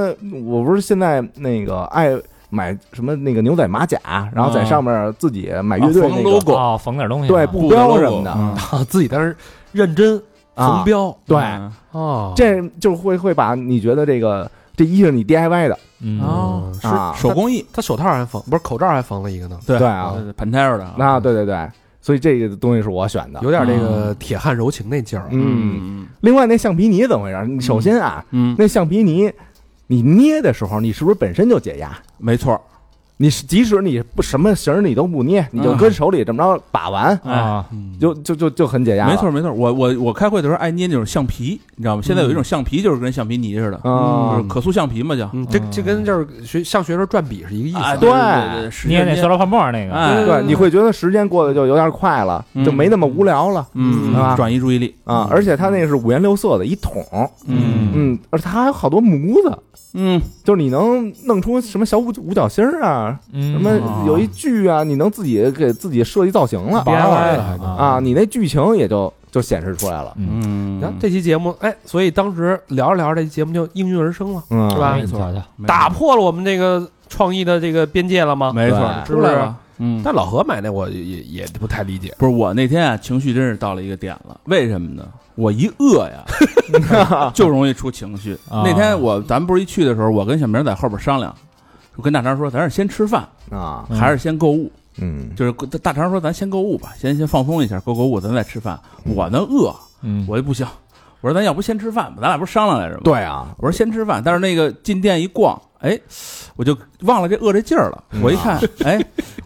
[0.46, 2.10] 我不是现在那个爱
[2.54, 4.00] 买什么那个牛仔马甲，
[4.34, 7.28] 然后在上面自己买乐队啊缝那个 logo 哦，缝点东西啊。
[7.28, 9.34] 对布标什么的自己在那
[9.72, 10.22] 认真
[10.54, 11.72] 啊缝，标对，嗯。
[11.92, 16.22] 哦，这就会会把你觉得这个这衣裳你 DIY 的嗯。
[16.22, 21.70] 哦是啊，手工艺，他手套还缝，不是口罩还缝了一个呢，对对啊，盘带的啊，啊，对对对，
[22.02, 23.40] 所以这个东西是我选的。
[23.42, 25.28] 有点这个铁汉柔情那劲儿。
[25.32, 26.08] 嗯，嗯。
[26.22, 27.48] 另外那橡皮泥怎么回事？
[27.48, 29.32] 你首先啊，嗯，那橡皮泥
[29.88, 31.98] 你捏的时候，你是不是本身就解压？
[32.18, 32.60] 没错，
[33.18, 35.78] 你是即使你不什么型儿你都不捏，你就嗯。
[35.78, 37.66] 跟手里这么着把玩，啊，
[38.00, 39.12] 就就就就很解压了。
[39.12, 42.02] 没错没错，我我我开会的时候爱捏那种橡皮，你知道吗？
[42.04, 45.30] 现在有一种橡皮就是跟橡皮泥似的，啊就是可塑橡皮嘛叫。
[45.34, 47.78] 嗯，这这跟就是学上学时候转笔是一个意思。
[47.78, 48.10] 啊，对
[48.88, 52.64] 捏那塑料泡沫那个，哎，对，你会觉得时间过得就有点快了，嗯。
[52.64, 54.36] 就没那么无聊了嗯，是吧？
[54.36, 55.28] 转移注意力，啊！
[55.30, 57.04] 而且它那个是五颜六色的一桶，
[57.46, 59.58] 嗯嗯，而且它还有好多模子，
[59.96, 63.54] 嗯，就是你能弄出什么小五五角星儿啊，嗯。
[63.54, 66.84] 什么哦有一剧啊，你能自己给自己设计造型了。
[66.86, 74.94] DIY 了还能啊，你那剧情也就就显示出来了，嗯，嗯，然后这期节目，哎，所以当时聊着聊着，这期节目就应运而生了，嗯，是吧？
[74.96, 75.34] 没错，
[75.66, 78.52] 打破了我们这个创意的这个边界了吗？
[78.54, 79.16] 没错，对。
[79.16, 79.58] 出来了。
[79.80, 84.40] 嗯，但老何买那我也也也不太理解，不是我那天啊，情绪真是到了一个点了。
[84.46, 85.04] 为什么呢？
[85.36, 86.24] 我一饿呀，
[87.34, 88.36] 就容易出情绪。
[88.48, 88.62] 啊。
[88.64, 91.36] 那天我咱们不是一去的时候，我跟小明在后边商量，
[91.96, 94.72] 我跟大肠说，咱是先吃饭啊，还是先购物？
[94.98, 98.80] 嗯就是大肠说，咱先购物吧，先先放松一下，购购物，咱再吃饭。
[99.06, 100.66] 我呢饿，嗯，我就不行。
[101.22, 103.02] 我说咱要不先吃饭吧，咱俩不是商量来着吗？
[103.04, 106.00] 对啊，我说先吃饭，但是那个进店一逛，哎，
[106.56, 108.04] 我就忘了这饿这劲儿了。
[108.22, 108.98] 我一看，哎，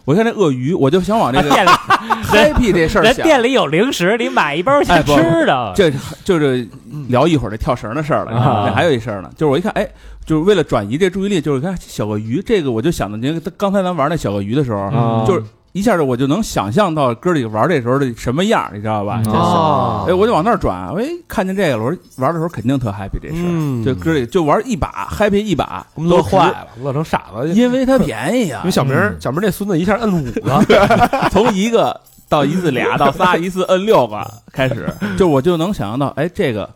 [0.04, 1.68] 我一看这鳄鱼，我就想往这个店里
[2.30, 3.14] happy 这事儿想。
[3.14, 5.92] 人店里有零食，你买一包先哎不吃的，这
[6.24, 6.66] 就是
[7.08, 8.30] 聊一会儿这跳绳的事儿了。
[8.30, 9.88] 啊这还有一事儿呢，就是我一看，哎，
[10.24, 15.42] 就是为了转移这注意力，就是看小鳄鱼这个，我就想到您刚才咱玩那小鳄鱼的时候，啊就是
[15.72, 19.22] 一下就我就能想象到哥几个玩这时候的什么样，你知道吧？
[19.26, 20.06] 哦。
[20.08, 23.84] 哎，我就往那儿转，哎，看见这个了，我说玩的时候肯定特 happy 这事儿，嗯。
[23.84, 27.48] 就哥几个就玩一把 happy 一把，乐都坏了，乐成傻子。
[27.50, 28.60] 因因为它便宜啊。
[28.62, 36.68] 因为，小明儿小明儿那孙子一下摁五个， 从一个到一次俩到仨，一次摁六个 开始，就我就能想象到，哎，这个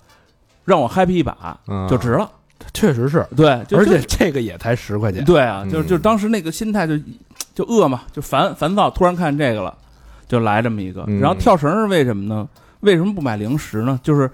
[0.64, 1.88] 让我 happy 一把嗯。
[1.88, 2.30] 就值了。
[2.72, 5.24] 确实是，对，而且这个也才十块钱。
[5.24, 7.04] 对啊，嗯就是就是当时那个心态就就
[7.58, 9.74] 饿嘛，就烦烦躁，突然看这个了，
[10.26, 11.04] 就来这么一个。
[11.06, 12.48] 嗯然后跳绳是为什么呢？
[12.80, 14.00] 为什么不买零食呢？
[14.02, 14.30] 就是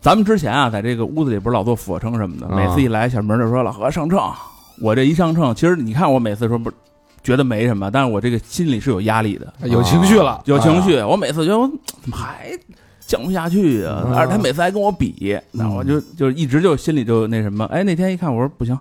[0.00, 4.20] 咱们之前啊，在这个屋子里不是老做俯卧撑什么的，啊每次一来，小明就说老何上秤，
[4.80, 6.70] 我这一上秤，其实你看我每次说不
[7.22, 11.00] 觉得没什么，但是我这个心里是有压力的，有情绪了，有情绪。
[11.00, 11.66] 我每次觉得我
[12.00, 12.50] 怎么还
[13.04, 14.04] 降不下去啊？
[14.06, 17.64] 嗯而且他每次还跟我比，那我就就一直就心里就那什么。
[17.66, 18.78] 哎，那天一看，我说不行，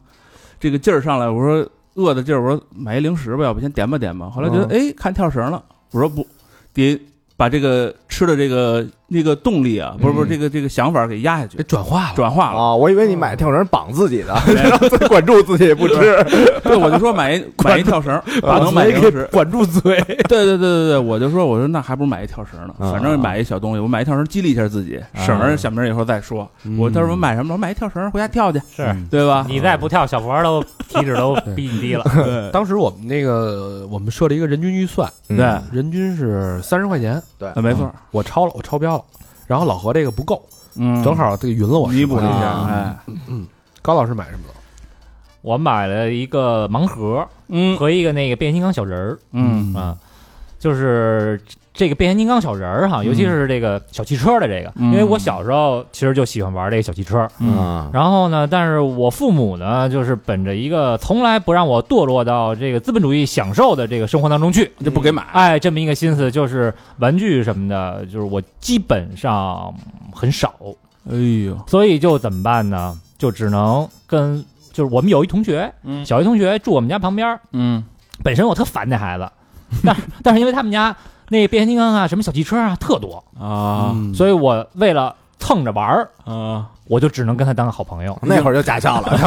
[0.59, 1.67] 这个劲儿上来，我说
[1.97, 4.29] 饿的劲儿，我说买一零食吧，要不先点吧点吧。
[4.29, 5.61] 后来觉得哎，看跳绳了，
[5.91, 6.25] 我说不，
[6.73, 6.99] 得
[7.35, 12.11] 把这个吃的这个那个动力啊，不是不是嗯这个这个想法给压下去给，转化了。
[12.15, 12.59] 转化了。
[12.59, 14.35] 啊，我以为你买跳绳绑自己的，
[15.07, 15.95] 管住自己不吃。
[16.63, 19.27] 对，我就说买一 买一跳绳，把能买零食。
[19.31, 19.97] 管住嘴。
[20.27, 26.49] 对对对对对，我就说我说那还不如买一跳绳呢，啊反正买一小东西，我买一跳绳激励一下自己，省着小明儿以后再说。
[26.77, 27.53] 我到时候买什么？
[27.53, 29.45] 我买一跳绳回家跳去，是对吧？
[29.47, 32.03] 你再不跳，小佛都体脂都比你低了。
[32.13, 39.05] 对当时我们那个我们设了一个人均预算，嗯对，人均是三十块钱，对，没错，我超了，我超标了。
[39.47, 40.41] 然后老何这个不够，
[40.75, 42.97] 嗯，正好这个匀了我弥补了一下，哎，
[43.27, 43.47] 嗯，
[43.81, 44.53] 高老师买什么了？
[45.41, 49.97] 我买了一个盲盒嗯和一个那个变形金刚小人儿嗯啊，
[50.59, 51.39] 就是
[51.77, 54.91] 这个变形金刚小人儿哈，尤其是这个小汽车的这个，嗯。
[54.91, 57.25] 因为我小时候其实就喜欢玩这个小汽车。
[57.39, 57.55] 嗯。
[57.55, 69.71] 啊，然后呢，但是我父母呢，就是本着一个从来不让我堕落到这个资本主义享受的这个生活当中去，就不给买，哎，这么一个心思，就是玩具什么的，就是我基本上
[70.11, 70.55] 很少，
[71.07, 72.99] 哎呦，所以就怎么办呢？
[73.19, 74.43] 就只能跟
[74.73, 76.03] 就是我们有一同学，嗯。
[76.05, 77.83] 小学同学住我们家旁边，嗯。
[78.23, 79.29] 本身我特烦那孩子，
[79.83, 80.95] 但是 但是因为他们家
[81.29, 89.17] 那变形金刚啊，什么小汽车啊特多，啊所以我为了蹭着玩儿，啊，我就只能跟他当个好朋友，那会儿就假笑了，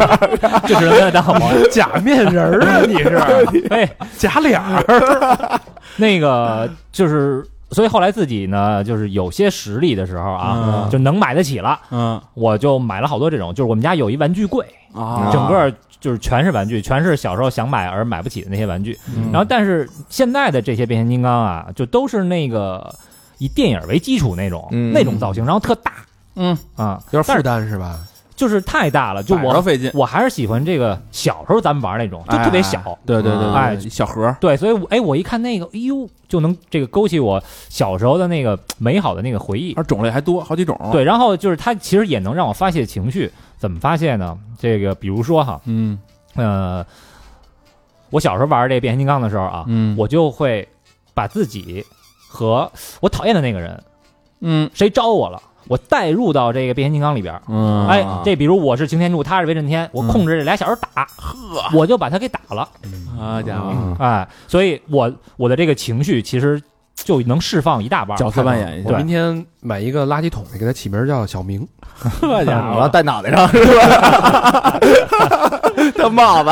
[0.66, 1.66] 就只能跟他当好朋友。
[1.68, 3.16] 假面人儿啊，你是
[3.70, 5.60] 哎，假脸儿？
[5.96, 13.52] 那个就是，所以后来自己呢，就是有些实力的时候啊，嗯就能买得起了，嗯我就买了好多这种。
[13.52, 14.64] 就是我们家有一玩具柜，
[14.94, 18.98] 啊整个就是全是玩具，全是小时候想买而买不起的那些玩具。
[19.14, 22.94] 嗯然后，但是现在的这些变形金刚啊，就都是那个
[23.38, 25.92] 以电影为基础那种、嗯那种造型，然后特大
[26.36, 28.00] 嗯，啊，有点负但是担是吧？
[28.34, 29.22] 就是太大了。
[29.22, 32.78] 就我费劲，我还是喜欢这个小时候咱们玩那种，就特别小。
[32.80, 39.74] 哎对对对，对哎小盒，对，所以我，哎，我一看那个，哎呦，就能这个勾起我小时候的那个美好的那个回忆。
[39.74, 43.30] 而种类还多，好几种，，对，然后就是它其实也能让我发泄情绪，
[43.60, 44.38] 怎么发泄呢？
[44.58, 45.98] 这个比如说哈，嗯。
[46.34, 46.84] 呃，
[48.08, 49.94] 我小时候玩这个变形金刚的时候啊，嗯。
[49.98, 50.66] 我就会
[51.12, 51.84] 把自己
[52.26, 53.84] 和我讨厌的那个人，
[54.40, 54.70] 嗯。
[54.72, 57.38] 谁招我了，我带入到这个变形金刚里边。
[57.48, 57.86] 嗯。
[57.86, 61.76] 哎，这比如我是擎天柱，他是威震天，我控制这俩小人打，呵。
[61.76, 62.66] 我就把他给打了。
[63.20, 66.62] 啊家伙，嗯哎，所以我我的这个情绪其实
[66.94, 68.16] 就能释放一大半。
[68.16, 71.66] 角色扮演一下，我明天买一个垃圾桶，给它起名叫小明。
[72.20, 74.80] 这家我要伙，戴脑袋上是吧？
[75.96, 76.50] 戴帽子，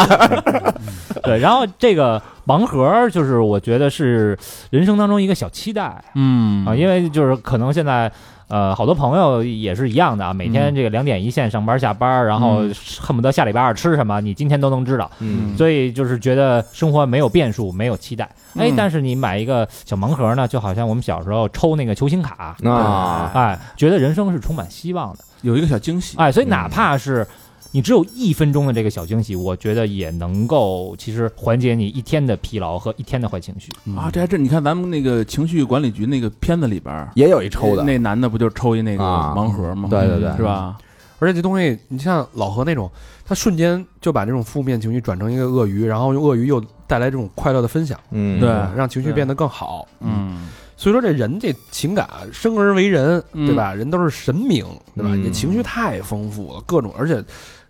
[1.22, 4.38] 对，然后这个盲盒就是我觉得是
[4.70, 8.10] 人生当中一个小期待嗯啊，因为就是可能现在。
[8.48, 12.74] 呃，好多朋友也是一样的啊，每天这个两点一线上班下班，然后嗯。
[13.00, 15.10] 恨不得下礼拜二吃什么，你今天都能知道。
[15.20, 15.56] 嗯。
[15.56, 18.24] 所以就是觉得生活没有变数，没有期待。
[18.56, 25.20] 哎嗯，但是你买一个小盲盒呢，就好像我们小时候抽那个球星卡，啊，哎，觉得人生是充满希望的。
[25.42, 27.26] 有一个小惊喜，哎，所以哪怕是
[27.70, 33.70] 你只有一分钟的这个小惊喜，我觉得也能够其实缓解你一天的疲劳和一天的坏情绪。
[33.96, 39.88] 啊，这还真，你看咱们那个情绪管理局那个片子里边也有一抽的，那男的不就抽一那个啊盲盒吗？
[39.90, 40.78] 对对对是吧？
[41.20, 42.90] 而且这东西，你像老何那种，
[43.24, 49.86] 他瞬间就把这种负面情绪转成一个鳄鱼，然后用鳄鱼又带来这种快乐的分享，嗯，对让情绪变得更好。
[50.00, 53.74] 嗯，所以说这人这情感，生而为人，嗯对吧？
[53.74, 54.64] 人都是神明，
[54.94, 55.10] 对吧？
[55.12, 57.22] 嗯你这情绪太丰富了，各种，而且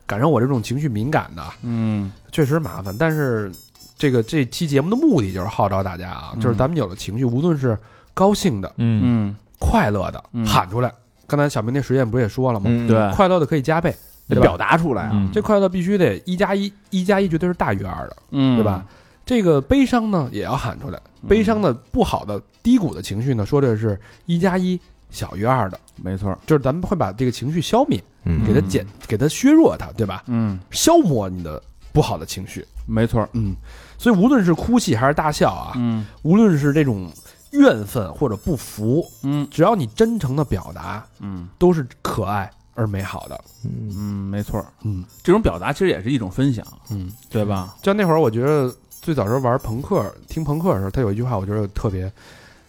[0.08, 2.96] 赶上我这种情绪敏感的，嗯确实麻烦。
[2.98, 3.52] 但是
[3.96, 7.78] 这个这期节目的目的就是号召大家啊，嗯就是咱们有了情绪，无论是
[8.14, 10.90] 高兴的、嗯嗯，快乐的，嗯喊出来。
[11.26, 12.66] 刚才小明那实验不是也说了吗？
[12.70, 13.94] 嗯，对，快乐的可以加倍，
[14.28, 18.82] 得表达出来啊，嗯，这快乐必须得一加一，一加一绝对是大于二的，嗯，对吧？？
[19.26, 20.98] 这个悲伤呢也要喊出来，
[21.28, 24.80] 悲伤的不好的低谷的情绪呢，说的是一加一
[25.10, 28.44] 小于二的，没错，就是咱们会把这个情绪消灭，嗯。
[28.46, 30.22] 给它减，给它削弱它，对吧？
[30.26, 31.62] 嗯，消磨你的
[31.92, 33.56] 不好的情绪，没错，嗯，
[33.96, 36.06] 所以无论是哭泣还是大笑啊，嗯。
[36.22, 37.10] 无论是这种
[37.52, 39.46] 怨愤或者不服，嗯。
[39.50, 41.48] 只要你真诚的表达，嗯。
[41.58, 43.90] 都是可爱而美好的，嗯。
[43.96, 45.04] 嗯，没错，嗯。
[45.22, 47.10] 这种表达其实也是一种分享，嗯。
[47.30, 47.74] 对吧？
[47.80, 52.12] 就像那会儿，我觉得最早时候玩朋克、听朋克的时候，他有一句话，我觉得特别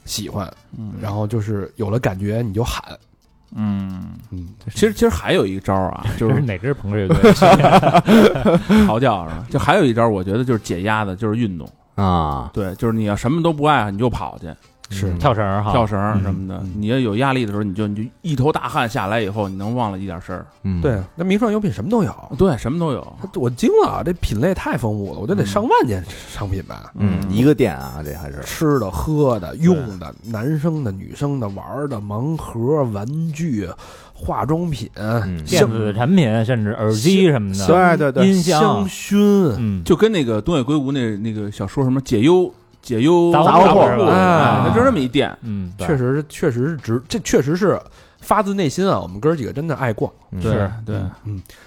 [0.09, 0.51] 喜欢。
[0.77, 2.83] 嗯然后就是有了感觉你就喊，
[3.55, 7.31] 嗯，嗯，其实其实还有一招啊， 就这是是哪支朋克乐队？
[8.85, 9.45] 嚎叫是吧？
[9.49, 11.67] 就还有一招，我觉得就是解压的，就是运动。
[11.95, 14.47] 啊，对，就是你要什么都不爱，你就跑去
[14.89, 15.13] 是。
[15.19, 16.59] 跳绳儿哈，跳绳儿什么的。
[16.63, 16.71] 嗯。
[16.77, 20.45] 你要有压力的时候，你就你就一头大汗下来以后，你能忘了一点事儿。
[20.63, 23.15] 嗯，对，那名创优品什么都有，对，什么都有。
[23.35, 26.91] 我惊了，这品类太丰富了，我觉得得上万件商品吧。
[26.95, 28.39] 嗯，一个店啊，这还是。
[28.43, 33.69] 吃的、喝的、用的，男生的、女生的、玩儿的、盲盒、玩具、
[34.13, 35.43] 化妆品、嗯。
[35.45, 42.51] 电子产品，甚至耳机什么的，对对对，音箱香，薰，嗯，就跟那个东野圭吾那那个小说什么解忧
[42.89, 44.05] 解忧杂货铺货是吧？
[44.07, 45.35] 哎它就这么一店。
[45.41, 47.79] 嗯，确实，确实是值，这确实是
[48.19, 48.99] 发自内心啊。
[48.99, 50.11] 我们哥儿几个真的爱逛。
[50.31, 50.99] 嗯对是对，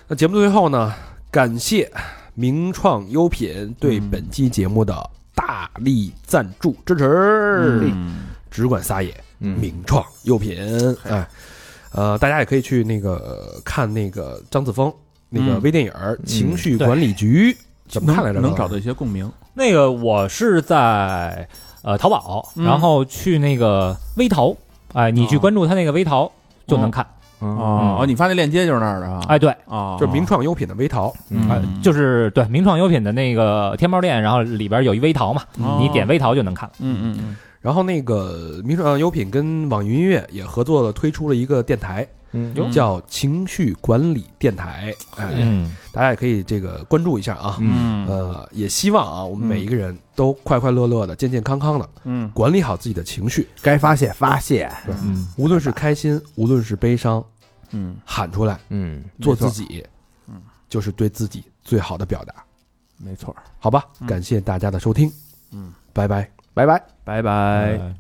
[0.09, 0.93] 那节目最后呢，
[1.31, 1.89] 感谢
[2.35, 10.59] 名创优品对嗯本期节目的大力赞助支持，嗯只管撒野，嗯名创优品，
[11.09, 11.27] 哎，
[11.93, 14.93] 呃，大家也可以去那个呃看那个张子枫
[15.29, 15.93] 那个嗯微电影
[16.25, 17.53] 《情绪管理局》，
[17.93, 18.41] 怎么看来着？
[18.41, 19.31] 能找到一些共鸣。
[19.55, 21.47] 那个我是在
[21.83, 24.57] 呃淘宝，嗯然后去那个微淘，
[24.95, 26.33] 哎，你去哦关注他那个微淘
[26.67, 27.07] 就能看，
[27.41, 29.21] 哦，你发那链接就是那儿的啊？
[29.29, 36.71] 哎，对，啊，就是名创优品的微淘，嗯哎，就是对名创优品的那个天猫店，然后里边有一微淘嘛，哦你点微淘就能看。
[36.79, 47.57] 嗯嗯嗯然后那个名创优品跟网易云音乐也合作了，推出了一个电台，嗯叫情绪管理电台，哎，嗯，大家也可以这个关注一下啊。
[47.61, 48.07] 嗯。
[48.07, 52.31] 呃，也希望啊，我们每一个人都快快乐乐的、健健康康的，嗯。
[52.33, 57.25] 管理好自己的情绪，该发泄发泄，嗯，无论是开心，无论是悲伤，
[57.71, 59.85] 嗯，喊出来，嗯，做自己，
[60.27, 62.35] 嗯，就是对自己最好的表达，
[62.97, 63.35] 没错。
[63.59, 63.85] 好吧？
[64.01, 64.07] 嗯。
[64.07, 65.13] 感谢大家的收听，
[65.53, 66.29] 嗯，拜拜。
[66.55, 66.83] 拜拜。
[67.05, 67.31] 拜拜。
[67.33, 67.95] 哎